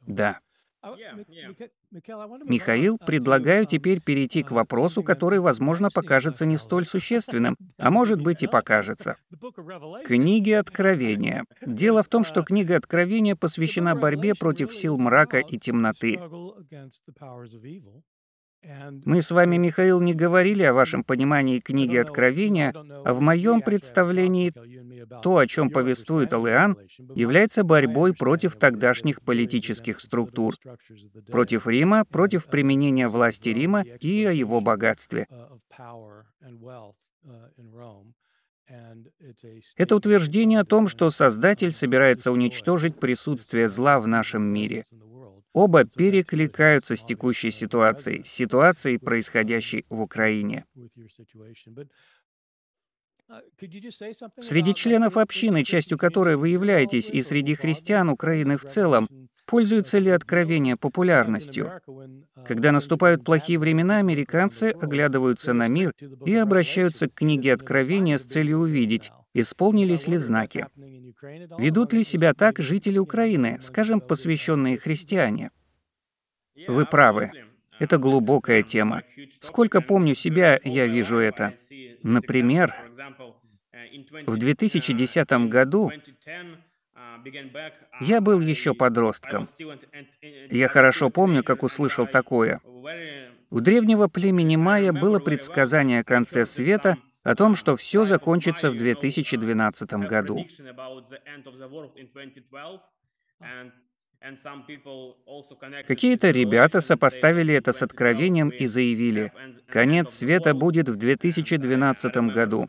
Да. 0.00 0.40
Михаил, 2.42 2.96
предлагаю 2.96 3.66
теперь 3.66 4.00
перейти 4.00 4.42
к 4.42 4.50
вопросу, 4.50 5.02
который, 5.02 5.38
возможно, 5.38 5.90
покажется 5.92 6.46
не 6.46 6.56
столь 6.56 6.86
существенным, 6.86 7.56
а 7.76 7.90
может 7.90 8.22
быть 8.22 8.42
и 8.42 8.46
покажется. 8.46 9.16
Книги 10.04 10.52
Откровения. 10.52 11.44
Дело 11.66 12.02
в 12.02 12.08
том, 12.08 12.24
что 12.24 12.42
книга 12.42 12.76
Откровения 12.76 13.36
посвящена 13.36 13.94
борьбе 13.94 14.34
против 14.34 14.74
сил 14.74 14.96
мрака 14.98 15.38
и 15.38 15.58
темноты. 15.58 16.18
Мы 19.04 19.22
с 19.22 19.30
вами, 19.30 19.56
Михаил, 19.56 20.00
не 20.00 20.14
говорили 20.14 20.62
о 20.62 20.74
вашем 20.74 21.02
понимании 21.02 21.60
книги 21.60 21.96
Откровения, 21.96 22.74
а 23.04 23.14
в 23.14 23.20
моем 23.20 23.62
представлении 23.62 24.52
то, 25.22 25.38
о 25.38 25.46
чем 25.46 25.70
повествует 25.70 26.32
Алиан, 26.32 26.76
является 27.14 27.64
борьбой 27.64 28.14
против 28.14 28.56
тогдашних 28.56 29.22
политических 29.22 30.00
структур, 30.00 30.56
против 31.30 31.66
Рима, 31.66 32.04
против 32.04 32.46
применения 32.46 33.08
власти 33.08 33.48
Рима 33.48 33.82
и 33.82 34.24
о 34.24 34.32
его 34.32 34.60
богатстве. 34.60 35.26
Это 39.76 39.96
утверждение 39.96 40.60
о 40.60 40.64
том, 40.64 40.86
что 40.86 41.10
Создатель 41.10 41.72
собирается 41.72 42.30
уничтожить 42.30 43.00
присутствие 43.00 43.68
зла 43.68 43.98
в 43.98 44.06
нашем 44.06 44.42
мире. 44.42 44.84
Оба 45.52 45.84
перекликаются 45.84 46.94
с 46.94 47.04
текущей 47.04 47.50
ситуацией, 47.50 48.22
с 48.24 48.28
ситуацией, 48.28 48.98
происходящей 48.98 49.84
в 49.88 50.00
Украине. 50.00 50.64
Среди 54.40 54.74
членов 54.74 55.16
общины, 55.16 55.64
частью 55.64 55.98
которой 55.98 56.36
вы 56.36 56.48
являетесь, 56.48 57.10
и 57.10 57.22
среди 57.22 57.54
христиан 57.54 58.08
Украины 58.08 58.56
в 58.56 58.64
целом, 58.64 59.08
пользуются 59.46 59.98
ли 59.98 60.10
откровения 60.10 60.76
популярностью? 60.76 61.80
Когда 62.46 62.72
наступают 62.72 63.24
плохие 63.24 63.58
времена, 63.58 63.98
американцы 63.98 64.70
оглядываются 64.70 65.52
на 65.52 65.68
мир 65.68 65.92
и 66.24 66.34
обращаются 66.34 67.08
к 67.08 67.14
книге 67.14 67.54
Откровения 67.54 68.18
с 68.18 68.24
целью 68.24 68.58
увидеть, 68.58 69.12
исполнились 69.34 70.08
ли 70.08 70.16
знаки. 70.16 70.66
Ведут 71.58 71.92
ли 71.92 72.04
себя 72.04 72.34
так 72.34 72.58
жители 72.58 72.98
Украины, 72.98 73.58
скажем, 73.60 74.00
посвященные 74.00 74.78
христиане? 74.78 75.50
Вы 76.66 76.86
правы. 76.86 77.30
Это 77.78 77.98
глубокая 77.98 78.62
тема. 78.62 79.02
Сколько 79.40 79.80
помню 79.80 80.14
себя, 80.14 80.60
я 80.64 80.86
вижу 80.86 81.16
это. 81.16 81.54
Например, 82.02 82.74
в 84.26 84.36
2010 84.36 85.30
году 85.48 85.90
я 88.00 88.20
был 88.20 88.40
еще 88.40 88.74
подростком. 88.74 89.48
Я 90.50 90.68
хорошо 90.68 91.10
помню, 91.10 91.42
как 91.42 91.62
услышал 91.62 92.06
такое. 92.06 92.60
У 93.50 93.60
древнего 93.60 94.08
племени 94.08 94.56
Майя 94.56 94.92
было 94.92 95.18
предсказание 95.18 96.00
о 96.00 96.04
конце 96.04 96.44
света— 96.44 96.98
о 97.22 97.34
том, 97.34 97.54
что 97.54 97.76
все 97.76 98.04
закончится 98.04 98.70
в 98.70 98.76
2012 98.76 99.92
году. 100.08 100.46
Какие-то 105.86 106.30
ребята 106.30 106.80
сопоставили 106.80 107.54
это 107.54 107.72
с 107.72 107.82
откровением 107.82 108.50
и 108.50 108.66
заявили, 108.66 109.32
конец 109.66 110.12
света 110.12 110.54
будет 110.54 110.88
в 110.88 110.96
2012 110.96 112.16
году. 112.32 112.68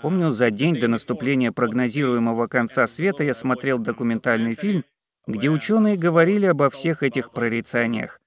Помню, 0.00 0.30
за 0.30 0.50
день 0.50 0.78
до 0.78 0.88
наступления 0.88 1.52
прогнозируемого 1.52 2.46
конца 2.46 2.86
света 2.86 3.24
я 3.24 3.34
смотрел 3.34 3.78
документальный 3.78 4.54
фильм, 4.54 4.84
где 5.26 5.48
ученые 5.50 5.96
говорили 5.96 6.46
обо 6.46 6.70
всех 6.70 7.02
этих 7.02 7.30
прорицаниях. 7.30 8.20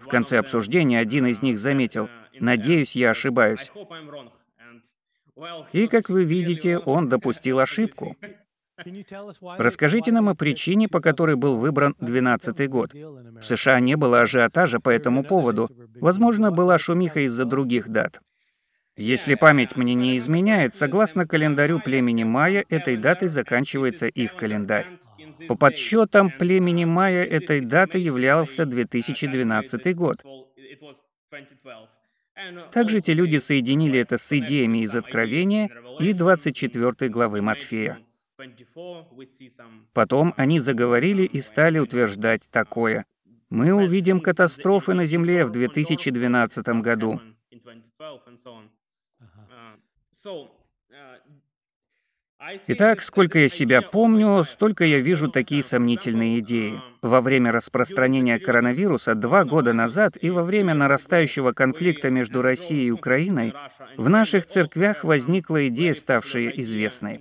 В 0.00 0.08
конце 0.08 0.38
обсуждения 0.38 0.98
один 0.98 1.26
из 1.26 1.42
них 1.42 1.58
заметил, 1.58 2.08
«Надеюсь, 2.38 2.96
я 2.96 3.10
ошибаюсь». 3.10 3.70
И, 5.72 5.86
как 5.86 6.08
вы 6.08 6.24
видите, 6.24 6.78
он 6.78 7.08
допустил 7.08 7.60
ошибку. 7.60 8.16
Расскажите 9.58 10.12
нам 10.12 10.28
о 10.28 10.34
причине, 10.34 10.88
по 10.88 11.00
которой 11.00 11.36
был 11.36 11.56
выбран 11.56 11.96
12 12.00 12.68
год. 12.68 12.94
В 12.94 13.42
США 13.42 13.80
не 13.80 13.96
было 13.96 14.20
ажиотажа 14.20 14.80
по 14.80 14.90
этому 14.90 15.24
поводу. 15.24 15.68
Возможно, 16.00 16.50
была 16.52 16.78
шумиха 16.78 17.20
из-за 17.20 17.44
других 17.44 17.88
дат. 17.88 18.20
Если 18.96 19.36
память 19.36 19.76
мне 19.76 19.94
не 19.94 20.16
изменяет, 20.16 20.74
согласно 20.74 21.26
календарю 21.26 21.80
племени 21.80 22.24
Майя, 22.24 22.64
этой 22.68 22.96
датой 22.96 23.28
заканчивается 23.28 24.06
их 24.06 24.34
календарь. 24.34 24.88
По 25.46 25.54
подсчетам 25.54 26.30
племени 26.30 26.84
Майя 26.84 27.24
этой 27.24 27.60
датой 27.60 28.02
являлся 28.02 28.66
2012 28.66 29.96
год. 29.96 30.16
Также 32.72 32.98
эти 32.98 33.10
люди 33.10 33.38
соединили 33.38 33.98
это 33.98 34.18
с 34.18 34.32
идеями 34.32 34.78
из 34.78 34.94
Откровения 34.94 35.70
и 35.98 36.12
24 36.12 37.10
главы 37.10 37.42
Матфея. 37.42 37.98
Потом 39.92 40.34
они 40.36 40.60
заговорили 40.60 41.22
и 41.22 41.40
стали 41.40 41.78
утверждать 41.78 42.48
такое. 42.50 43.04
«Мы 43.50 43.72
увидим 43.72 44.20
катастрофы 44.20 44.94
на 44.94 45.04
Земле 45.04 45.44
в 45.44 45.50
2012 45.50 46.68
году». 46.80 47.20
Итак, 52.68 53.02
сколько 53.02 53.38
я 53.40 53.48
себя 53.48 53.82
помню, 53.82 54.44
столько 54.44 54.84
я 54.84 55.00
вижу 55.00 55.28
такие 55.28 55.62
сомнительные 55.62 56.38
идеи. 56.38 56.80
Во 57.02 57.20
время 57.20 57.52
распространения 57.52 58.38
коронавируса 58.38 59.14
два 59.14 59.44
года 59.44 59.72
назад 59.72 60.16
и 60.20 60.30
во 60.30 60.42
время 60.42 60.74
нарастающего 60.74 61.52
конфликта 61.52 62.10
между 62.10 62.42
Россией 62.42 62.86
и 62.88 62.90
Украиной 62.90 63.54
в 63.96 64.08
наших 64.08 64.46
церквях 64.46 65.04
возникла 65.04 65.68
идея, 65.68 65.94
ставшая 65.94 66.48
известной. 66.48 67.20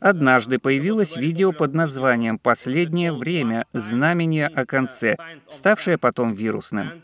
Однажды 0.00 0.58
появилось 0.58 1.16
видео 1.16 1.52
под 1.52 1.74
названием 1.74 2.38
«Последнее 2.38 3.12
время. 3.12 3.66
Знамение 3.72 4.46
о 4.46 4.66
конце», 4.66 5.16
ставшее 5.48 5.98
потом 5.98 6.34
вирусным. 6.34 7.02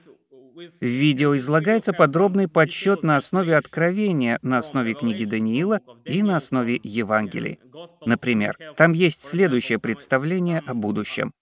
В 0.59 0.85
видео 0.85 1.37
излагается 1.37 1.92
подробный 1.92 2.49
подсчет 2.49 3.05
на 3.05 3.16
основе 3.16 3.57
откровения, 3.57 4.40
на 4.42 4.59
основе 4.59 4.94
книги 4.94 5.25
Даниила 5.25 5.81
и 6.05 6.23
на 6.23 6.37
основе 6.37 6.81
Евангелий. 6.83 7.61
Например, 8.05 8.57
там 8.77 8.92
есть 8.92 9.23
следующее 9.23 9.79
представление 9.79 10.61
о 10.66 10.75
будущем. 10.75 11.33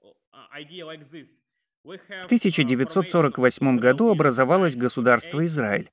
В 1.82 2.24
1948 2.26 3.78
году 3.78 4.10
образовалось 4.10 4.76
государство 4.76 5.44
Израиль. 5.46 5.88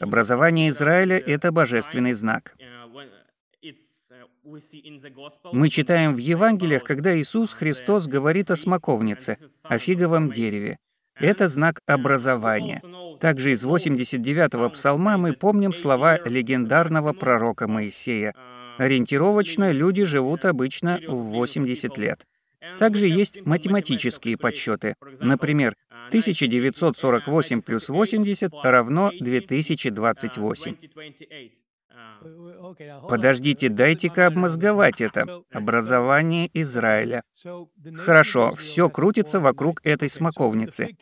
Образование 0.00 0.70
Израиля— 0.70 1.18
это 1.26 1.52
божественный 1.52 2.12
знак. 2.12 2.56
Мы 5.52 5.68
читаем 5.68 6.14
в 6.14 6.18
Евангелиях, 6.18 6.84
когда 6.84 7.18
Иисус 7.18 7.52
Христос 7.52 8.06
говорит 8.06 8.50
о 8.50 8.56
смоковнице, 8.56 9.38
о 9.64 9.78
фиговом 9.78 10.30
дереве. 10.30 10.78
Это 11.16 11.48
знак 11.48 11.80
образования. 11.86 12.82
Также 13.20 13.52
из 13.52 13.64
89-го 13.64 14.70
псалма 14.70 15.16
мы 15.16 15.32
помним 15.32 15.72
слова 15.72 16.18
легендарного 16.24 17.12
пророка 17.12 17.68
Моисея. 17.68 18.34
Ориентировочно 18.78 19.70
люди 19.70 20.04
живут 20.04 20.44
обычно 20.44 21.00
в 21.06 21.14
80 21.14 21.96
лет. 21.98 22.26
Также 22.78 23.06
есть 23.06 23.44
математические 23.44 24.36
подсчеты. 24.36 24.96
Например, 25.20 25.76
1948 26.08 27.62
плюс 27.62 27.88
80 27.88 28.52
равно 28.62 29.12
2028. 29.20 30.76
Подождите, 33.08 33.68
дайте-ка 33.68 34.26
обмозговать 34.26 35.00
это. 35.00 35.42
Образование 35.52 36.50
Израиля. 36.54 37.22
Хорошо, 37.96 38.54
все 38.54 38.88
крутится 38.88 39.40
вокруг 39.40 39.80
этой 39.84 40.08
смоковницы. 40.08 40.96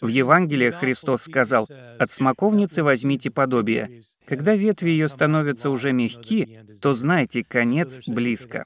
В 0.00 0.06
Евангелии 0.06 0.70
Христос 0.70 1.22
сказал, 1.22 1.68
«От 1.98 2.10
смоковницы 2.10 2.82
возьмите 2.82 3.30
подобие». 3.30 4.02
Когда 4.26 4.54
ветви 4.54 4.90
ее 4.90 5.08
становятся 5.08 5.70
уже 5.70 5.92
мягки, 5.92 6.64
то 6.80 6.94
знайте, 6.94 7.44
конец 7.44 8.00
близко. 8.08 8.64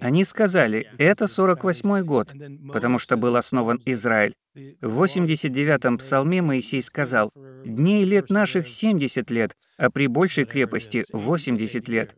Они 0.00 0.24
сказали, 0.24 0.90
это 0.98 1.26
48 1.26 2.02
год, 2.02 2.32
потому 2.72 2.98
что 2.98 3.16
был 3.16 3.36
основан 3.36 3.80
Израиль. 3.84 4.34
В 4.80 5.04
89-м 5.04 5.98
псалме 5.98 6.40
Моисей 6.40 6.80
сказал, 6.82 7.30
«Дней 7.64 8.04
лет 8.04 8.30
наших 8.30 8.68
70 8.68 9.30
лет, 9.30 9.54
а 9.76 9.90
при 9.90 10.06
большей 10.06 10.46
крепости 10.46 11.04
80 11.12 11.88
лет». 11.88 12.16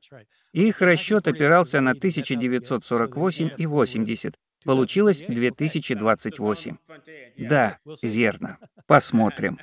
Их 0.52 0.80
расчет 0.80 1.26
опирался 1.26 1.80
на 1.80 1.90
1948 1.90 3.50
и 3.58 3.66
80. 3.66 4.34
Получилось 4.64 5.24
2028. 5.26 6.76
Да, 7.38 7.78
верно. 8.02 8.58
Посмотрим. 8.86 9.58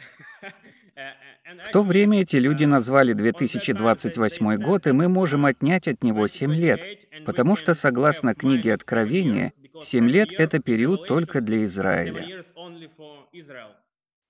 В 1.67 1.71
то 1.71 1.81
время 1.81 2.21
эти 2.21 2.35
люди 2.35 2.65
назвали 2.65 3.13
2028 3.13 4.55
год, 4.57 4.87
и 4.87 4.91
мы 4.91 5.07
можем 5.07 5.45
отнять 5.45 5.87
от 5.87 6.03
него 6.03 6.27
7 6.27 6.53
лет, 6.53 6.81
потому 7.25 7.55
что, 7.55 7.73
согласно 7.73 8.35
книге 8.35 8.73
Откровения, 8.73 9.53
Семь 9.81 10.09
лет— 10.09 10.31
это 10.37 10.59
период 10.59 11.07
только 11.07 11.41
для 11.41 11.63
Израиля. 11.65 12.43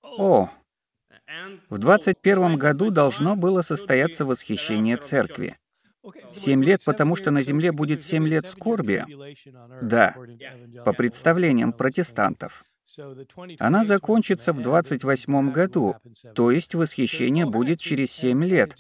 О, 0.02 0.50
в 1.70 1.78
21 1.78 2.58
году 2.58 2.92
должно 2.92 3.36
было 3.36 3.62
состояться 3.62 4.26
восхищение 4.26 4.98
церкви. 4.98 5.58
Семь 6.34 6.64
лет, 6.64 6.84
потому 6.86 7.16
что 7.16 7.32
на 7.32 7.42
земле 7.42 7.72
будет 7.72 8.04
семь 8.04 8.28
лет 8.28 8.48
скорби? 8.48 9.06
Да, 9.82 10.16
по 10.84 10.94
представлениям 10.94 11.74
протестантов. 11.74 12.64
Она 13.60 13.84
закончится 13.84 14.54
в 14.54 14.62
28 14.62 15.52
году, 15.52 15.96
то 16.34 16.52
есть 16.52 16.76
восхищение 16.76 17.46
будет 17.46 17.80
через 17.80 18.12
7 18.12 18.44
лет. 18.44 18.76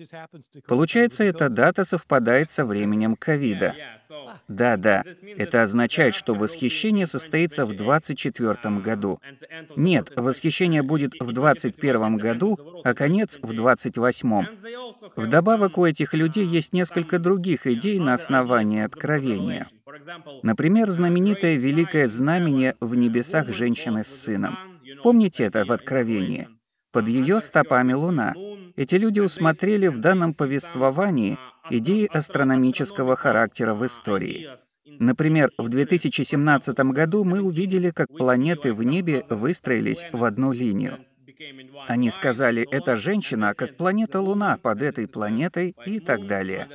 Получается, 0.67 1.23
эта 1.23 1.49
дата 1.49 1.83
совпадает 1.85 2.51
со 2.51 2.65
временем 2.65 3.15
ковида. 3.15 3.75
Да-да, 4.47 5.03
это 5.37 5.63
означает, 5.63 6.13
что 6.13 6.35
восхищение 6.35 7.07
состоится 7.07 7.65
в 7.65 7.75
24 7.75 8.79
году. 8.79 9.19
Нет, 9.75 10.11
восхищение 10.15 10.83
будет 10.83 11.13
в 11.19 11.31
21 11.31 12.17
году, 12.17 12.81
а 12.83 12.93
конец 12.93 13.39
в 13.41 13.53
28. 13.53 14.45
Вдобавок 15.15 15.77
у 15.77 15.85
этих 15.85 16.13
людей 16.13 16.45
есть 16.45 16.73
несколько 16.73 17.19
других 17.19 17.67
идей 17.67 17.99
на 17.99 18.13
основании 18.13 18.83
откровения. 18.83 19.67
Например, 20.43 20.89
знаменитое 20.89 21.55
великое 21.55 22.07
знамение 22.07 22.75
в 22.79 22.95
небесах 22.95 23.49
женщины 23.49 24.03
с 24.03 24.07
сыном. 24.07 24.57
Помните 25.03 25.43
это 25.43 25.65
в 25.65 25.71
Откровении? 25.71 26.47
Под 26.91 27.07
ее 27.07 27.41
стопами 27.41 27.93
луна. 27.93 28.33
Эти 28.75 28.95
люди 28.95 29.19
усмотрели 29.19 29.87
в 29.87 29.99
данном 29.99 30.33
повествовании 30.33 31.37
идеи 31.69 32.07
астрономического 32.07 33.15
характера 33.15 33.73
в 33.73 33.85
истории. 33.85 34.49
Например, 34.99 35.49
в 35.57 35.69
2017 35.69 36.79
году 36.91 37.23
мы 37.23 37.41
увидели, 37.41 37.89
как 37.89 38.07
планеты 38.07 38.73
в 38.73 38.83
небе 38.83 39.25
выстроились 39.29 40.05
в 40.11 40.23
одну 40.23 40.53
линию. 40.53 40.99
Они 41.87 42.09
сказали, 42.09 42.67
это 42.71 42.95
женщина, 42.95 43.53
как 43.53 43.75
планета 43.75 44.21
Луна 44.21 44.57
под 44.57 44.81
этой 44.81 45.07
планетой 45.07 45.75
и 45.85 45.99
так 45.99 46.27
далее. 46.27 46.67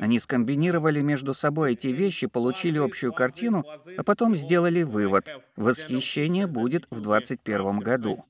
Они 0.00 0.18
скомбинировали 0.18 1.00
между 1.00 1.34
собой 1.34 1.72
эти 1.72 1.88
вещи, 1.88 2.26
получили 2.26 2.78
общую 2.78 3.12
картину, 3.12 3.64
а 3.96 4.02
потом 4.02 4.34
сделали 4.34 4.82
вывод. 4.82 5.30
Восхищение 5.56 6.46
будет 6.46 6.86
в 6.90 7.00
21 7.00 7.78
году. 7.78 8.24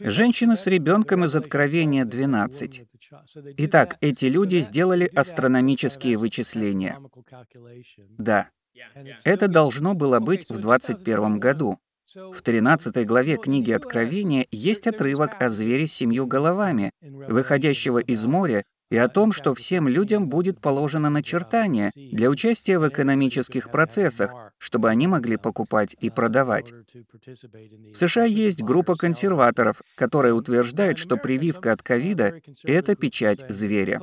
Женщина 0.00 0.56
с 0.56 0.66
ребенком 0.66 1.24
из 1.24 1.34
Откровения 1.34 2.04
12. 2.04 2.82
Итак, 3.58 3.96
эти 4.00 4.26
люди 4.26 4.60
сделали 4.60 5.06
астрономические 5.06 6.18
вычисления. 6.18 6.98
Да, 8.18 8.50
это 9.24 9.48
должно 9.48 9.94
было 9.94 10.20
быть 10.20 10.48
в 10.48 10.58
21 10.58 11.38
году. 11.38 11.78
В 12.14 12.40
13 12.40 13.06
главе 13.06 13.36
книги 13.36 13.70
Откровения 13.70 14.46
есть 14.50 14.86
отрывок 14.86 15.40
о 15.40 15.50
звере 15.50 15.86
с 15.86 15.92
семью 15.92 16.26
головами, 16.26 16.90
выходящего 17.00 17.98
из 17.98 18.24
моря 18.24 18.64
и 18.90 18.96
о 18.96 19.08
том, 19.08 19.32
что 19.32 19.54
всем 19.54 19.86
людям 19.88 20.28
будет 20.28 20.60
положено 20.60 21.10
начертание 21.10 21.90
для 21.94 22.30
участия 22.30 22.78
в 22.78 22.88
экономических 22.88 23.70
процессах, 23.70 24.34
чтобы 24.58 24.88
они 24.88 25.06
могли 25.06 25.36
покупать 25.36 25.94
и 26.00 26.10
продавать. 26.10 26.72
В 26.72 27.94
США 27.94 28.24
есть 28.24 28.62
группа 28.62 28.94
консерваторов, 28.94 29.82
которая 29.94 30.32
утверждает, 30.32 30.98
что 30.98 31.16
прививка 31.16 31.72
от 31.72 31.82
ковида— 31.82 32.40
это 32.64 32.96
печать 32.96 33.44
зверя. 33.48 34.00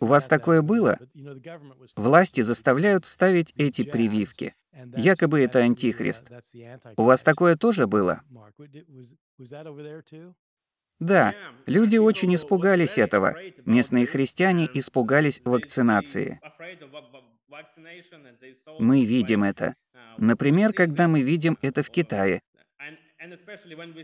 У 0.00 0.06
вас 0.06 0.26
такое 0.26 0.62
было? 0.62 0.98
Власти 1.96 2.42
заставляют 2.42 3.06
ставить 3.06 3.52
эти 3.56 3.82
прививки. 3.82 4.54
Якобы 4.96 5.40
это 5.40 5.60
антихрист. 5.60 6.30
У 6.96 7.04
вас 7.04 7.22
такое 7.22 7.56
тоже 7.56 7.86
было? 7.86 8.22
Да, 11.00 11.34
люди 11.66 11.96
очень 11.96 12.34
испугались 12.34 12.98
этого. 12.98 13.34
Местные 13.64 14.06
христиане 14.06 14.68
испугались 14.72 15.40
вакцинации. 15.44 16.40
Мы 18.78 19.04
видим 19.04 19.42
это. 19.42 19.74
Например, 20.18 20.72
когда 20.72 21.08
мы 21.08 21.22
видим 21.22 21.58
это 21.62 21.82
в 21.82 21.90
Китае. 21.90 22.42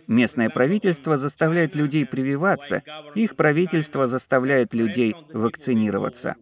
Местное 0.09 0.51
правительство 0.51 1.17
заставляет 1.17 1.75
людей 1.75 2.07
прививаться, 2.07 2.83
их 3.15 3.35
правительство 3.35 4.07
заставляет 4.07 4.75
людей 4.75 5.15
вакцинироваться. 5.33 6.37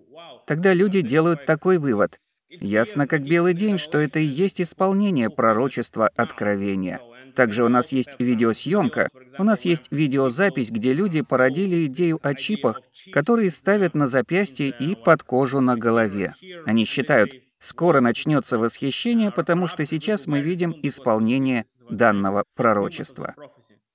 Тогда 0.46 0.72
люди 0.74 1.00
делают 1.00 1.46
такой 1.46 1.78
вывод. 1.78 2.18
Ясно 2.48 3.06
как 3.06 3.22
белый 3.22 3.54
день, 3.54 3.78
что 3.78 3.98
это 3.98 4.18
и 4.18 4.24
есть 4.24 4.60
исполнение 4.60 5.30
пророчества 5.30 6.08
откровения. 6.16 7.00
Также 7.34 7.64
у 7.64 7.68
нас 7.68 7.92
есть 7.92 8.10
видеосъемка, 8.18 9.08
у 9.38 9.44
нас 9.44 9.64
есть 9.64 9.88
видеозапись, 9.90 10.70
где 10.70 10.92
люди 10.92 11.22
породили 11.22 11.86
идею 11.86 12.20
о 12.22 12.34
чипах, 12.34 12.80
которые 13.12 13.50
ставят 13.50 13.94
на 13.94 14.06
запястье 14.06 14.68
и 14.68 14.94
под 14.94 15.22
кожу 15.22 15.60
на 15.60 15.76
голове. 15.76 16.34
Они 16.66 16.84
считают, 16.84 17.32
скоро 17.58 18.00
начнется 18.00 18.58
восхищение, 18.58 19.30
потому 19.30 19.66
что 19.66 19.84
сейчас 19.84 20.26
мы 20.26 20.40
видим 20.40 20.74
исполнение 20.82 21.64
данного 21.90 22.44
пророчества. 22.54 23.34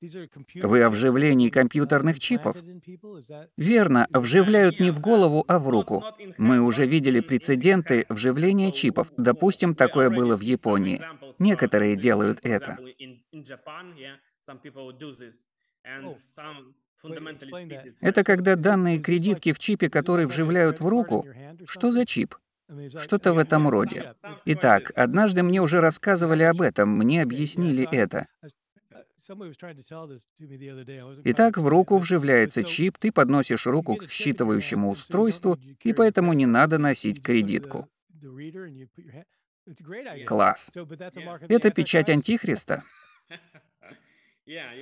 Вы 0.01 0.83
о 0.83 0.89
вживлении 0.89 1.49
компьютерных 1.49 2.19
чипов? 2.19 2.55
Верно, 3.57 4.07
вживляют 4.13 4.79
не 4.79 4.91
в 4.91 5.01
голову, 5.01 5.43
а 5.47 5.59
в 5.59 5.67
руку. 5.67 6.03
Мы 6.37 6.61
уже 6.61 6.85
видели 6.85 7.19
прецеденты 7.19 8.05
вживления 8.07 8.71
чипов. 8.71 9.11
Допустим, 9.17 9.75
такое 9.75 10.09
было 10.09 10.37
в 10.37 10.41
Японии. 10.41 11.01
Некоторые 11.39 11.95
делают 11.95 12.39
это. 12.43 12.77
Это 18.01 18.23
когда 18.23 18.55
данные 18.55 18.99
кредитки 18.99 19.53
в 19.53 19.59
чипе, 19.59 19.89
который 19.89 20.25
вживляют 20.25 20.81
в 20.81 20.87
руку. 20.87 21.25
Что 21.65 21.91
за 21.91 22.05
чип? 22.05 22.35
Что-то 22.97 23.33
в 23.33 23.37
этом 23.37 23.67
роде. 23.67 24.13
Итак, 24.45 24.91
однажды 24.95 25.41
мне 25.43 25.61
уже 25.61 25.81
рассказывали 25.81 26.43
об 26.43 26.61
этом, 26.61 26.89
мне 26.89 27.23
объяснили 27.23 27.87
это. 27.91 28.27
Итак, 31.23 31.57
в 31.57 31.67
руку 31.67 31.97
вживляется 31.97 32.63
чип, 32.63 32.97
ты 32.97 33.11
подносишь 33.11 33.65
руку 33.65 33.95
к 33.95 34.03
считывающему 34.03 34.89
устройству, 34.89 35.57
и 35.83 35.93
поэтому 35.93 36.33
не 36.33 36.45
надо 36.45 36.77
носить 36.77 37.21
кредитку. 37.23 37.87
Класс. 40.25 40.71
Это 41.47 41.71
печать 41.71 42.09
Антихриста? 42.09 42.83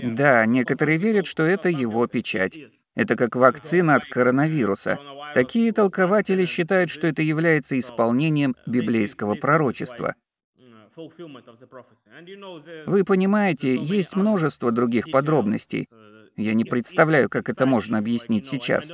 Да, 0.02 0.46
некоторые 0.46 0.98
верят, 0.98 1.26
что 1.26 1.44
это 1.44 1.68
его 1.68 2.08
печать. 2.08 2.58
Это 2.96 3.18
как 3.18 3.36
вакцина 3.36 3.96
от 3.96 4.06
коронавируса. 4.06 4.98
Такие 5.34 5.74
толкователи 5.74 6.46
считают, 6.46 6.90
что 6.90 7.06
это 7.08 7.22
является 7.22 7.78
исполнением 7.78 8.56
библейского 8.66 9.36
пророчества. 9.36 10.16
Вы 12.86 13.04
понимаете, 13.04 13.76
есть 13.76 14.16
множество 14.16 14.72
других 14.72 15.12
подробностей. 15.12 15.90
Я 16.38 16.54
не 16.54 16.64
представляю, 16.64 17.30
как 17.30 17.50
это 17.50 17.66
можно 17.66 17.98
объяснить 17.98 18.48
сейчас. 18.48 18.92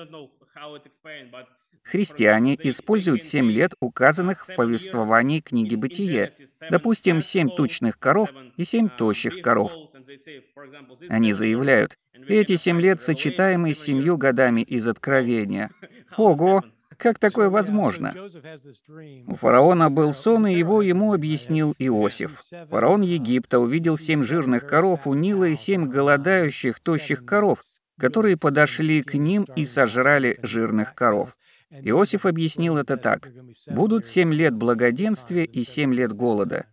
Христиане 1.84 2.58
используют 2.62 3.24
семь 3.24 3.52
лет, 3.52 3.74
указанных 3.80 4.48
в 4.48 4.56
повествовании 4.56 5.40
книги 5.40 5.76
«Бытие». 5.76 6.32
Допустим, 6.70 7.22
семь 7.22 7.50
тучных 7.50 8.00
коров 8.00 8.32
и 8.58 8.64
семь 8.64 8.90
тощих 8.90 9.42
коров. 9.42 9.72
Они 11.10 11.34
заявляют, 11.34 11.98
эти 12.28 12.56
семь 12.56 12.80
лет 12.80 13.02
сочетаемы 13.02 13.74
с 13.74 13.80
семью 13.80 14.18
годами 14.18 14.62
из 14.62 14.88
Откровения. 14.88 15.72
Ого! 16.18 16.64
Как 16.98 17.20
такое 17.20 17.50
возможно? 17.50 18.14
У 19.28 19.36
фараона 19.36 19.90
был 19.90 20.14
сон, 20.14 20.48
и 20.48 20.54
его 20.54 20.82
ему 20.82 21.14
объяснил 21.14 21.76
Иосиф. 21.80 22.42
Фараон 22.70 23.02
Египта 23.02 23.60
увидел 23.60 23.98
семь 23.98 24.24
жирных 24.24 24.68
коров 24.68 25.08
у 25.08 25.14
Нила 25.14 25.46
и 25.46 25.56
семь 25.56 25.90
голодающих, 25.90 26.80
тощих 26.80 27.26
коров, 27.26 27.62
которые 28.00 28.38
подошли 28.38 29.02
к 29.02 29.16
ним 29.16 29.48
и 29.56 29.66
сожрали 29.66 30.40
жирных 30.44 30.96
коров. 30.96 31.36
Иосиф 31.82 32.26
объяснил 32.26 32.78
это 32.78 32.98
так. 32.98 33.30
«Будут 33.68 34.06
семь 34.06 34.34
лет 34.34 34.54
благоденствия 34.54 35.44
и 35.44 35.64
семь 35.64 35.94
лет 35.94 36.14
голода». 36.14 36.68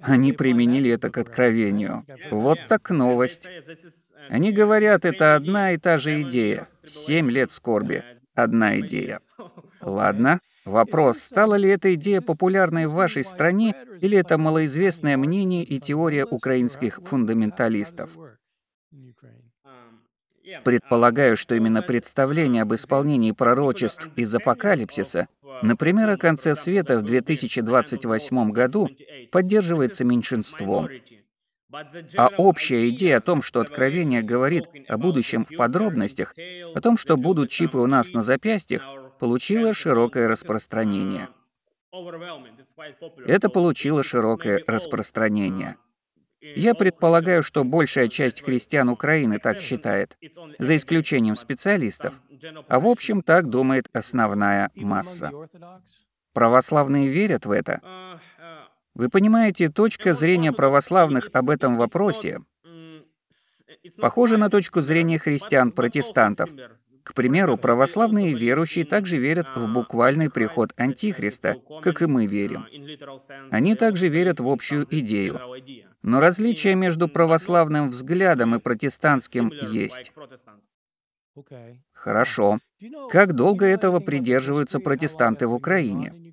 Они 0.00 0.32
применили 0.32 0.90
это 0.90 1.10
к 1.10 1.18
откровению. 1.18 2.04
Вот 2.30 2.58
так 2.68 2.90
новость. 2.90 3.48
Они 4.28 4.52
говорят, 4.52 5.04
это 5.04 5.34
одна 5.34 5.72
и 5.72 5.76
та 5.76 5.98
же 5.98 6.22
идея. 6.22 6.68
Семь 6.84 7.30
лет 7.30 7.50
скорби. 7.50 8.04
Одна 8.34 8.78
идея. 8.78 9.20
Ладно. 9.80 10.38
Вопрос, 10.64 11.18
стала 11.18 11.54
ли 11.54 11.68
эта 11.70 11.94
идея 11.94 12.20
популярной 12.20 12.86
в 12.86 12.92
вашей 12.92 13.24
стране, 13.24 13.74
или 14.00 14.18
это 14.18 14.36
малоизвестное 14.36 15.16
мнение 15.16 15.64
и 15.64 15.80
теория 15.80 16.26
украинских 16.26 17.00
фундаменталистов? 17.02 18.18
Предполагаю, 20.64 21.36
что 21.36 21.54
именно 21.54 21.82
представление 21.82 22.62
об 22.62 22.74
исполнении 22.74 23.32
пророчеств 23.32 24.10
из 24.16 24.34
Апокалипсиса, 24.34 25.28
например, 25.62 26.10
о 26.10 26.16
конце 26.16 26.54
света 26.54 26.98
в 26.98 27.02
2028 27.02 28.50
году, 28.50 28.88
поддерживается 29.30 30.04
меньшинством. 30.04 30.88
А 32.16 32.28
общая 32.38 32.88
идея 32.88 33.18
о 33.18 33.20
том, 33.20 33.42
что 33.42 33.60
Откровение 33.60 34.22
говорит 34.22 34.68
о 34.88 34.96
будущем 34.96 35.44
в 35.44 35.54
подробностях, 35.54 36.34
о 36.74 36.80
том, 36.80 36.96
что 36.96 37.16
будут 37.16 37.50
чипы 37.50 37.78
у 37.78 37.86
нас 37.86 38.12
на 38.12 38.22
запястьях, 38.22 38.86
получила 39.20 39.74
широкое 39.74 40.28
распространение. 40.28 41.28
Это 43.26 43.50
получило 43.50 44.02
широкое 44.02 44.62
распространение. 44.66 45.76
Я 46.40 46.74
предполагаю, 46.74 47.42
что 47.42 47.64
большая 47.64 48.08
часть 48.08 48.42
христиан 48.42 48.88
Украины 48.88 49.38
так 49.38 49.60
считает, 49.60 50.16
за 50.58 50.76
исключением 50.76 51.36
специалистов. 51.36 52.14
А 52.68 52.80
в 52.80 52.86
общем, 52.86 53.22
так 53.22 53.48
думает 53.48 53.88
основная 53.92 54.70
масса. 54.74 55.32
Православные 56.32 57.08
верят 57.08 57.46
в 57.46 57.50
это. 57.50 57.80
Вы 58.94 59.08
понимаете, 59.08 59.68
точка 59.68 60.14
зрения 60.14 60.52
православных 60.52 61.30
об 61.32 61.50
этом 61.50 61.76
вопросе 61.76 62.40
похожа 63.96 64.36
на 64.36 64.50
точку 64.50 64.80
зрения 64.80 65.18
христиан-протестантов, 65.18 66.50
к 67.08 67.14
примеру, 67.14 67.56
православные 67.56 68.34
верующие 68.34 68.84
также 68.84 69.16
верят 69.16 69.56
в 69.56 69.66
буквальный 69.72 70.28
приход 70.28 70.74
Антихриста, 70.76 71.56
как 71.80 72.02
и 72.02 72.06
мы 72.06 72.26
верим. 72.26 72.66
Они 73.50 73.74
также 73.74 74.08
верят 74.08 74.40
в 74.40 74.48
общую 74.48 74.86
идею. 74.90 75.40
Но 76.02 76.20
различия 76.20 76.74
между 76.74 77.08
православным 77.08 77.88
взглядом 77.88 78.54
и 78.54 78.58
протестантским 78.58 79.50
есть. 79.72 80.12
Хорошо. 81.92 82.58
Как 83.10 83.32
долго 83.32 83.64
этого 83.64 84.00
придерживаются 84.00 84.78
протестанты 84.78 85.46
в 85.46 85.54
Украине? 85.54 86.27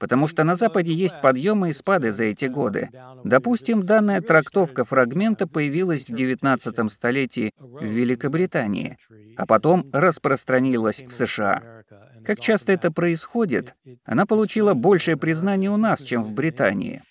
Потому 0.00 0.26
что 0.26 0.42
на 0.44 0.54
Западе 0.56 0.92
есть 0.92 1.20
подъемы 1.20 1.68
и 1.68 1.72
спады 1.72 2.10
за 2.10 2.24
эти 2.24 2.46
годы. 2.46 2.88
Допустим, 3.22 3.84
данная 3.84 4.22
трактовка 4.22 4.84
фрагмента 4.84 5.46
появилась 5.46 6.06
в 6.06 6.10
XIX 6.10 6.88
столетии 6.88 7.52
в 7.58 7.84
Великобритании, 7.84 8.96
а 9.36 9.46
потом 9.46 9.88
распространилась 9.92 11.02
в 11.02 11.12
США. 11.12 11.84
Как 12.24 12.40
часто 12.40 12.72
это 12.72 12.90
происходит, 12.90 13.74
она 14.04 14.24
получила 14.24 14.72
большее 14.74 15.18
признание 15.18 15.70
у 15.70 15.76
нас, 15.76 16.02
чем 16.02 16.22
в 16.22 16.32
Британии. 16.32 17.02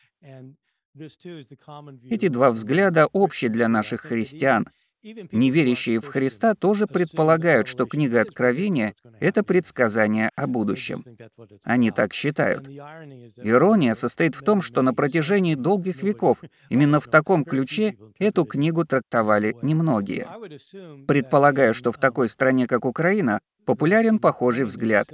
Эти 2.10 2.28
два 2.28 2.50
взгляда 2.50 3.06
общие 3.14 3.50
для 3.52 3.68
наших 3.68 4.02
христиан, 4.02 4.68
Неверящие 5.02 6.02
в 6.02 6.08
Христа 6.08 6.56
тоже 6.56 6.86
предполагают, 6.86 7.68
что 7.68 7.86
книга 7.86 8.22
Откровения— 8.22 8.96
это 9.22 9.44
предсказание 9.44 10.30
о 10.36 10.46
будущем. 10.46 11.06
Они 11.64 11.92
так 11.92 12.14
считают. 12.14 12.68
Ирония 12.68 13.94
состоит 13.94 14.36
в 14.36 14.44
том, 14.44 14.62
что 14.62 14.82
на 14.82 14.94
протяжении 14.94 15.56
долгих 15.56 16.04
веков 16.04 16.42
именно 16.70 17.00
в 17.00 17.08
таком 17.08 17.46
ключе 17.46 17.96
эту 18.20 18.44
книгу 18.44 18.86
трактовали 18.86 19.56
немногие. 19.62 20.28
Предполагаю, 21.08 21.74
что 21.74 21.94
в 21.94 21.98
такой 21.98 22.28
стране, 22.28 22.68
как 22.68 22.84
Украина, 22.84 23.40
популярен 23.66 24.20
похожий 24.20 24.66
взгляд. 24.66 25.08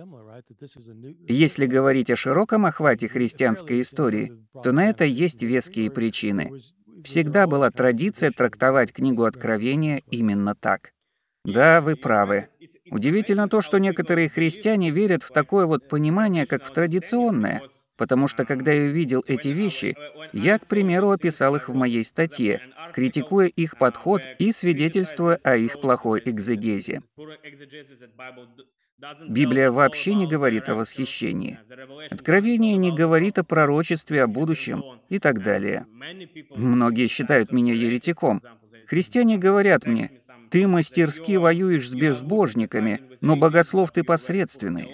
Если 1.27 1.67
говорить 1.67 2.09
о 2.09 2.15
широком 2.15 2.65
охвате 2.65 3.07
христианской 3.07 3.81
истории, 3.81 4.33
то 4.63 4.71
на 4.71 4.89
это 4.89 5.05
есть 5.05 5.43
веские 5.43 5.91
причины 5.91 6.51
всегда 7.03 7.47
была 7.47 7.71
традиция 7.71 8.31
трактовать 8.31 8.93
книгу 8.93 9.23
Откровения 9.23 10.01
именно 10.09 10.55
так. 10.55 10.91
Да, 11.43 11.81
вы 11.81 11.95
правы. 11.95 12.47
Удивительно 12.89 13.47
то, 13.47 13.61
что 13.61 13.77
некоторые 13.77 14.29
христиане 14.29 14.89
верят 14.89 15.21
в 15.23 15.31
такое 15.31 15.65
вот 15.65 15.87
понимание, 15.87 16.45
как 16.47 16.63
в 16.63 16.71
традиционное, 16.71 17.61
потому 17.97 18.27
что 18.27 18.45
когда 18.45 18.71
я 18.71 18.89
увидел 18.89 19.23
эти 19.27 19.49
вещи, 19.49 19.95
я, 20.33 20.59
к 20.59 20.67
примеру, 20.67 21.11
описал 21.11 21.55
их 21.55 21.69
в 21.69 21.73
моей 21.73 22.03
статье, 22.03 22.61
критикуя 22.93 23.47
их 23.47 23.77
подход 23.77 24.21
и 24.39 24.51
свидетельствуя 24.51 25.39
о 25.43 25.55
их 25.55 25.79
плохой 25.79 26.21
экзегезе. 26.25 27.01
Библия 29.27 29.71
вообще 29.71 30.13
не 30.13 30.25
говорит 30.25 30.69
о 30.69 30.75
восхищении. 30.75 31.59
Откровение 32.09 32.77
не 32.77 32.95
говорит 32.95 33.37
о 33.37 33.43
пророчестве 33.43 34.23
о 34.23 34.27
будущем 34.27 34.83
и 35.09 35.19
так 35.19 35.43
далее. 35.43 35.85
Многие 36.51 37.07
считают 37.07 37.51
меня 37.51 37.73
еретиком. 37.73 38.41
Христиане 38.87 39.37
говорят 39.37 39.85
мне, 39.85 40.11
ты 40.49 40.67
мастерски 40.67 41.35
воюешь 41.35 41.89
с 41.89 41.93
безбожниками, 41.93 43.01
но 43.19 43.35
богослов 43.35 43.91
ты 43.91 44.03
посредственный. 44.03 44.93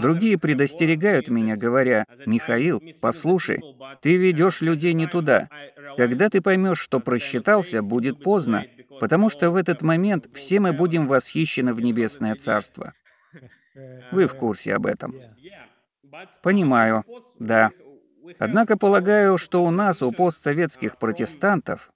Другие 0.00 0.38
предостерегают 0.38 1.28
меня, 1.28 1.56
говоря, 1.56 2.04
«Михаил, 2.26 2.82
послушай, 3.00 3.60
ты 4.00 4.16
ведешь 4.16 4.60
людей 4.60 4.92
не 4.92 5.06
туда. 5.06 5.48
Когда 5.96 6.28
ты 6.28 6.40
поймешь, 6.40 6.78
что 6.78 7.00
просчитался, 7.00 7.82
будет 7.82 8.22
поздно, 8.22 8.64
потому 9.00 9.30
что 9.30 9.50
в 9.50 9.56
этот 9.56 9.82
момент 9.82 10.28
все 10.32 10.60
мы 10.60 10.72
будем 10.72 11.06
восхищены 11.06 11.74
в 11.74 11.80
небесное 11.80 12.34
царство. 12.34 12.94
Вы 14.12 14.26
в 14.26 14.34
курсе 14.34 14.74
об 14.74 14.86
этом. 14.86 15.14
Понимаю, 16.42 17.04
да. 17.38 17.70
Однако 18.38 18.76
полагаю, 18.76 19.38
что 19.38 19.64
у 19.64 19.70
нас, 19.70 20.02
у 20.02 20.12
постсоветских 20.12 20.98
протестантов, 20.98 21.90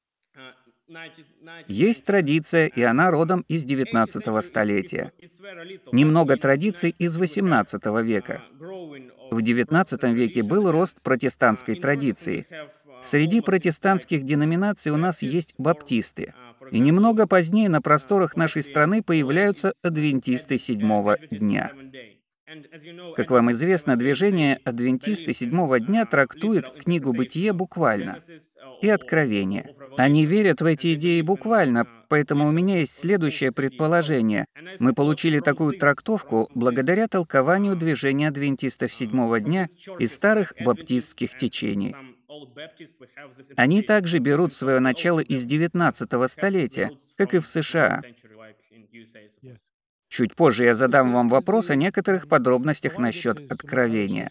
есть 1.69 2.05
традиция, 2.05 2.67
и 2.67 2.83
она 2.83 3.11
родом 3.11 3.45
из 3.49 3.65
19 3.65 4.45
столетия. 4.45 5.13
Немного 5.93 6.37
традиций 6.37 6.95
из 6.99 7.17
18 7.17 7.85
века. 8.03 8.43
В 9.31 9.41
19 9.41 10.03
веке 10.05 10.43
был 10.43 10.71
рост 10.71 11.01
протестантской 11.03 11.77
традиции. 11.77 12.47
Среди 13.03 13.41
протестантских 13.41 14.23
деноминаций 14.23 14.93
у 14.93 14.97
нас 14.97 15.23
есть 15.23 15.55
баптисты. 15.59 16.35
И 16.71 16.79
немного 16.79 17.27
позднее 17.27 17.69
на 17.69 17.81
просторах 17.83 18.37
нашей 18.37 18.63
страны 18.63 19.03
появляются 19.03 19.73
адвентисты 19.83 20.59
седьмого 20.59 21.19
дня. 21.31 21.73
Как 23.17 23.31
вам 23.31 23.51
известно, 23.53 23.97
движение 23.97 24.61
«Адвентисты 24.65 25.33
седьмого 25.33 25.81
дня» 25.81 26.05
трактует 26.05 26.69
книгу 26.69 27.13
«Бытие» 27.13 27.53
буквально 27.53 28.21
и 28.83 28.89
«Откровение». 28.89 29.75
Они 29.97 30.27
верят 30.27 30.61
в 30.61 30.65
эти 30.65 30.95
идеи 30.95 31.21
буквально, 31.21 31.87
поэтому 32.09 32.49
у 32.49 32.51
меня 32.51 32.79
есть 32.81 32.99
следующее 32.99 33.53
предположение. 33.53 34.47
Мы 34.79 34.95
получили 34.95 35.41
такую 35.41 35.79
трактовку 35.79 36.51
благодаря 36.55 37.09
толкованию 37.09 37.77
движения 37.77 38.29
адвентистов 38.29 38.93
седьмого 38.93 39.41
дня 39.41 39.69
из 39.99 40.13
старых 40.13 40.55
баптистских 40.61 41.37
течений. 41.37 41.95
Они 43.57 43.83
также 43.83 44.19
берут 44.19 44.55
свое 44.55 44.81
начало 44.81 45.21
из 45.21 45.45
19 45.45 46.31
столетия, 46.31 46.91
как 47.17 47.35
и 47.35 47.39
в 47.39 47.47
США. 47.47 48.03
Чуть 50.13 50.35
позже 50.35 50.65
я 50.65 50.75
задам 50.75 51.11
вам 51.15 51.31
вопрос 51.31 51.71
о 51.71 51.75
некоторых 51.75 52.29
подробностях 52.29 52.99
насчет 52.99 53.51
откровения. 53.51 54.31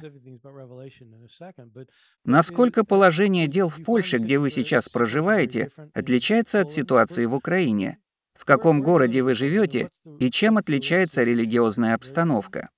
Насколько 2.24 2.84
положение 2.84 3.48
дел 3.48 3.68
в 3.68 3.84
Польше, 3.84 4.20
где 4.20 4.38
вы 4.38 4.52
сейчас 4.52 4.90
проживаете, 4.90 5.72
отличается 5.96 6.62
от 6.62 6.70
ситуации 6.70 7.26
в 7.26 7.34
Украине? 7.34 7.98
в 8.42 8.46
каком 8.46 8.82
городе 8.82 9.22
вы 9.22 9.36
живете 9.36 9.90
и 10.20 10.32
чем 10.32 10.58
отличается 10.58 11.22
религиозная 11.22 11.94
обстановка. 11.94 12.70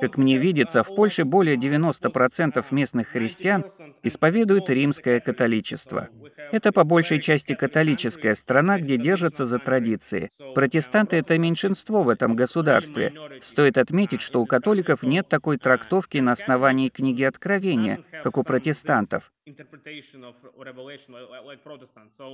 Как 0.00 0.16
мне 0.16 0.38
видится, 0.38 0.82
в 0.82 0.94
Польше 0.94 1.24
более 1.24 1.56
90% 1.56 2.64
местных 2.70 3.08
христиан 3.08 3.64
исповедуют 4.02 4.70
римское 4.70 5.20
католичество. 5.20 6.08
Это 6.52 6.72
по 6.72 6.84
большей 6.84 7.20
части 7.20 7.54
католическая 7.54 8.34
страна, 8.34 8.78
где 8.78 8.96
держатся 8.96 9.44
за 9.44 9.58
традиции. 9.58 10.30
Протестанты— 10.54 11.16
это 11.18 11.38
меньшинство 11.38 12.02
в 12.02 12.08
этом 12.08 12.34
государстве. 12.34 13.12
Стоит 13.42 13.78
отметить, 13.78 14.20
что 14.20 14.40
у 14.40 14.46
католиков 14.46 15.02
нет 15.02 15.28
такой 15.28 15.58
трактовки 15.58 16.18
на 16.18 16.32
основании 16.32 16.88
книги 16.88 17.22
Откровения, 17.24 18.00
как 18.22 18.38
у 18.38 18.42
протестантов. 18.42 19.32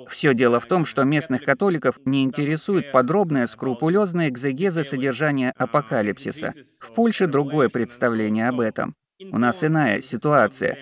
Все 0.08 0.34
дело 0.34 0.60
в 0.60 0.66
том, 0.66 0.86
что 0.86 1.04
местных 1.04 1.44
католиков 1.44 1.98
не 2.06 2.24
интересует 2.24 2.90
подробная, 2.90 3.46
скрупулезная 3.46 4.30
экзегеза 4.30 4.82
содержания 4.82 5.52
апокалипсиса. 5.58 6.54
В 6.80 6.94
Польше 6.94 7.26
другое 7.26 7.68
представление 7.68 8.48
об 8.48 8.60
этом. 8.60 8.94
У 9.20 9.36
нас 9.36 9.62
иная 9.62 10.00
ситуация. 10.00 10.78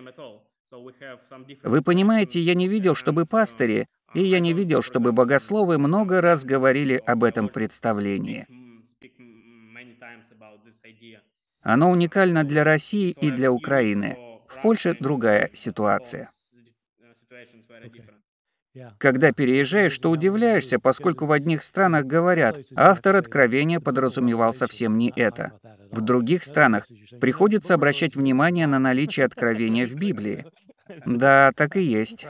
Вы 1.64 1.82
понимаете, 1.82 2.40
я 2.40 2.54
не 2.54 2.68
видел, 2.68 2.94
чтобы 2.94 3.26
пастыри, 3.26 3.88
и 4.14 4.22
я 4.22 4.38
не 4.38 4.52
видел, 4.52 4.82
чтобы 4.82 5.10
богословы 5.10 5.78
много 5.78 6.20
раз 6.20 6.44
говорили 6.44 7.02
об 7.06 7.24
этом 7.24 7.48
представлении. 7.48 8.46
Оно 11.62 11.90
уникально 11.90 12.44
для 12.44 12.62
России 12.62 13.10
и 13.10 13.30
для 13.30 13.50
Украины. 13.50 14.29
В 14.50 14.60
Польше 14.60 14.96
другая 14.98 15.48
ситуация. 15.52 16.28
Когда 18.98 19.32
переезжаешь, 19.32 19.98
то 19.98 20.10
удивляешься, 20.10 20.78
поскольку 20.78 21.26
в 21.26 21.32
одних 21.32 21.62
странах 21.62 22.04
говорят, 22.06 22.58
автор 22.76 23.16
откровения 23.16 23.80
подразумевал 23.80 24.52
совсем 24.52 24.96
не 24.96 25.12
это. 25.14 25.52
В 25.90 26.00
других 26.00 26.44
странах 26.44 26.86
приходится 27.20 27.74
обращать 27.74 28.16
внимание 28.16 28.66
на 28.66 28.78
наличие 28.78 29.26
откровения 29.26 29.86
в 29.86 29.94
Библии. 29.94 30.46
Да, 31.06 31.52
так 31.56 31.76
и 31.76 31.82
есть. 31.82 32.26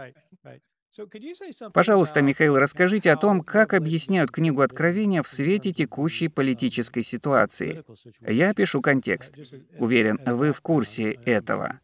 Пожалуйста, 1.72 2.20
Михаил, 2.20 2.58
расскажите 2.58 3.12
о 3.12 3.16
том, 3.16 3.42
как 3.42 3.74
объясняют 3.74 4.30
книгу 4.30 4.60
Откровения 4.62 5.22
в 5.22 5.28
свете 5.28 5.72
текущей 5.72 6.28
политической 6.28 7.02
ситуации. 7.02 7.84
Я 8.20 8.54
пишу 8.54 8.80
контекст. 8.80 9.36
Уверен, 9.78 10.18
вы 10.26 10.52
в 10.52 10.60
курсе 10.60 11.12
этого. 11.12 11.80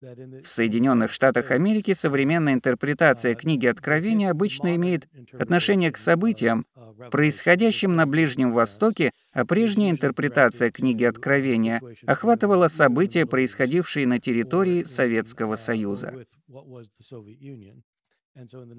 В 0.00 0.46
Соединенных 0.46 1.12
Штатах 1.12 1.50
Америки 1.50 1.92
современная 1.92 2.54
интерпретация 2.54 3.34
книги 3.34 3.66
Откровения 3.66 4.30
обычно 4.30 4.76
имеет 4.76 5.08
отношение 5.32 5.90
к 5.90 5.98
событиям, 5.98 6.66
происходящим 7.10 7.96
на 7.96 8.06
Ближнем 8.06 8.52
Востоке, 8.52 9.10
а 9.32 9.44
прежняя 9.44 9.90
интерпретация 9.90 10.70
книги 10.70 11.02
Откровения 11.02 11.82
охватывала 12.06 12.68
события, 12.68 13.26
происходившие 13.26 14.06
на 14.06 14.20
территории 14.20 14.84
Советского 14.84 15.56
Союза. 15.56 16.14
В 16.46 16.84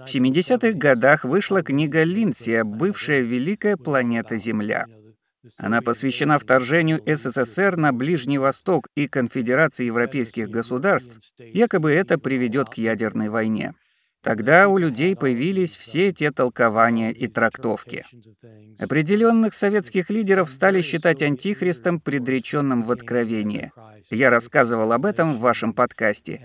70-х 0.06 0.72
годах 0.78 1.26
вышла 1.26 1.64
книга 1.64 2.04
Линдси 2.04 2.62
«Бывшая 2.64 3.22
великая 3.22 3.76
планета 3.76 4.38
Земля». 4.38 4.86
Она 5.58 5.82
посвящена 5.82 6.38
вторжению 6.38 7.02
СССР 7.06 7.78
на 7.78 7.94
Ближний 7.94 8.38
Восток 8.38 8.88
и 8.96 9.08
Конфедерации 9.08 9.86
европейских 9.86 10.50
государств, 10.50 11.18
якобы 11.38 11.92
это 11.92 12.18
приведет 12.18 12.70
к 12.70 12.74
ядерной 12.76 13.30
войне. 13.30 13.74
Тогда 14.22 14.68
у 14.68 14.78
людей 14.78 15.16
появились 15.16 15.78
все 15.78 16.12
те 16.12 16.32
толкования 16.32 17.12
и 17.12 17.28
трактовки. 17.28 18.06
Определенных 18.78 19.54
советских 19.54 20.10
лидеров 20.10 20.50
стали 20.50 20.82
считать 20.82 21.24
антихристом, 21.24 22.02
предреченным 22.02 22.82
в 22.82 22.92
Откровении. 22.92 23.72
Я 24.10 24.30
рассказывал 24.30 24.92
об 24.92 25.06
этом 25.06 25.36
в 25.36 25.40
вашем 25.40 25.72
подкасте. 25.74 26.42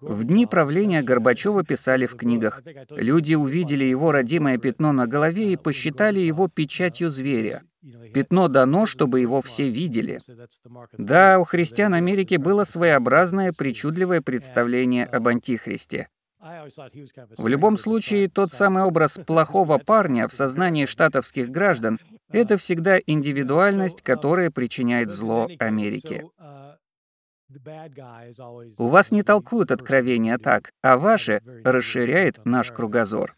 В 0.00 0.24
дни 0.24 0.46
правления 0.46 1.02
Горбачева 1.02 1.62
писали 1.62 2.06
в 2.06 2.16
книгах. 2.16 2.62
Люди 2.88 3.34
увидели 3.34 3.84
его 3.84 4.12
родимое 4.12 4.56
пятно 4.56 4.92
на 4.92 5.06
голове 5.06 5.52
и 5.52 5.58
посчитали 5.58 6.20
его 6.20 6.48
печатью 6.48 7.10
зверя. 7.10 7.62
Пятно 8.12 8.48
дано, 8.48 8.86
чтобы 8.86 9.20
его 9.20 9.40
все 9.40 9.68
видели. 9.68 10.20
Да, 10.98 11.38
у 11.38 11.44
христиан 11.44 11.94
Америки 11.94 12.36
было 12.36 12.64
своеобразное 12.64 13.52
причудливое 13.56 14.20
представление 14.20 15.06
об 15.06 15.28
Антихристе. 15.28 16.08
В 17.36 17.46
любом 17.46 17.76
случае, 17.76 18.28
тот 18.28 18.52
самый 18.52 18.82
образ 18.82 19.18
плохого 19.26 19.78
парня 19.78 20.26
в 20.26 20.32
сознании 20.32 20.86
штатовских 20.86 21.50
граждан— 21.50 21.98
это 22.30 22.56
всегда 22.56 22.98
индивидуальность, 23.04 24.02
которая 24.02 24.50
причиняет 24.50 25.10
зло 25.10 25.48
Америке. 25.58 26.24
У 28.78 28.86
вас 28.88 29.10
не 29.10 29.22
толкуют 29.22 29.72
откровения 29.72 30.38
так, 30.38 30.70
а 30.82 30.96
ваше 30.96 31.42
расширяет 31.64 32.44
наш 32.44 32.70
кругозор. 32.70 33.36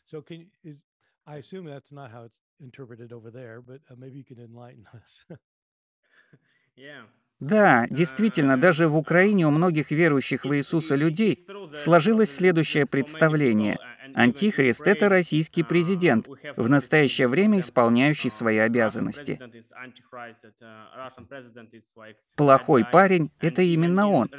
Да, 7.40 7.86
действительно, 7.90 8.56
даже 8.56 8.86
в 8.88 8.96
Украине 8.96 9.46
у 9.46 9.50
многих 9.50 9.90
верующих 9.90 10.44
в 10.44 10.54
Иисуса 10.56 10.94
людей 10.94 11.38
сложилось 11.72 12.32
следующее 12.32 12.86
представление. 12.86 13.80
Антихрист— 14.14 14.82
это 14.86 15.08
российский 15.08 15.62
президент, 15.62 16.28
в 16.56 16.68
настоящее 16.68 17.28
время 17.28 17.60
исполняющий 17.60 18.30
свои 18.30 18.58
обязанности. 18.58 19.40
Плохой 22.36 22.84
парень— 22.84 23.30
это 23.40 23.62
именно 23.62 24.08
он. 24.08 24.30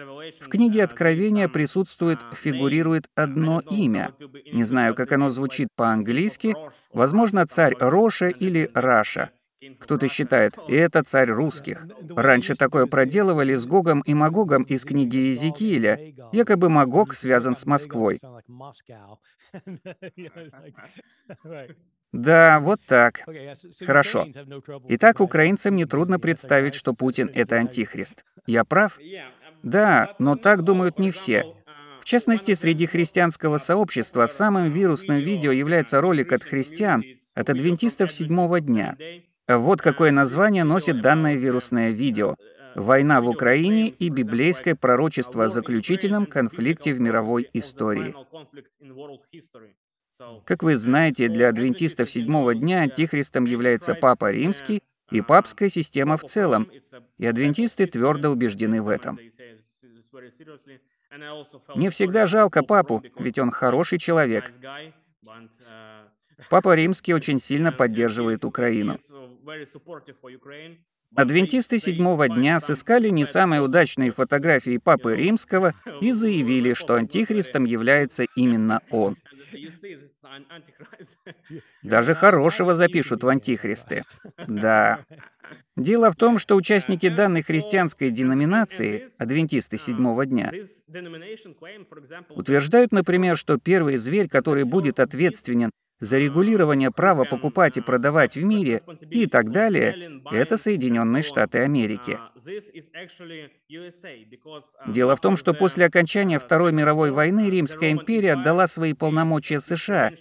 В 0.42 0.48
книге 0.50 0.84
Откровения 0.84 1.48
присутствует, 1.48 2.20
фигурирует 2.34 3.10
одно 3.16 3.62
имя. 3.62 4.14
Не 4.52 4.64
знаю, 4.64 4.96
как 4.96 5.12
оно 5.12 5.30
звучит 5.30 5.70
по-английски. 5.76 6.56
Возможно, 6.92 7.46
царь 7.46 7.76
Роша 7.80 8.30
или 8.30 8.70
Раша— 8.74 9.32
кто-то 9.80 10.08
считает, 10.08 10.58
и 10.68 10.76
это 10.76 11.04
царь 11.04 11.30
русских. 11.30 11.86
Раньше 12.16 12.56
такое 12.56 12.86
проделывали 12.86 13.56
с 13.56 13.66
Гогом 13.66 14.02
и 14.02 14.14
Магогом 14.14 14.64
из 14.64 14.86
книги 14.86 15.18
Иезекииля. 15.18 16.14
Якобы 16.32 16.70
Магог 16.70 17.14
связан 17.14 17.56
с 17.56 17.66
Москвой. 17.66 18.20
Да, 22.12 22.60
вот 22.60 22.80
так. 22.86 23.26
Хорошо. 23.86 24.28
Итак, 24.90 25.20
украинцам 25.20 25.76
нетрудно 25.76 26.20
представить, 26.20 26.76
что 26.76 26.94
Путин— 26.94 27.30
это 27.34 27.56
антихрист. 27.56 28.24
Я 28.46 28.64
прав? 28.64 29.00
Да, 29.64 30.16
но 30.20 30.36
так 30.36 30.62
думают 30.62 31.00
не 31.00 31.12
все. 31.12 31.56
В 32.02 32.06
частности, 32.06 32.54
среди 32.54 32.86
христианского 32.86 33.58
сообщества 33.58 34.26
самым 34.26 34.72
вирусным 34.72 35.20
видео 35.20 35.52
является 35.52 36.02
ролик 36.02 36.34
от 36.34 36.44
христиан, 36.44 37.04
от 37.34 37.50
адвентистов 37.50 38.12
седьмого 38.12 38.60
дня. 38.60 38.98
Вот 39.48 39.82
какое 39.82 40.12
название 40.12 40.64
носит 40.64 41.02
данное 41.02 41.36
вирусное 41.36 41.92
видео. 41.92 42.36
«Война 42.76 43.22
в 43.22 43.28
Украине 43.28 43.90
и 43.90 44.10
библейское 44.10 44.74
пророчество 44.76 45.46
о 45.46 45.48
заключительном 45.48 46.26
конфликте 46.26 46.94
в 46.94 47.00
мировой 47.00 47.48
истории». 47.54 48.16
Как 50.46 50.64
вы 50.64 50.76
знаете, 50.76 51.28
для 51.28 51.50
адвентистов 51.50 52.10
седьмого 52.10 52.56
дня 52.56 52.82
антихристом 52.82 53.46
является 53.46 53.94
Папа 53.94 54.32
Римский 54.32 54.82
и 55.12 55.22
папская 55.22 55.70
система 55.70 56.18
в 56.18 56.24
целом, 56.24 56.70
и 57.18 57.26
адвентисты 57.26 57.86
твердо 57.86 58.30
убеждены 58.30 58.82
в 58.82 58.90
этом. 58.90 59.20
Мне 61.76 61.90
всегда 61.90 62.26
жалко 62.26 62.64
папу, 62.64 63.04
ведь 63.20 63.38
он 63.38 63.52
хороший 63.52 64.00
человек. 64.00 64.52
Папа 66.50 66.76
Римский 66.76 67.14
очень 67.14 67.40
сильно 67.40 67.72
поддерживает 67.72 68.44
Украину. 68.44 68.98
Адвентисты 71.16 71.78
седьмого 71.78 72.28
дня 72.28 72.60
сыскали 72.60 73.10
не 73.10 73.26
самые 73.26 73.62
удачные 73.62 74.12
фотографии 74.12 74.80
Папы 74.80 75.16
Римского 75.16 75.74
и 76.02 76.12
заявили, 76.12 76.74
что 76.74 76.96
антихристом 76.96 77.66
является 77.66 78.26
именно 78.36 78.82
он. 78.90 79.16
Даже 81.84 82.16
хорошего 82.16 82.74
запишут 82.74 83.24
в 83.24 83.28
антихристы. 83.28 84.04
Да. 84.48 85.06
Дело 85.76 86.12
в 86.12 86.16
том, 86.16 86.40
что 86.40 86.56
участники 86.56 87.10
данной 87.10 87.44
христианской 87.44 88.10
деноминации, 88.10 89.08
адвентисты 89.20 89.78
седьмого 89.78 90.26
дня, 90.26 90.52
утверждают, 92.30 92.92
например, 92.92 93.38
что 93.38 93.60
первый 93.60 93.98
зверь, 93.98 94.30
который 94.30 94.64
будет 94.64 95.00
ответственен 95.00 95.70
за 96.00 96.18
регулирование 96.18 96.92
права 96.92 97.24
покупать 97.24 97.78
и 97.78 97.82
продавать 97.82 98.36
в 98.36 98.44
мире 98.44 98.82
и 99.10 99.28
так 99.28 99.52
далее, 99.52 100.22
это 100.32 100.58
Соединенные 100.58 101.24
Штаты 101.24 101.60
Америки. 101.60 102.20
Дело 104.88 105.16
в 105.16 105.22
том, 105.22 105.38
что 105.38 105.54
после 105.54 105.86
окончания 105.86 106.40
Второй 106.40 106.72
мировой 106.72 107.12
войны 107.12 107.50
Римская 107.50 107.92
империя 107.92 108.34
отдала 108.34 108.68
свои 108.68 108.94
полномочия 108.94 109.60
США, 109.60 110.12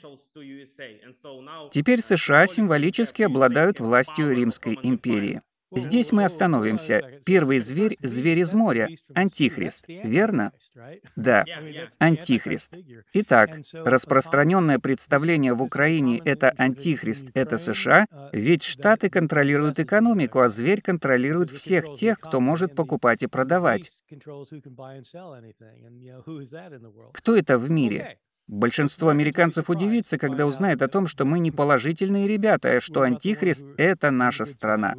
Теперь 1.70 2.00
США 2.00 2.46
символически 2.46 3.22
обладают 3.22 3.80
властью 3.80 4.34
Римской 4.34 4.78
империи. 4.82 5.42
Здесь 5.74 6.12
мы 6.12 6.24
остановимся. 6.24 7.20
Первый 7.24 7.58
зверь— 7.58 7.96
зверь 8.02 8.40
из 8.40 8.54
моря, 8.54 8.88
антихрист, 9.14 9.84
верно? 9.88 10.52
Да, 11.16 11.44
антихрист. 11.98 12.76
Итак, 13.12 13.58
распространенное 13.72 14.78
представление 14.78 15.54
в 15.54 15.62
Украине— 15.62 16.20
это 16.24 16.50
антихрист, 16.56 17.30
это 17.34 17.56
США, 17.56 18.06
ведь 18.32 18.62
Штаты 18.62 19.10
контролируют 19.10 19.78
экономику, 19.78 20.40
а 20.40 20.48
зверь 20.48 20.82
контролирует 20.82 21.50
всех 21.50 21.94
тех, 21.94 22.18
кто 22.20 22.40
может 22.40 22.74
покупать 22.74 23.22
и 23.22 23.26
продавать. 23.26 23.92
Кто 27.12 27.36
это 27.36 27.58
в 27.58 27.70
мире? 27.70 28.18
Большинство 28.48 29.08
американцев 29.08 29.70
удивится, 29.70 30.18
когда 30.18 30.46
узнает 30.46 30.82
о 30.82 30.88
том, 30.88 31.06
что 31.06 31.24
мы 31.24 31.38
не 31.38 31.50
положительные 31.50 32.28
ребята, 32.28 32.76
а 32.76 32.80
что 32.80 33.02
Антихрист— 33.02 33.64
это 33.76 34.10
наша 34.10 34.44
страна. 34.44 34.94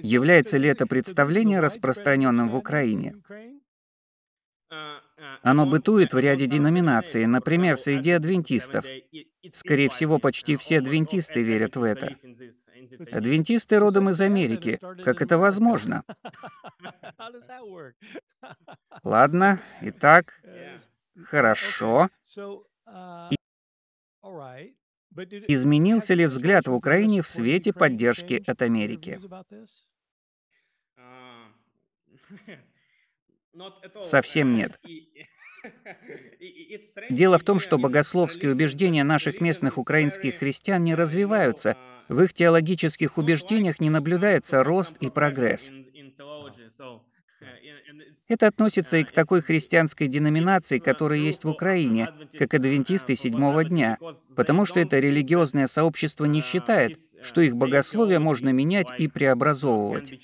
Является 0.00 0.58
ли 0.58 0.68
это 0.68 0.86
представление 0.86 1.60
распространенным 1.60 2.50
в 2.50 2.56
Украине? 2.56 3.14
Оно 5.42 5.66
бытует 5.66 6.14
в 6.14 6.18
ряде 6.18 6.46
деноминаций, 6.46 7.26
например, 7.26 7.76
среди 7.76 8.12
адвентистов. 8.12 8.86
Скорее 9.52 9.90
всего, 9.90 10.18
почти 10.18 10.56
все 10.56 10.78
адвентисты 10.78 11.42
верят 11.42 11.76
в 11.76 11.82
это. 11.82 12.16
Адвентисты 13.12 13.78
родом 13.78 14.08
из 14.10 14.20
Америки. 14.20 14.80
Как 15.04 15.22
это 15.22 15.38
возможно? 15.38 16.02
Ладно, 19.04 19.60
итак, 19.80 20.40
Хорошо. 21.20 22.08
Изменился 25.48 26.14
ли 26.14 26.26
взгляд 26.26 26.66
в 26.66 26.72
Украине 26.72 27.22
в 27.22 27.28
свете 27.28 27.72
поддержки 27.72 28.42
от 28.46 28.62
Америки? 28.62 29.20
Совсем 34.02 34.54
нет. 34.54 34.80
Дело 37.10 37.38
в 37.38 37.44
том, 37.44 37.58
что 37.60 37.78
богословские 37.78 38.52
убеждения 38.52 39.04
наших 39.04 39.40
местных 39.40 39.78
украинских 39.78 40.38
христиан 40.38 40.82
не 40.82 40.94
развиваются. 40.94 41.76
В 42.08 42.20
их 42.22 42.32
теологических 42.32 43.18
убеждениях 43.18 43.80
не 43.80 43.90
наблюдается 43.90 44.64
рост 44.64 44.96
и 45.00 45.10
прогресс. 45.10 45.70
Это 48.28 48.46
относится 48.46 48.96
и 48.96 49.04
к 49.04 49.12
такой 49.12 49.42
христианской 49.42 50.08
деноминации, 50.08 50.78
которая 50.78 51.18
есть 51.18 51.44
в 51.44 51.48
Украине, 51.48 52.10
как 52.38 52.54
адвентисты 52.54 53.14
седьмого 53.14 53.64
дня, 53.64 53.98
потому 54.36 54.64
что 54.64 54.80
это 54.80 54.98
религиозное 54.98 55.66
сообщество 55.66 56.24
не 56.24 56.40
считает, 56.40 56.98
что 57.22 57.40
их 57.40 57.56
богословие 57.56 58.18
можно 58.18 58.50
менять 58.50 58.88
и 58.98 59.08
преобразовывать. 59.08 60.18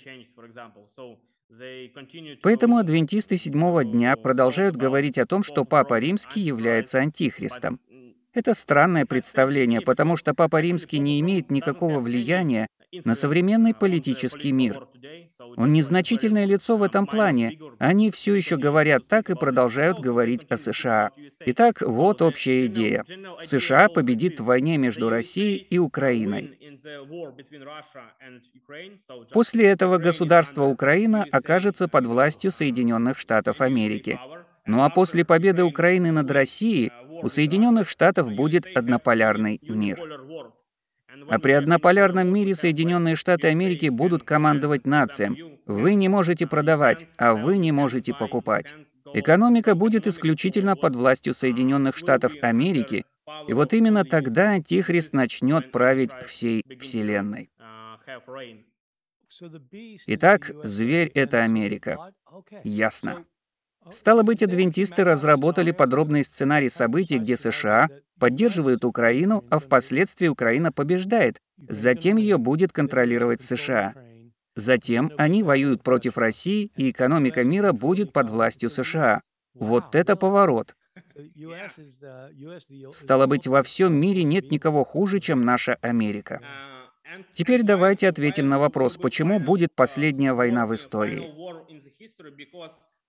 Поэтому 2.43 2.77
адвентисты 2.77 3.37
седьмого 3.37 3.85
дня 3.85 4.17
продолжают 4.17 4.77
говорить 4.77 5.19
о 5.19 5.27
том, 5.27 5.43
что 5.43 5.65
Папа 5.65 5.99
Римский 5.99 6.41
является 6.41 6.99
антихристом. 6.99 7.81
Это 8.35 8.55
странное 8.55 9.07
представление, 9.07 9.81
потому 9.81 10.17
что 10.17 10.35
Папа 10.35 10.61
Римский 10.61 10.99
не 10.99 11.21
имеет 11.21 11.51
никакого 11.51 12.01
влияния 12.01 12.67
на 13.05 13.15
современный 13.15 13.75
политический 13.75 14.53
мир. 14.53 14.87
Он 15.57 15.73
незначительное 15.73 16.45
лицо 16.45 16.77
в 16.77 16.83
этом 16.83 17.07
плане. 17.07 17.59
Они 17.79 18.11
все 18.11 18.35
еще 18.35 18.57
говорят 18.57 19.07
так 19.09 19.31
и 19.31 19.35
продолжают 19.35 19.99
говорить 19.99 20.47
о 20.49 20.57
США. 20.57 21.11
Итак, 21.47 21.83
вот 21.83 22.23
общая 22.23 22.67
идея. 22.67 23.05
США 23.41 23.89
победит 23.89 24.41
в 24.41 24.45
войне 24.45 24.77
между 24.79 25.09
Россией 25.09 25.57
и 25.57 25.79
Украиной. 25.79 26.59
После 29.33 29.67
этого 29.67 29.99
государство 29.99 30.65
Украина 30.65 31.27
окажется 31.31 31.89
под 31.89 32.07
властью 32.07 32.51
Соединенных 32.51 33.19
Штатов 33.19 33.61
Америки. 33.61 34.19
Ну 34.67 34.83
а 34.83 34.91
после 34.91 35.25
победы 35.25 35.65
Украины 35.65 36.13
над 36.13 36.31
Россией 36.31 36.93
у 37.23 37.29
Соединенных 37.29 37.89
Штатов 37.89 38.33
будет 38.33 38.67
однополярный 38.77 39.61
мир. 39.63 40.01
А 41.29 41.39
при 41.39 41.53
однополярном 41.53 42.33
мире 42.33 42.55
Соединенные 42.55 43.17
Штаты 43.17 43.49
Америки 43.49 43.89
будут 43.89 44.23
командовать 44.23 44.87
нациям. 44.87 45.37
Вы 45.67 45.95
не 45.95 46.09
можете 46.09 46.47
продавать, 46.47 47.07
а 47.17 47.35
вы 47.35 47.59
не 47.59 47.73
можете 47.73 48.15
покупать. 48.15 48.75
Экономика 49.15 49.75
будет 49.75 50.07
исключительно 50.07 50.77
под 50.77 50.95
властью 50.95 51.35
Соединенных 51.35 51.97
Штатов 51.97 52.33
Америки, 52.43 53.05
и 53.47 53.53
вот 53.53 53.73
именно 53.73 54.05
тогда 54.05 54.51
Антихрист 54.51 55.13
начнет 55.13 55.73
править 55.73 56.13
всей 56.27 56.65
Вселенной. 56.81 57.51
Итак, 60.07 60.51
зверь— 60.65 61.11
это 61.15 61.43
Америка. 61.43 62.13
Ясно. 62.65 63.25
Стало 63.91 64.23
быть, 64.23 64.43
адвентисты 64.43 65.05
разработали 65.05 65.73
подробный 65.73 66.25
сценарий 66.25 66.69
событий, 66.69 67.19
где 67.19 67.37
США 67.37 67.89
поддерживают 68.19 68.85
Украину, 68.85 69.45
а 69.51 69.59
впоследствии 69.59 70.29
Украина 70.29 70.73
побеждает. 70.73 71.39
Затем 71.69 72.17
ее 72.17 72.39
будет 72.39 72.73
контролировать 72.73 73.43
США. 73.43 73.95
Затем 74.57 75.13
они 75.17 75.43
воюют 75.43 75.83
против 75.83 76.19
России, 76.19 76.73
и 76.77 76.91
экономика 76.91 77.45
мира 77.45 77.73
будет 77.73 78.13
под 78.13 78.29
властью 78.29 78.71
США. 78.71 79.23
Вот 79.55 79.95
это 79.95 80.17
поворот. 80.17 80.75
Стало 82.91 83.27
быть, 83.27 83.47
во 83.47 83.63
всем 83.63 83.95
мире 83.95 84.25
нет 84.25 84.51
никого 84.51 84.85
хуже, 84.85 85.21
чем 85.21 85.43
наша 85.43 85.77
Америка. 85.81 86.41
Теперь 87.33 87.63
давайте 87.63 88.09
ответим 88.09 88.49
на 88.49 88.59
вопрос, 88.59 88.99
почему 88.99 89.41
будет 89.41 89.75
последняя 89.75 90.33
война 90.35 90.67
в 90.67 90.75
истории. 90.75 91.23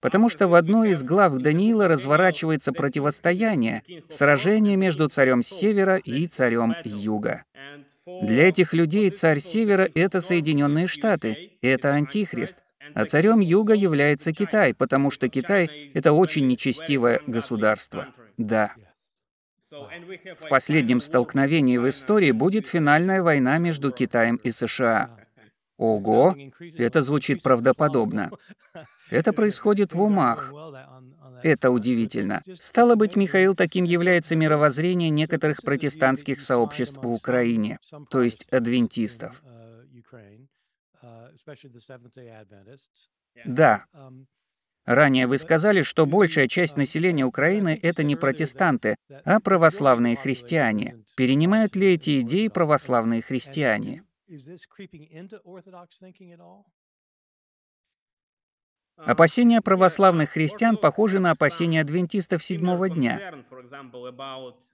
Потому 0.01 0.29
что 0.29 0.47
в 0.47 0.55
одной 0.55 0.91
из 0.91 1.03
глав 1.03 1.37
Даниила 1.37 1.87
разворачивается 1.87 2.71
противостояние, 2.71 3.83
сражение 4.07 4.77
между 4.77 5.09
царем 5.09 5.43
севера 5.43 5.97
и 5.97 6.27
царем 6.27 6.73
юга. 6.85 7.43
Для 8.21 8.47
этих 8.47 8.73
людей 8.73 9.09
царь 9.09 9.39
севера— 9.39 9.87
это 9.95 10.21
Соединенные 10.21 10.87
Штаты, 10.87 11.51
это 11.61 11.89
Антихрист. 11.89 12.63
А 12.95 13.05
царем 13.05 13.39
юга 13.39 13.73
является 13.73 14.31
Китай, 14.31 14.73
потому 14.73 15.11
что 15.11 15.27
Китай— 15.27 15.91
это 15.93 16.13
очень 16.13 16.47
нечестивое 16.47 17.21
государство. 17.27 18.07
Да. 18.37 18.73
В 19.71 20.49
последнем 20.49 20.99
столкновении 20.99 21.77
в 21.77 21.87
истории 21.87 22.31
будет 22.31 22.65
финальная 22.65 23.21
война 23.21 23.59
между 23.59 23.91
Китаем 23.91 24.37
и 24.37 24.49
США. 24.49 25.15
Ого, 25.77 26.35
это 26.77 27.01
звучит 27.01 27.43
правдоподобно. 27.43 28.31
Это 29.09 29.33
происходит 29.33 29.93
в 29.93 30.01
умах. 30.01 30.53
Это 31.43 31.71
удивительно. 31.71 32.43
Стало 32.59 32.95
быть, 32.95 33.15
Михаил 33.15 33.55
таким 33.55 33.85
является 33.85 34.35
мировоззрение 34.35 35.09
некоторых 35.09 35.61
протестантских 35.61 36.41
сообществ 36.41 36.97
в 36.97 37.07
Украине, 37.07 37.79
то 38.09 38.21
есть 38.21 38.45
адвентистов. 38.51 39.41
Да. 43.45 43.85
Ранее 44.85 45.27
вы 45.27 45.37
сказали, 45.37 45.83
что 45.83 46.05
большая 46.05 46.47
часть 46.47 46.75
населения 46.75 47.23
Украины— 47.25 47.79
это 47.83 48.03
не 48.03 48.15
протестанты, 48.15 48.95
а 49.23 49.39
православные 49.39 50.15
христиане. 50.15 51.03
Перенимают 51.15 51.75
ли 51.75 51.93
эти 51.93 52.21
идеи 52.21 52.47
православные 52.47 53.21
христиане? 53.21 54.03
Опасения 59.05 59.61
православных 59.61 60.31
христиан 60.31 60.77
похожи 60.77 61.19
на 61.19 61.31
опасения 61.31 61.81
адвентистов 61.81 62.43
седьмого 62.43 62.89
дня. 62.89 63.33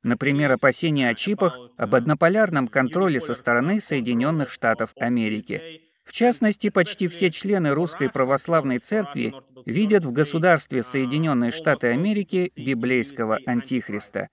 Например, 0.04 0.52
опасения 0.52 1.10
о 1.10 1.14
чипах, 1.14 1.58
об 1.78 1.96
однополярном 1.96 2.68
контроле 2.68 3.22
со 3.22 3.34
стороны 3.36 3.80
Соединенных 3.80 4.50
Штатов 4.50 4.94
Америки. 5.00 5.82
В 6.04 6.12
частности, 6.12 6.70
почти 6.70 7.08
все 7.08 7.32
члены 7.32 7.72
Русской 7.72 8.10
Православной 8.10 8.80
Церкви 8.80 9.34
видят 9.66 10.06
в 10.06 10.12
государстве 10.12 10.84
Соединенные 10.84 11.52
Штаты 11.52 11.88
Америки 11.88 12.52
библейского 12.56 13.40
антихриста. 13.46 14.28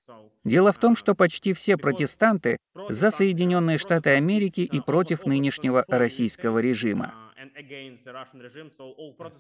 Дело 0.45 0.73
в 0.73 0.79
том, 0.79 0.97
что 0.97 1.15
почти 1.15 1.53
все 1.53 1.77
протестанты 1.77 2.59
за 2.89 3.11
Соединенные 3.11 3.79
Штаты 3.79 4.11
Америки 4.11 4.61
и 4.61 4.81
против 4.81 5.25
нынешнего 5.25 5.85
российского 5.89 6.59
режима. 6.59 7.15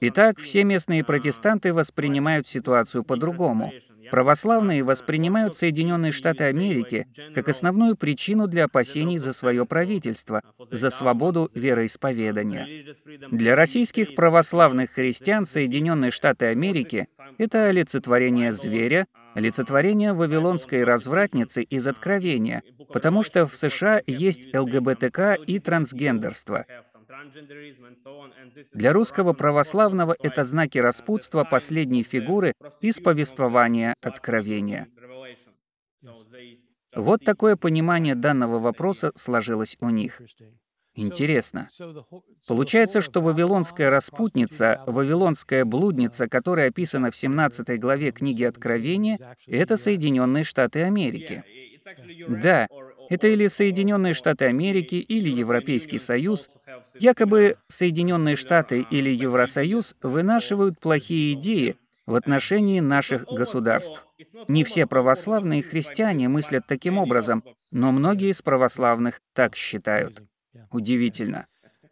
Итак, 0.01 0.39
все 0.39 0.65
местные 0.65 1.05
протестанты 1.05 1.73
воспринимают 1.73 2.47
ситуацию 2.49 3.05
по-другому. 3.05 3.73
Православные 4.11 4.83
воспринимают 4.83 5.57
Соединенные 5.57 6.13
Штаты 6.13 6.45
Америки 6.45 7.07
как 7.35 7.49
основную 7.49 7.97
причину 7.97 8.47
для 8.47 8.65
опасений 8.65 9.19
за 9.19 9.33
свое 9.33 9.65
правительство, 9.65 10.43
за 10.71 10.91
свободу 10.91 11.51
вероисповедания. 11.55 12.95
Для 13.31 13.57
российских 13.57 14.15
православных 14.15 14.91
христиан 14.91 15.47
Соединенные 15.47 16.11
Штаты 16.11 16.47
Америки— 16.47 17.07
это 17.39 17.69
олицетворение 17.69 18.53
зверя, 18.53 19.07
олицетворение 19.35 20.13
вавилонской 20.13 20.85
развратницы 20.85 21.63
из 21.63 21.87
Откровения, 21.87 22.63
потому 22.93 23.23
что 23.23 23.47
в 23.47 23.57
США 23.57 24.03
есть 24.07 24.55
ЛГБТК 24.55 25.35
и 25.35 25.59
трансгендерство. 25.59 26.67
Для 28.73 28.93
русского 28.93 29.33
православного 29.33 30.17
это 30.21 30.45
знаки 30.45 30.79
распутства 30.79 31.45
последней 31.45 32.03
фигуры 32.03 32.53
из 32.81 33.01
повествования 33.01 33.95
Откровения. 34.03 34.89
Вот 36.95 37.25
такое 37.25 37.57
понимание 37.57 38.15
данного 38.15 38.59
вопроса 38.59 39.13
сложилось 39.15 39.77
у 39.81 39.89
них. 39.89 40.21
Интересно. 40.95 41.71
Получается, 42.47 43.01
что 43.01 43.23
вавилонская 43.23 43.89
распутница, 43.89 44.83
вавилонская 44.87 45.65
блудница, 45.65 46.29
которая 46.29 46.69
описана 46.69 47.11
в 47.11 47.17
17 47.17 47.81
главе 47.81 48.13
книги 48.13 48.45
Откровения, 48.45 49.37
это 49.47 49.79
Соединенные 49.79 50.45
Штаты 50.45 50.83
Америки. 50.83 51.45
Да, 52.29 52.69
это 53.09 53.29
или 53.29 53.47
Соединенные 53.47 54.15
Штаты 54.15 54.47
Америки, 54.47 54.97
или 54.97 55.29
Европейский 55.29 55.99
Союз. 55.99 56.51
Якобы 56.99 57.57
Соединенные 57.69 58.37
Штаты 58.37 58.87
или 58.91 59.11
Евросоюз 59.11 59.97
вынашивают 60.03 60.79
плохие 60.79 61.35
идеи 61.35 61.77
в 62.07 62.15
отношении 62.15 62.81
наших 62.81 63.25
государств. 63.25 64.07
Не 64.49 64.65
все 64.65 64.87
православные 64.87 65.63
христиане 65.63 66.29
мыслят 66.29 66.67
таким 66.67 66.99
образом, 66.99 67.45
но 67.71 67.93
многие 67.93 68.31
из 68.31 68.43
православных 68.43 69.21
так 69.33 69.57
считают. 69.57 70.23
Удивительно. 70.71 71.47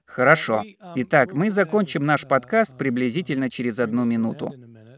Хорошо. 0.07 0.65
Итак, 0.97 1.33
мы 1.33 1.51
закончим 1.51 2.05
наш 2.05 2.27
подкаст 2.27 2.77
приблизительно 2.77 3.49
через 3.49 3.79
одну 3.79 4.05
минуту. 4.05 4.53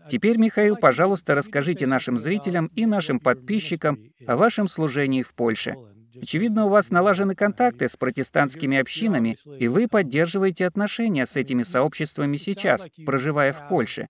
Теперь, 0.09 0.39
Михаил, 0.39 0.77
пожалуйста, 0.77 1.35
расскажите 1.35 1.87
нашим 1.87 2.19
зрителям 2.19 2.71
и 2.75 2.87
нашим 2.87 3.21
подписчикам 3.21 3.99
о 4.27 4.37
вашем 4.37 4.69
служении 4.69 5.23
в 5.23 5.35
Польше. 5.35 5.77
Очевидно, 6.21 6.67
у 6.67 6.69
вас 6.69 6.91
налажены 6.91 7.35
контакты 7.35 7.89
с 7.89 7.97
протестантскими 7.97 8.79
общинами, 8.79 9.39
и 9.59 9.69
вы 9.69 9.89
поддерживаете 9.89 10.67
отношения 10.67 11.27
с 11.27 11.37
этими 11.37 11.63
сообществами 11.63 12.37
сейчас, 12.37 12.87
проживая 13.05 13.53
в 13.53 13.69
Польше 13.69 14.09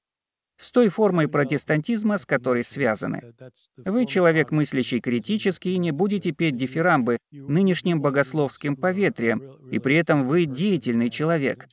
с 0.63 0.71
той 0.71 0.89
формой 0.89 1.29
протестантизма, 1.29 2.19
с 2.19 2.25
которой 2.25 2.63
связаны. 2.63 3.35
Вы 3.77 4.07
человек, 4.07 4.53
мыслящий 4.53 5.01
критически, 5.01 5.69
и 5.69 5.79
не 5.79 5.91
будете 5.91 6.31
петь 6.31 6.57
дифирамбы 6.57 7.19
нынешним 7.33 8.01
богословским 8.01 8.77
поветрием, 8.77 9.41
и 9.71 9.81
при 9.81 9.97
этом 9.97 10.29
вы 10.29 10.45
деятельный 10.45 11.11
человек. 11.11 11.67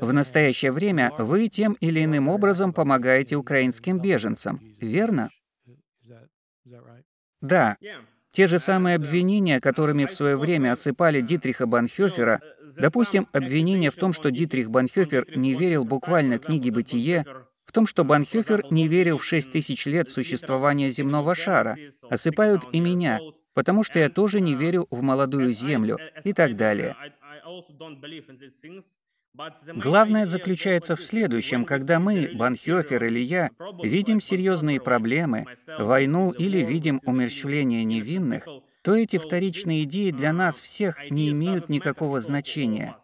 В 0.00 0.12
настоящее 0.12 0.70
время 0.70 1.12
вы 1.18 1.48
тем 1.48 1.72
или 1.80 2.04
иным 2.04 2.28
образом 2.28 2.72
помогаете 2.72 3.36
украинским 3.36 3.98
беженцам, 4.00 4.60
верно? 4.80 5.30
Да. 7.40 7.76
Те 8.32 8.46
же 8.46 8.58
самые 8.58 8.96
обвинения, 8.96 9.60
которыми 9.60 10.04
в 10.04 10.12
свое 10.12 10.36
время 10.36 10.72
осыпали 10.72 11.22
Дитриха 11.22 11.66
Банхёфера, 11.66 12.42
допустим, 12.76 13.28
обвинение 13.32 13.90
в 13.90 13.96
том, 13.96 14.12
что 14.12 14.30
Дитрих 14.30 14.70
Банхёфер 14.70 15.26
не 15.36 15.54
верил 15.54 15.84
буквально 15.84 16.38
книге 16.38 16.70
«Бытие», 16.70 17.24
в 17.64 17.72
том, 17.72 17.86
что 17.86 18.04
Банхёфер 18.04 18.64
не 18.70 18.88
верил 18.88 19.18
в 19.18 19.24
шесть 19.24 19.52
тысяч 19.52 19.86
лет 19.86 20.10
существования 20.10 20.90
земного 20.90 21.34
шара, 21.34 21.76
осыпают 22.08 22.62
и 22.72 22.80
меня, 22.80 23.20
потому 23.54 23.82
что 23.82 23.98
я 23.98 24.08
тоже 24.08 24.40
не 24.40 24.54
верю 24.54 24.86
в 24.90 25.02
молодую 25.02 25.52
землю 25.52 25.98
и 26.22 26.32
так 26.32 26.56
далее. 26.56 26.94
Главное 29.74 30.26
заключается 30.26 30.96
в 30.96 31.02
следующем, 31.02 31.64
когда 31.64 32.00
мы, 32.00 32.30
Банхёфер 32.34 33.04
или 33.04 33.20
я, 33.20 33.50
видим 33.82 34.20
серьезные 34.20 34.80
проблемы, 34.80 35.46
войну 35.78 36.30
или 36.30 36.58
видим 36.58 37.00
умерщвление 37.04 37.84
невинных, 37.84 38.46
то 38.82 38.94
эти 38.94 39.18
вторичные 39.18 39.84
идеи 39.84 40.10
для 40.10 40.32
нас 40.32 40.60
всех 40.60 41.10
не 41.10 41.30
имеют 41.32 41.68
никакого 41.68 42.20
значения. 42.20 42.96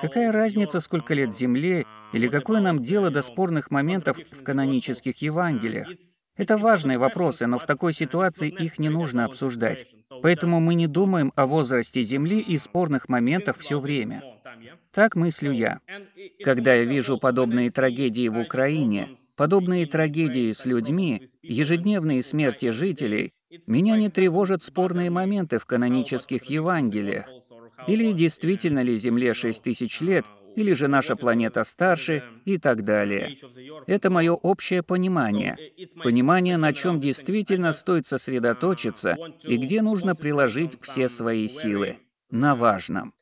Какая 0.00 0.30
разница, 0.30 0.80
сколько 0.80 1.14
лет 1.14 1.34
Земле, 1.34 1.84
или 2.12 2.28
какое 2.28 2.60
нам 2.60 2.78
дело 2.78 3.10
до 3.10 3.22
спорных 3.22 3.70
моментов 3.70 4.16
в 4.30 4.42
канонических 4.42 5.16
Евангелиях? 5.22 5.88
Это 6.36 6.58
важные 6.58 6.98
вопросы, 6.98 7.46
но 7.46 7.58
в 7.58 7.66
такой 7.66 7.92
ситуации 7.92 8.48
их 8.48 8.78
не 8.78 8.88
нужно 8.88 9.24
обсуждать. 9.24 9.86
Поэтому 10.22 10.60
мы 10.60 10.74
не 10.74 10.86
думаем 10.86 11.32
о 11.34 11.46
возрасте 11.46 12.02
Земли 12.02 12.40
и 12.40 12.58
спорных 12.58 13.08
моментах 13.08 13.58
все 13.58 13.80
время. 13.80 14.22
Так 14.92 15.16
мыслю 15.16 15.50
я. 15.50 15.80
Когда 16.44 16.74
я 16.74 16.84
вижу 16.84 17.18
подобные 17.18 17.70
трагедии 17.70 18.28
в 18.28 18.38
Украине, 18.38 19.16
подобные 19.36 19.86
трагедии 19.86 20.52
с 20.52 20.64
людьми, 20.64 21.28
ежедневные 21.42 22.22
смерти 22.22 22.70
жителей, 22.70 23.32
меня 23.66 23.96
не 23.96 24.10
тревожат 24.10 24.62
спорные 24.62 25.10
моменты 25.10 25.58
в 25.58 25.66
канонических 25.66 26.44
Евангелиях. 26.44 27.26
Или 27.86 28.12
действительно 28.12 28.82
ли 28.82 28.96
Земле 28.96 29.34
6 29.34 29.62
тысяч 29.62 30.00
лет, 30.00 30.24
или 30.56 30.72
же 30.72 30.88
наша 30.88 31.14
планета 31.14 31.62
старше 31.64 32.24
и 32.44 32.58
так 32.58 32.82
далее. 32.82 33.36
Это 33.86 34.10
мое 34.10 34.32
общее 34.32 34.82
понимание. 34.82 35.56
Понимание, 36.02 36.56
на 36.56 36.72
чем 36.72 37.00
действительно 37.00 37.72
стоит 37.72 38.06
сосредоточиться 38.06 39.16
и 39.44 39.56
где 39.56 39.82
нужно 39.82 40.14
приложить 40.14 40.80
все 40.80 41.08
свои 41.08 41.46
силы. 41.46 41.98
На 42.30 42.56
важном. 42.56 43.14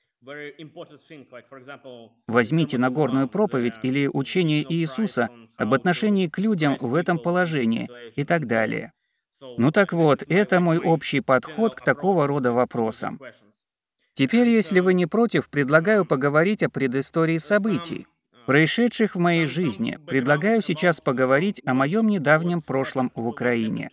Возьмите 2.26 2.78
Нагорную 2.78 3.28
проповедь 3.28 3.74
или 3.82 4.08
учение 4.10 4.64
Иисуса 4.72 5.28
об 5.56 5.74
отношении 5.74 6.28
к 6.28 6.38
людям 6.38 6.78
в 6.80 6.94
этом 6.94 7.18
положении 7.18 7.90
и 8.16 8.24
так 8.24 8.46
далее. 8.46 8.92
Ну 9.58 9.70
так 9.70 9.92
вот, 9.92 10.22
это 10.28 10.60
мой 10.60 10.78
общий 10.78 11.20
подход 11.20 11.74
к 11.74 11.84
такого 11.84 12.26
рода 12.26 12.52
вопросам. 12.52 13.20
Теперь, 14.14 14.48
если 14.48 14.78
вы 14.78 14.94
не 14.94 15.06
против, 15.06 15.50
предлагаю 15.50 16.04
поговорить 16.04 16.62
о 16.62 16.70
предыстории 16.70 17.38
событий, 17.38 18.06
происшедших 18.46 19.16
в 19.16 19.18
моей 19.18 19.44
жизни. 19.44 19.98
Предлагаю 20.06 20.62
сейчас 20.62 21.00
поговорить 21.00 21.60
о 21.66 21.74
моем 21.74 22.06
недавнем 22.06 22.62
прошлом 22.62 23.10
в 23.16 23.26
Украине. 23.26 23.90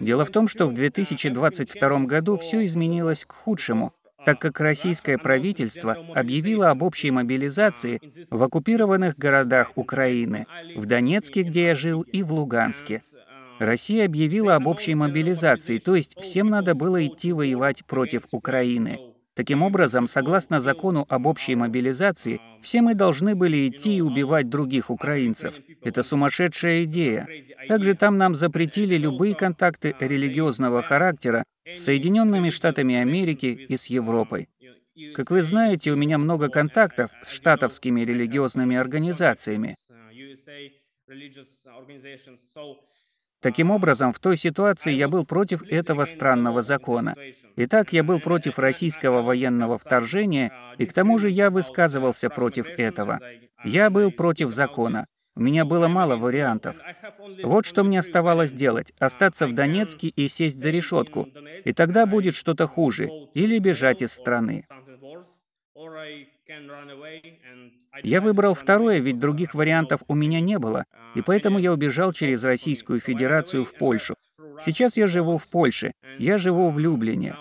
Дело 0.00 0.24
в 0.24 0.30
том, 0.30 0.48
что 0.48 0.66
в 0.66 0.72
2022 0.72 2.00
году 2.06 2.38
все 2.38 2.64
изменилось 2.64 3.26
к 3.26 3.32
худшему, 3.32 3.92
так 4.24 4.40
как 4.40 4.60
российское 4.60 5.18
правительство 5.18 5.98
объявило 6.14 6.70
об 6.70 6.82
общей 6.82 7.10
мобилизации 7.10 8.00
в 8.30 8.42
оккупированных 8.42 9.18
городах 9.18 9.72
Украины, 9.76 10.46
в 10.74 10.86
Донецке, 10.86 11.42
где 11.42 11.66
я 11.66 11.74
жил, 11.74 12.00
и 12.00 12.22
в 12.22 12.32
Луганске. 12.32 13.02
Россия 13.58 14.04
объявила 14.04 14.56
об 14.56 14.66
общей 14.66 14.94
мобилизации, 14.94 15.78
то 15.78 15.96
есть 15.96 16.16
всем 16.20 16.48
надо 16.48 16.74
было 16.74 17.06
идти 17.06 17.32
воевать 17.32 17.84
против 17.84 18.24
Украины. 18.30 18.98
Таким 19.34 19.62
образом, 19.62 20.08
согласно 20.08 20.60
закону 20.60 21.06
об 21.08 21.26
общей 21.26 21.54
мобилизации, 21.54 22.40
все 22.60 22.82
мы 22.82 22.94
должны 22.94 23.36
были 23.36 23.68
идти 23.68 23.98
и 23.98 24.00
убивать 24.00 24.48
других 24.48 24.90
украинцев. 24.90 25.54
Это 25.84 26.02
сумасшедшая 26.02 26.82
идея. 26.84 27.28
Также 27.68 27.94
там 27.94 28.18
нам 28.18 28.34
запретили 28.34 28.96
любые 28.96 29.36
контакты 29.36 29.94
религиозного 30.00 30.82
характера 30.82 31.44
с 31.72 31.84
Соединенными 31.84 32.50
Штатами 32.50 32.96
Америки 32.96 33.46
и 33.46 33.76
с 33.76 33.86
Европой. 33.86 34.48
Как 35.14 35.30
вы 35.30 35.42
знаете, 35.42 35.92
у 35.92 35.96
меня 35.96 36.18
много 36.18 36.48
контактов 36.48 37.12
с 37.22 37.30
штатовскими 37.30 38.00
религиозными 38.00 38.76
организациями. 38.76 39.76
Таким 43.40 43.70
образом, 43.70 44.12
в 44.12 44.18
той 44.18 44.36
ситуации 44.36 44.92
я 44.92 45.08
был 45.08 45.24
против 45.24 45.62
этого 45.62 46.04
странного 46.06 46.60
закона. 46.62 47.14
Итак, 47.56 47.92
я 47.92 48.02
был 48.02 48.18
против 48.20 48.58
российского 48.58 49.22
военного 49.22 49.78
вторжения, 49.78 50.52
и 50.76 50.86
к 50.86 50.92
тому 50.92 51.18
же 51.18 51.30
я 51.30 51.50
высказывался 51.50 52.30
против 52.30 52.68
этого. 52.68 53.20
Я 53.64 53.90
был 53.90 54.10
против 54.10 54.50
закона. 54.50 55.06
У 55.36 55.40
меня 55.40 55.64
было 55.64 55.86
мало 55.86 56.16
вариантов. 56.16 56.78
Вот 57.44 57.64
что 57.64 57.84
мне 57.84 58.00
оставалось 58.00 58.50
делать— 58.50 58.92
остаться 58.98 59.46
в 59.46 59.54
Донецке 59.54 60.08
и 60.08 60.26
сесть 60.26 60.60
за 60.60 60.70
решетку. 60.70 61.28
И 61.64 61.72
тогда 61.72 62.06
будет 62.06 62.34
что-то 62.34 62.66
хуже, 62.66 63.08
или 63.34 63.60
бежать 63.60 64.02
из 64.02 64.12
страны. 64.12 64.66
Я 68.02 68.20
выбрал 68.20 68.54
второе, 68.54 68.98
ведь 68.98 69.18
других 69.18 69.54
вариантов 69.54 70.02
у 70.08 70.14
меня 70.14 70.40
не 70.40 70.58
было, 70.58 70.84
и 71.14 71.22
поэтому 71.22 71.58
я 71.58 71.72
убежал 71.72 72.12
через 72.12 72.44
Российскую 72.44 73.00
Федерацию 73.00 73.64
в 73.64 73.74
Польшу. 73.74 74.14
Сейчас 74.60 74.96
я 74.96 75.06
живу 75.06 75.38
в 75.38 75.46
Польше, 75.48 75.92
я 76.18 76.38
живу 76.38 76.70
в 76.70 76.78
Люблине. 76.78 77.36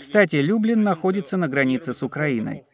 Кстати, 0.00 0.36
Люблин 0.36 0.82
находится 0.82 1.36
на 1.36 1.48
границе 1.48 1.92
с 1.92 2.02
Украиной. 2.02 2.64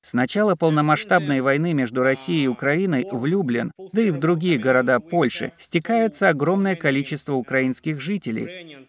С 0.00 0.14
начала 0.14 0.56
полномасштабной 0.56 1.40
войны 1.40 1.74
между 1.74 2.02
Россией 2.02 2.44
и 2.44 2.48
Украиной 2.48 3.06
в 3.10 3.24
Люблин, 3.24 3.70
да 3.92 4.02
и 4.02 4.10
в 4.10 4.18
другие 4.18 4.58
города 4.58 4.98
Польши, 4.98 5.52
стекается 5.58 6.28
огромное 6.28 6.74
количество 6.74 7.34
украинских 7.34 8.00
жителей, 8.00 8.84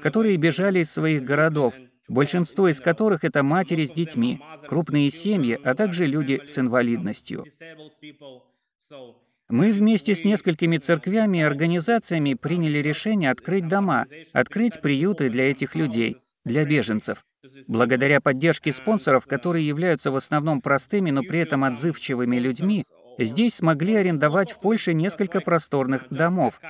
которые 0.00 0.36
бежали 0.36 0.80
из 0.80 0.92
своих 0.92 1.24
городов, 1.24 1.74
большинство 2.08 2.68
из 2.68 2.80
которых 2.80 3.24
это 3.24 3.42
матери 3.42 3.84
с 3.84 3.92
детьми, 3.92 4.40
крупные 4.66 5.10
семьи, 5.10 5.58
а 5.62 5.74
также 5.74 6.06
люди 6.06 6.42
с 6.44 6.58
инвалидностью. 6.58 7.44
Мы 9.48 9.72
вместе 9.72 10.14
с 10.14 10.24
несколькими 10.24 10.76
церквями 10.78 11.38
и 11.38 11.42
организациями 11.42 12.34
приняли 12.34 12.78
решение 12.78 13.30
открыть 13.30 13.68
дома, 13.68 14.06
открыть 14.32 14.80
приюты 14.80 15.30
для 15.30 15.50
этих 15.50 15.76
людей, 15.76 16.16
для 16.44 16.64
беженцев. 16.64 17.24
Благодаря 17.68 18.20
поддержке 18.20 18.72
спонсоров, 18.72 19.26
которые 19.26 19.66
являются 19.66 20.10
в 20.10 20.16
основном 20.16 20.60
простыми, 20.60 21.10
но 21.10 21.22
при 21.22 21.38
этом 21.38 21.62
отзывчивыми 21.62 22.38
людьми, 22.38 22.84
здесь 23.18 23.54
смогли 23.54 23.94
арендовать 23.94 24.50
в 24.50 24.60
Польше 24.60 24.94
несколько 24.94 25.40
просторных 25.40 26.08
домов. 26.10 26.60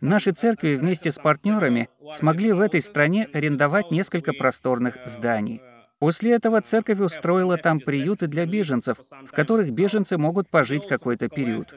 Наши 0.00 0.32
церкви 0.32 0.76
вместе 0.76 1.10
с 1.10 1.16
партнерами 1.16 1.88
смогли 2.12 2.52
в 2.52 2.60
этой 2.60 2.80
стране 2.80 3.28
арендовать 3.32 3.90
несколько 3.90 4.32
просторных 4.32 4.98
зданий. 5.06 5.62
После 5.98 6.32
этого 6.32 6.60
церковь 6.60 7.00
устроила 7.00 7.56
там 7.56 7.80
приюты 7.80 8.28
для 8.28 8.46
беженцев, 8.46 8.98
в 9.26 9.32
которых 9.32 9.72
беженцы 9.72 10.16
могут 10.16 10.48
пожить 10.48 10.86
какой-то 10.86 11.28
период. 11.28 11.74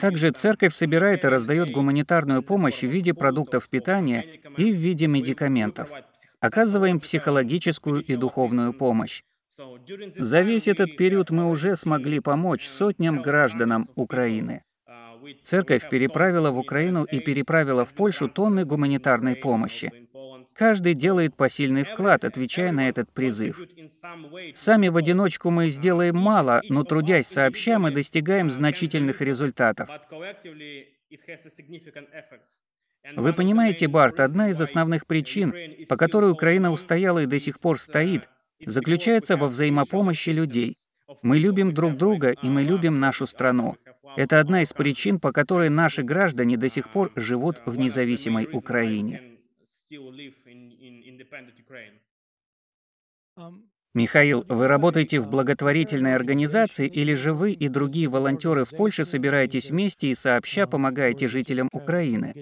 Также 0.00 0.30
церковь 0.30 0.74
собирает 0.74 1.24
и 1.24 1.28
раздает 1.28 1.70
гуманитарную 1.70 2.42
помощь 2.42 2.80
в 2.80 2.88
виде 2.88 3.14
продуктов 3.14 3.68
питания 3.68 4.40
и 4.56 4.72
в 4.72 4.76
виде 4.76 5.06
медикаментов. 5.06 5.90
Оказываем 6.40 7.00
психологическую 7.00 8.02
и 8.02 8.16
духовную 8.16 8.72
помощь. 8.72 9.22
За 10.16 10.40
весь 10.40 10.66
этот 10.66 10.96
период 10.96 11.30
мы 11.30 11.48
уже 11.48 11.76
смогли 11.76 12.20
помочь 12.20 12.66
сотням 12.66 13.20
гражданам 13.20 13.88
Украины. 13.94 14.64
Церковь 15.42 15.88
переправила 15.88 16.50
в 16.50 16.58
Украину 16.58 17.04
и 17.04 17.20
переправила 17.20 17.84
в 17.84 17.94
Польшу 17.94 18.28
тонны 18.28 18.64
гуманитарной 18.64 19.36
помощи. 19.36 19.92
Каждый 20.54 20.94
делает 20.94 21.34
посильный 21.34 21.84
вклад, 21.84 22.24
отвечая 22.24 22.72
на 22.72 22.88
этот 22.88 23.10
призыв. 23.10 23.60
Сами 24.54 24.88
в 24.88 24.96
одиночку 24.96 25.50
мы 25.50 25.70
сделаем 25.70 26.16
мало, 26.16 26.62
но 26.68 26.84
трудясь 26.84 27.26
сообща, 27.26 27.78
мы 27.78 27.90
достигаем 27.90 28.50
значительных 28.50 29.20
результатов. 29.20 29.88
Вы 33.16 33.32
понимаете, 33.32 33.88
Барт, 33.88 34.20
одна 34.20 34.50
из 34.50 34.60
основных 34.60 35.06
причин, 35.06 35.54
по 35.88 35.96
которой 35.96 36.30
Украина 36.30 36.70
устояла 36.70 37.20
и 37.20 37.26
до 37.26 37.38
сих 37.38 37.58
пор 37.58 37.78
стоит, 37.78 38.28
заключается 38.64 39.36
во 39.36 39.48
взаимопомощи 39.48 40.30
людей. 40.30 40.76
Мы 41.22 41.38
любим 41.38 41.74
друг 41.74 41.96
друга, 41.96 42.30
и 42.30 42.48
мы 42.48 42.62
любим 42.62 43.00
нашу 43.00 43.26
страну. 43.26 43.76
Это 44.16 44.40
одна 44.40 44.62
из 44.62 44.72
причин, 44.72 45.18
по 45.18 45.32
которой 45.32 45.68
наши 45.68 46.02
граждане 46.02 46.56
до 46.56 46.68
сих 46.68 46.90
пор 46.90 47.12
живут 47.16 47.62
в 47.66 47.78
независимой 47.78 48.48
Украине. 48.52 49.38
Михаил, 53.94 54.44
вы 54.48 54.68
работаете 54.68 55.20
в 55.20 55.28
благотворительной 55.28 56.14
организации 56.14 56.88
или 56.88 57.12
же 57.12 57.34
вы 57.34 57.52
и 57.52 57.68
другие 57.68 58.08
волонтеры 58.08 58.64
в 58.64 58.70
Польше 58.70 59.04
собираетесь 59.04 59.70
вместе 59.70 60.08
и 60.08 60.14
сообща 60.14 60.66
помогаете 60.66 61.28
жителям 61.28 61.68
Украины? 61.72 62.32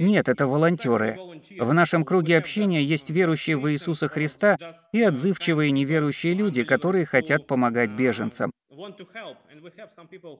Нет, 0.00 0.28
это 0.28 0.46
волонтеры. 0.46 1.18
В 1.58 1.72
нашем 1.72 2.04
круге 2.04 2.36
общения 2.36 2.82
есть 2.82 3.10
верующие 3.10 3.56
в 3.56 3.70
Иисуса 3.70 4.08
Христа 4.08 4.56
и 4.92 5.02
отзывчивые 5.02 5.70
неверующие 5.70 6.34
люди, 6.34 6.64
которые 6.64 7.06
хотят 7.06 7.46
помогать 7.46 7.90
беженцам. 7.90 8.50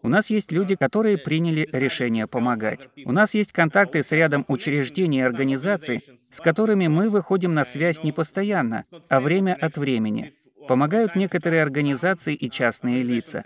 У 0.02 0.08
нас 0.08 0.30
есть 0.30 0.50
люди, 0.50 0.74
которые 0.74 1.18
приняли 1.18 1.68
решение 1.72 2.26
помогать. 2.26 2.88
У 3.04 3.12
нас 3.12 3.34
есть 3.34 3.52
контакты 3.52 4.02
с 4.02 4.12
рядом 4.12 4.44
учреждений 4.48 5.18
и 5.18 5.22
организаций, 5.22 6.02
с 6.30 6.40
которыми 6.40 6.88
мы 6.88 7.08
выходим 7.08 7.54
на 7.54 7.64
связь 7.64 8.02
не 8.02 8.12
постоянно, 8.12 8.84
а 9.08 9.20
время 9.20 9.56
от 9.60 9.76
времени. 9.76 10.32
Помогают 10.66 11.16
некоторые 11.16 11.62
организации 11.62 12.34
и 12.34 12.50
частные 12.50 13.02
лица. 13.02 13.44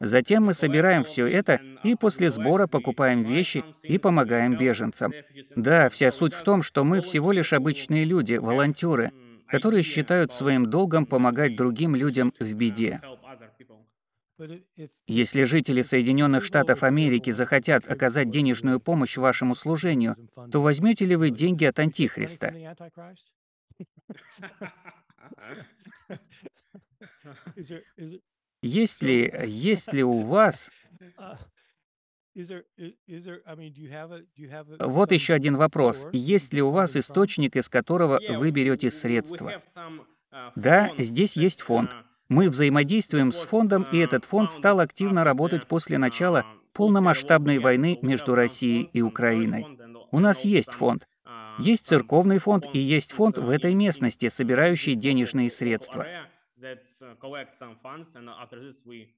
Затем 0.00 0.44
мы 0.44 0.54
собираем 0.54 1.04
все 1.04 1.26
это 1.26 1.60
и 1.84 1.94
после 1.94 2.30
сбора 2.30 2.66
покупаем 2.66 3.22
вещи 3.22 3.64
и 3.82 3.98
помогаем 3.98 4.56
беженцам. 4.56 5.12
Да, 5.56 5.90
вся 5.90 6.10
суть 6.10 6.34
в 6.34 6.42
том, 6.42 6.62
что 6.62 6.84
мы 6.84 7.00
всего 7.00 7.32
лишь 7.32 7.52
обычные 7.52 8.04
люди, 8.04 8.34
волонтеры, 8.34 9.12
которые 9.48 9.82
считают 9.82 10.32
своим 10.32 10.66
долгом 10.66 11.06
помогать 11.06 11.56
другим 11.56 11.94
людям 11.94 12.32
в 12.38 12.54
беде. 12.54 13.00
Если 15.06 15.44
жители 15.44 15.82
Соединенных 15.82 16.44
Штатов 16.44 16.82
Америки 16.82 17.30
захотят 17.30 17.88
оказать 17.88 18.30
денежную 18.30 18.80
помощь 18.80 19.16
вашему 19.16 19.54
служению, 19.54 20.16
то 20.50 20.62
возьмете 20.62 21.04
ли 21.04 21.16
вы 21.16 21.30
деньги 21.30 21.64
от 21.64 21.78
Антихриста? 21.78 22.52
Есть 28.62 29.02
ли, 29.02 29.32
есть 29.46 29.92
ли 29.92 30.02
у 30.02 30.20
вас... 30.22 30.70
Вот 34.78 35.12
еще 35.12 35.34
один 35.34 35.56
вопрос. 35.56 36.06
Есть 36.12 36.54
ли 36.54 36.62
у 36.62 36.70
вас 36.70 36.96
источник, 36.96 37.56
из 37.56 37.68
которого 37.68 38.18
вы 38.30 38.50
берете 38.50 38.90
средства? 38.90 39.60
Да, 40.56 40.92
здесь 40.96 41.36
есть 41.36 41.60
фонд. 41.60 41.94
Мы 42.30 42.48
взаимодействуем 42.48 43.32
с 43.32 43.42
фондом, 43.42 43.86
и 43.92 43.98
этот 43.98 44.24
фонд 44.24 44.50
стал 44.50 44.80
активно 44.80 45.24
работать 45.24 45.66
после 45.66 45.98
начала 45.98 46.46
полномасштабной 46.72 47.58
войны 47.58 47.98
между 48.00 48.34
Россией 48.34 48.88
и 48.94 49.02
Украиной. 49.02 49.78
У 50.10 50.18
нас 50.18 50.46
есть 50.46 50.72
фонд. 50.72 51.06
Есть 51.58 51.86
церковный 51.86 52.38
фонд 52.38 52.64
и 52.72 52.78
есть 52.78 53.12
фонд 53.12 53.36
в 53.36 53.50
этой 53.50 53.74
местности, 53.74 54.30
собирающий 54.30 54.94
денежные 54.94 55.50
средства. 55.50 56.06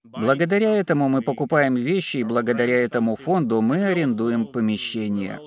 Благодаря 0.02 0.74
этому 0.76 1.08
мы 1.08 1.22
покупаем 1.22 1.74
вещи, 1.74 2.18
и 2.18 2.24
благодаря 2.24 2.80
этому 2.80 3.16
фонду 3.16 3.60
мы 3.60 3.86
арендуем 3.86 4.46
помещение. 4.46 5.40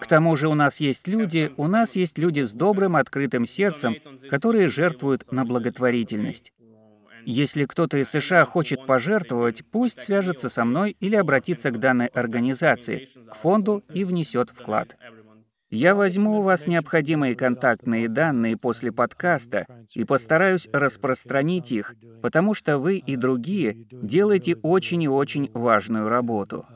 К 0.00 0.06
тому 0.06 0.34
же 0.34 0.48
у 0.48 0.54
нас 0.54 0.80
есть 0.80 1.06
люди, 1.06 1.52
у 1.56 1.68
нас 1.68 1.94
есть 1.94 2.18
люди 2.18 2.40
с 2.40 2.52
добрым, 2.52 2.96
открытым 2.96 3.46
сердцем, 3.46 3.96
которые 4.30 4.68
жертвуют 4.68 5.30
на 5.30 5.44
благотворительность. 5.44 6.52
Если 7.24 7.66
кто-то 7.66 7.98
из 7.98 8.10
США 8.10 8.44
хочет 8.44 8.84
пожертвовать, 8.84 9.64
пусть 9.70 10.00
свяжется 10.00 10.48
со 10.48 10.64
мной 10.64 10.96
или 10.98 11.14
обратится 11.14 11.70
к 11.70 11.78
данной 11.78 12.06
организации, 12.06 13.08
к 13.30 13.36
фонду 13.36 13.84
и 13.94 14.02
внесет 14.04 14.50
вклад. 14.50 14.96
Я 15.74 15.94
возьму 15.94 16.40
у 16.40 16.42
вас 16.42 16.66
необходимые 16.66 17.34
контактные 17.34 18.06
данные 18.06 18.58
после 18.58 18.92
подкаста 18.92 19.66
и 19.94 20.04
постараюсь 20.04 20.68
распространить 20.70 21.72
их, 21.72 21.94
потому 22.20 22.52
что 22.52 22.76
вы 22.76 22.98
и 22.98 23.16
другие 23.16 23.86
делаете 23.90 24.56
очень 24.56 25.02
и 25.02 25.08
очень 25.08 25.50
важную 25.54 26.10
работу. 26.10 26.66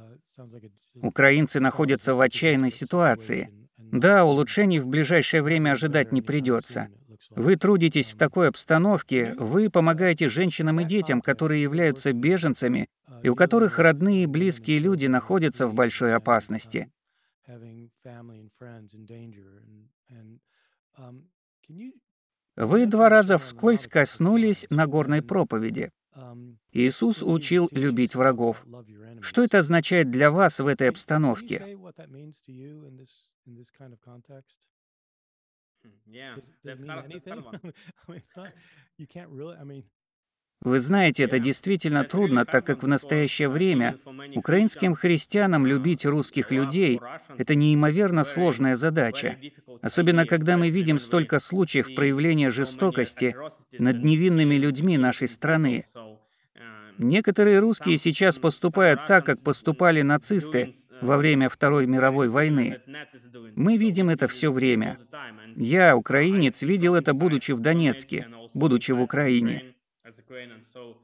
Украинцы 0.94 1.60
находятся 1.60 2.14
в 2.14 2.20
отчаянной 2.22 2.70
ситуации. 2.70 3.50
Да, 3.76 4.24
улучшений 4.24 4.80
в 4.80 4.86
ближайшее 4.86 5.42
время 5.42 5.72
ожидать 5.72 6.10
не 6.10 6.22
придется. 6.22 6.88
Вы 7.28 7.56
трудитесь 7.56 8.14
в 8.14 8.16
такой 8.16 8.48
обстановке, 8.48 9.34
вы 9.38 9.68
помогаете 9.68 10.30
женщинам 10.30 10.80
и 10.80 10.84
детям, 10.84 11.20
которые 11.20 11.62
являются 11.62 12.14
беженцами, 12.14 12.88
и 13.22 13.28
у 13.28 13.36
которых 13.36 13.78
родные 13.78 14.22
и 14.22 14.26
близкие 14.26 14.78
люди 14.78 15.04
находятся 15.04 15.66
в 15.66 15.74
большой 15.74 16.14
опасности. 16.14 16.88
Um, 20.98 21.28
Вы 22.56 22.86
два 22.86 23.08
раза 23.08 23.36
вскользь 23.38 23.86
коснулись 23.86 24.66
Нагорной 24.70 25.22
проповеди. 25.22 25.92
Um, 26.14 26.56
Иисус 26.72 27.22
учил 27.22 27.68
любить 27.70 28.14
врагов. 28.14 28.64
Что 29.20 29.44
это 29.44 29.58
означает 29.58 30.10
для 30.10 30.30
вас 30.30 30.60
в 30.60 30.66
этой 30.66 30.88
обстановке? 30.88 31.76
Вы 40.62 40.80
знаете, 40.80 41.24
это 41.24 41.38
действительно 41.38 42.04
трудно, 42.04 42.44
так 42.44 42.66
как 42.66 42.82
в 42.82 42.88
настоящее 42.88 43.48
время 43.48 43.98
украинским 44.34 44.94
христианам 44.94 45.66
любить 45.66 46.04
русских 46.04 46.50
людей— 46.50 47.00
это 47.38 47.54
неимоверно 47.54 48.24
сложная 48.24 48.74
задача. 48.74 49.36
Особенно, 49.82 50.26
когда 50.26 50.56
мы 50.56 50.70
видим 50.70 50.98
столько 50.98 51.38
случаев 51.38 51.94
проявления 51.94 52.50
жестокости 52.50 53.36
над 53.78 54.02
невинными 54.02 54.56
людьми 54.56 54.98
нашей 54.98 55.28
страны. 55.28 55.84
Некоторые 56.98 57.58
русские 57.58 57.98
сейчас 57.98 58.38
поступают 58.38 59.06
так, 59.06 59.26
как 59.26 59.42
поступали 59.42 60.00
нацисты 60.00 60.72
во 61.02 61.18
время 61.18 61.50
Второй 61.50 61.86
мировой 61.86 62.28
войны. 62.28 62.80
Мы 63.54 63.76
видим 63.76 64.08
это 64.08 64.28
все 64.28 64.50
время. 64.50 64.96
Я, 65.56 65.96
украинец, 65.96 66.62
видел 66.62 66.94
это, 66.94 67.12
будучи 67.12 67.52
в 67.52 67.60
Донецке, 67.60 68.28
будучи 68.54 68.92
в 68.92 69.00
Украине. 69.00 69.75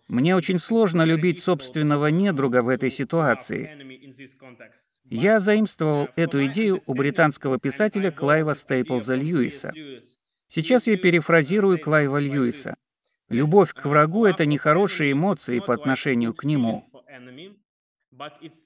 Мне 0.08 0.36
очень 0.36 0.58
сложно 0.58 1.02
любить 1.02 1.40
собственного 1.40 2.06
недруга 2.06 2.62
в 2.62 2.68
этой 2.68 2.90
ситуации. 2.90 3.70
Я 5.04 5.38
заимствовал 5.38 6.08
эту 6.16 6.46
идею 6.46 6.80
у 6.86 6.94
британского 6.94 7.58
писателя 7.58 8.10
Клайва 8.10 8.54
Стейплза 8.54 9.14
Льюиса. 9.14 9.72
Сейчас 10.48 10.86
я 10.86 10.96
перефразирую 10.96 11.80
Клайва 11.80 12.18
Льюиса. 12.18 12.76
Любовь 13.28 13.72
к 13.72 13.86
врагу— 13.86 14.24
это 14.26 14.46
нехорошие 14.46 15.12
эмоции 15.12 15.60
по 15.60 15.74
отношению 15.74 16.34
к 16.34 16.44
нему. 16.44 16.88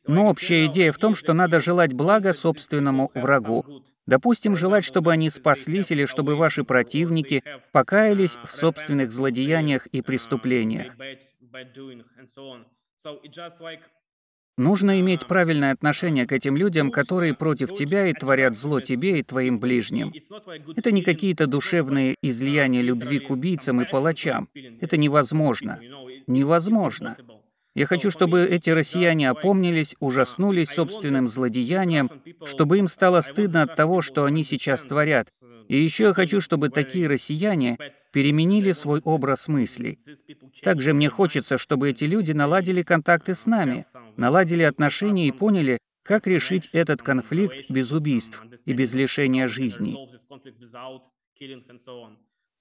Но 0.07 0.29
общая 0.29 0.67
идея 0.67 0.93
в 0.93 0.99
том, 0.99 1.15
что 1.15 1.33
надо 1.33 1.61
желать 1.61 1.95
блага 1.95 2.33
собственному 2.33 3.11
врагу. 3.15 3.85
Допустим, 4.07 4.55
желать, 4.55 4.85
чтобы 4.85 5.13
они 5.13 5.31
спаслись 5.31 5.91
или 5.91 6.05
чтобы 6.05 6.37
ваши 6.37 6.65
противники 6.65 7.43
покаялись 7.73 8.37
в 8.45 8.53
собственных 8.53 9.11
злодеяниях 9.11 9.87
и 9.89 10.01
преступлениях. 10.01 10.95
Нужно 14.59 15.01
иметь 15.01 15.27
правильное 15.27 15.73
отношение 15.73 16.27
к 16.27 16.33
этим 16.33 16.57
людям, 16.57 16.91
которые 16.91 17.35
против 17.35 17.75
тебя 17.75 18.07
и 18.07 18.15
творят 18.15 18.57
зло 18.57 18.81
тебе 18.81 19.19
и 19.19 19.23
твоим 19.23 19.59
ближним. 19.59 20.15
Это 20.75 20.93
не 20.93 21.03
какие-то 21.03 21.47
душевные 21.47 22.15
излияния 22.23 22.81
любви 22.81 23.19
к 23.19 23.31
убийцам 23.31 23.83
и 23.83 23.85
палачам. 23.85 24.49
Это 24.81 24.97
невозможно. 24.97 25.79
Невозможно. 26.27 27.17
Я 27.77 27.85
хочу, 27.85 28.11
чтобы 28.11 28.47
эти 28.47 28.71
россияне 28.71 29.29
опомнились, 29.29 29.97
ужаснулись 30.01 30.71
собственным 30.71 31.29
злодеянием, 31.29 32.11
чтобы 32.47 32.79
им 32.79 32.89
стало 32.89 33.21
стыдно 33.21 33.63
от 33.63 33.77
того, 33.77 34.01
что 34.01 34.25
они 34.25 34.45
сейчас 34.45 34.81
творят. 34.81 35.29
И 35.69 35.77
еще 35.77 36.05
я 36.05 36.15
хочу, 36.15 36.41
чтобы 36.41 36.71
такие 36.71 37.07
россияне 37.07 37.77
переменили 38.13 38.73
свой 38.73 39.01
образ 39.05 39.49
мыслей. 39.49 39.99
Также 40.63 40.95
мне 40.95 41.11
хочется, 41.11 41.59
чтобы 41.59 41.91
эти 41.91 42.05
люди 42.05 42.33
наладили 42.33 42.81
контакты 42.81 43.35
с 43.35 43.45
нами, 43.45 43.85
наладили 44.17 44.63
отношения 44.63 45.29
и 45.29 45.33
поняли, 45.33 45.77
как 46.03 46.27
решить 46.27 46.71
этот 46.73 47.03
конфликт 47.03 47.69
без 47.69 47.93
убийств 47.93 48.43
и 48.65 48.73
без 48.73 48.95
лишения 48.95 49.49
жизни. 49.49 49.99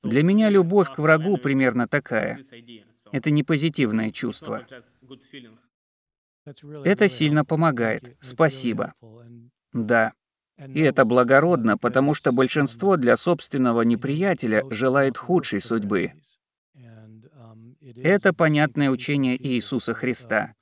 Для 0.04 0.24
меня 0.24 0.50
любовь 0.50 0.92
к 0.94 1.00
врагу 1.00 1.38
примерно 1.38 1.88
такая. 1.88 2.42
Это 3.12 3.32
не 3.32 3.44
позитивное 3.44 4.12
чувство. 4.12 4.66
Это 6.84 7.08
сильно 7.08 7.46
помогает. 7.46 8.16
Спасибо. 8.20 8.94
Да. 9.74 10.14
И 10.68 10.80
это 10.80 11.04
благородно, 11.04 11.78
потому 11.78 12.14
что 12.14 12.32
большинство 12.32 12.96
для 12.98 13.18
собственного 13.18 13.82
неприятеля 13.82 14.64
желает 14.70 15.18
худшей 15.18 15.60
судьбы. 15.60 16.14
Это 17.98 18.34
понятное 18.34 18.90
учение 18.90 19.38
Иисуса 19.38 19.94
Христа. 19.94 20.54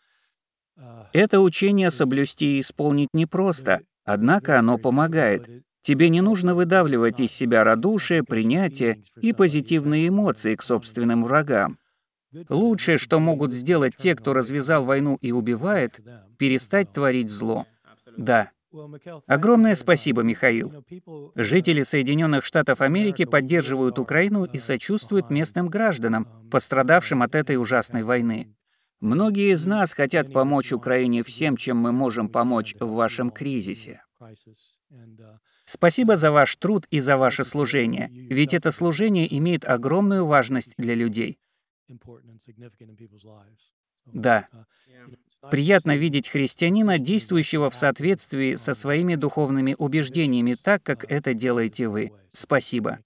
Это 1.13 1.41
учение 1.41 1.91
соблюсти 1.91 2.57
и 2.57 2.61
исполнить 2.61 3.09
непросто, 3.13 3.81
однако 4.03 4.57
оно 4.57 4.77
помогает. 4.77 5.47
Тебе 5.83 6.09
не 6.09 6.21
нужно 6.21 6.55
выдавливать 6.55 7.19
из 7.19 7.31
себя 7.31 7.63
радушие, 7.63 8.23
принятие 8.23 9.03
и 9.21 9.33
позитивные 9.33 10.07
эмоции 10.07 10.55
к 10.55 10.63
собственным 10.63 11.23
врагам. 11.23 11.77
Лучшее, 12.49 12.97
что 12.97 13.19
могут 13.19 13.53
сделать 13.53 13.95
те, 13.95 14.15
кто 14.15 14.34
развязал 14.34 14.84
войну 14.84 15.17
и 15.21 15.31
убивает, 15.31 15.99
перестать 16.38 16.91
творить 16.91 17.29
зло. 17.29 17.65
Да. 18.17 18.51
Огромное 19.27 19.75
спасибо, 19.75 20.23
Михаил. 20.23 20.84
Жители 21.36 21.84
Соединенных 21.84 22.43
Штатов 22.43 22.81
Америки 22.81 23.25
поддерживают 23.25 23.99
Украину 23.99 24.45
и 24.45 24.57
сочувствуют 24.57 25.29
местным 25.29 25.67
гражданам, 25.67 26.27
пострадавшим 26.49 27.21
от 27.21 27.36
этой 27.36 27.57
ужасной 27.57 28.03
войны. 28.03 28.55
Многие 28.99 29.53
из 29.53 29.65
нас 29.65 29.93
хотят 29.93 30.31
помочь 30.31 30.71
Украине 30.71 31.23
всем, 31.23 31.57
чем 31.57 31.77
мы 31.77 31.91
можем 31.91 32.29
помочь 32.29 32.75
в 32.79 32.93
вашем 32.93 33.29
кризисе. 33.29 34.01
Спасибо 35.65 36.17
за 36.17 36.31
ваш 36.31 36.55
труд 36.55 36.86
и 36.89 36.99
за 36.99 37.17
ваше 37.17 37.43
служение, 37.43 38.09
ведь 38.11 38.53
это 38.53 38.71
служение 38.71 39.38
имеет 39.38 39.65
огромную 39.65 40.25
важность 40.25 40.73
для 40.77 40.95
людей. 40.95 41.38
Да. 44.05 44.47
Uh, 44.51 45.49
Приятно 45.49 45.95
видеть 45.95 46.29
христианина, 46.29 46.99
действующего 46.99 47.69
в 47.69 47.75
соответствии 47.75 48.55
со 48.55 48.73
своими 48.73 49.15
духовными 49.15 49.75
убеждениями, 49.77 50.55
так, 50.55 50.84
как 50.84 51.09
это 51.11 51.34
делаете 51.34 51.88
вы. 51.88 52.11
Спасибо. 52.31 52.99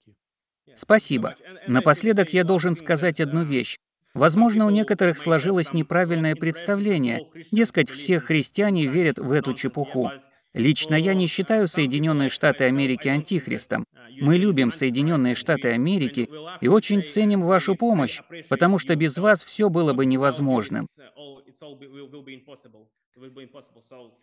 Спасибо. 0.76 1.34
Напоследок 1.66 2.32
я 2.32 2.44
должен 2.44 2.76
сказать 2.76 3.20
одну 3.20 3.42
вещь. 3.42 3.78
Возможно, 4.14 4.66
у 4.66 4.70
некоторых 4.70 5.18
сложилось 5.18 5.72
неправильное 5.72 6.36
представление. 6.36 7.26
Дескать, 7.50 7.90
все 7.90 8.20
христиане 8.20 8.86
верят 8.86 9.18
в 9.18 9.32
эту 9.32 9.54
чепуху. 9.54 10.10
Лично 10.54 10.94
я 10.94 11.14
не 11.14 11.26
считаю 11.26 11.68
Соединенные 11.68 12.28
Штаты 12.28 12.64
Америки 12.64 13.08
антихристом. 13.08 13.84
Мы 14.20 14.36
любим 14.36 14.72
Соединенные 14.72 15.34
Штаты 15.34 15.68
Америки 15.68 16.28
и 16.60 16.68
очень 16.68 17.04
ценим 17.04 17.42
вашу 17.42 17.74
помощь, 17.74 18.20
потому 18.48 18.78
что 18.78 18.96
без 18.96 19.18
вас 19.18 19.44
все 19.44 19.68
было 19.68 19.92
бы 19.92 20.06
невозможным. 20.06 20.86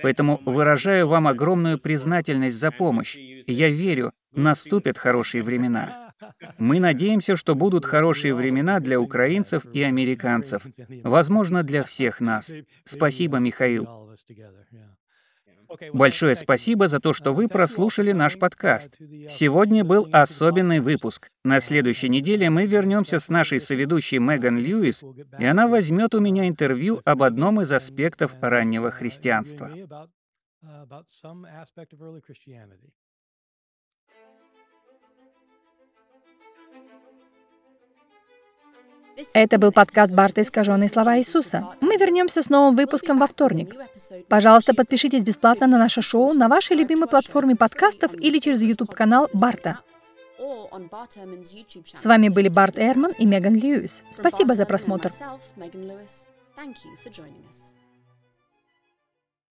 Поэтому 0.01 0.41
выражаю 0.45 1.07
вам 1.07 1.27
огромную 1.27 1.77
признательность 1.79 2.57
за 2.57 2.71
помощь. 2.71 3.17
Я 3.17 3.69
верю, 3.69 4.13
наступят 4.31 4.97
хорошие 4.97 5.43
времена. 5.43 6.13
Мы 6.57 6.79
надеемся, 6.79 7.35
что 7.35 7.55
будут 7.55 7.85
хорошие 7.85 8.33
времена 8.33 8.79
для 8.79 8.99
украинцев 8.99 9.65
и 9.73 9.83
американцев. 9.83 10.65
Возможно, 11.03 11.63
для 11.63 11.83
всех 11.83 12.21
нас. 12.21 12.53
Спасибо, 12.85 13.37
Михаил. 13.37 13.87
Большое 15.93 16.35
спасибо 16.35 16.87
за 16.87 16.99
то, 16.99 17.13
что 17.13 17.33
вы 17.33 17.47
прослушали 17.47 18.11
наш 18.11 18.37
подкаст. 18.37 18.95
Сегодня 19.29 19.83
был 19.83 20.07
особенный 20.11 20.79
выпуск. 20.79 21.29
На 21.43 21.59
следующей 21.59 22.09
неделе 22.09 22.49
мы 22.49 22.65
вернемся 22.65 23.19
с 23.19 23.29
нашей 23.29 23.59
соведущей 23.59 24.17
Меган 24.17 24.57
Льюис, 24.57 25.03
и 25.39 25.45
она 25.45 25.67
возьмет 25.67 26.15
у 26.15 26.19
меня 26.19 26.47
интервью 26.47 27.01
об 27.05 27.23
одном 27.23 27.61
из 27.61 27.71
аспектов 27.71 28.35
раннего 28.41 28.91
христианства. 28.91 29.71
Это 39.33 39.57
был 39.57 39.71
подкаст 39.71 40.11
Барта 40.11 40.41
«Искаженные 40.41 40.89
слова 40.89 41.17
Иисуса». 41.17 41.67
Мы 41.81 41.97
вернемся 41.97 42.41
с 42.41 42.49
новым 42.49 42.75
выпуском 42.75 43.19
во 43.19 43.27
вторник. 43.27 43.75
Пожалуйста, 44.27 44.73
подпишитесь 44.73 45.23
бесплатно 45.23 45.67
на 45.67 45.77
наше 45.77 46.01
шоу 46.01 46.33
на 46.33 46.47
вашей 46.47 46.75
любимой 46.75 47.07
платформе 47.07 47.55
подкастов 47.55 48.13
или 48.13 48.39
через 48.39 48.61
YouTube-канал 48.61 49.29
Барта. 49.33 49.79
С 51.93 52.05
вами 52.05 52.29
были 52.29 52.49
Барт 52.49 52.77
Эрман 52.77 53.11
и 53.17 53.25
Меган 53.25 53.55
Льюис. 53.55 54.03
Спасибо 54.11 54.55
за 54.55 54.65
просмотр. 54.65 55.11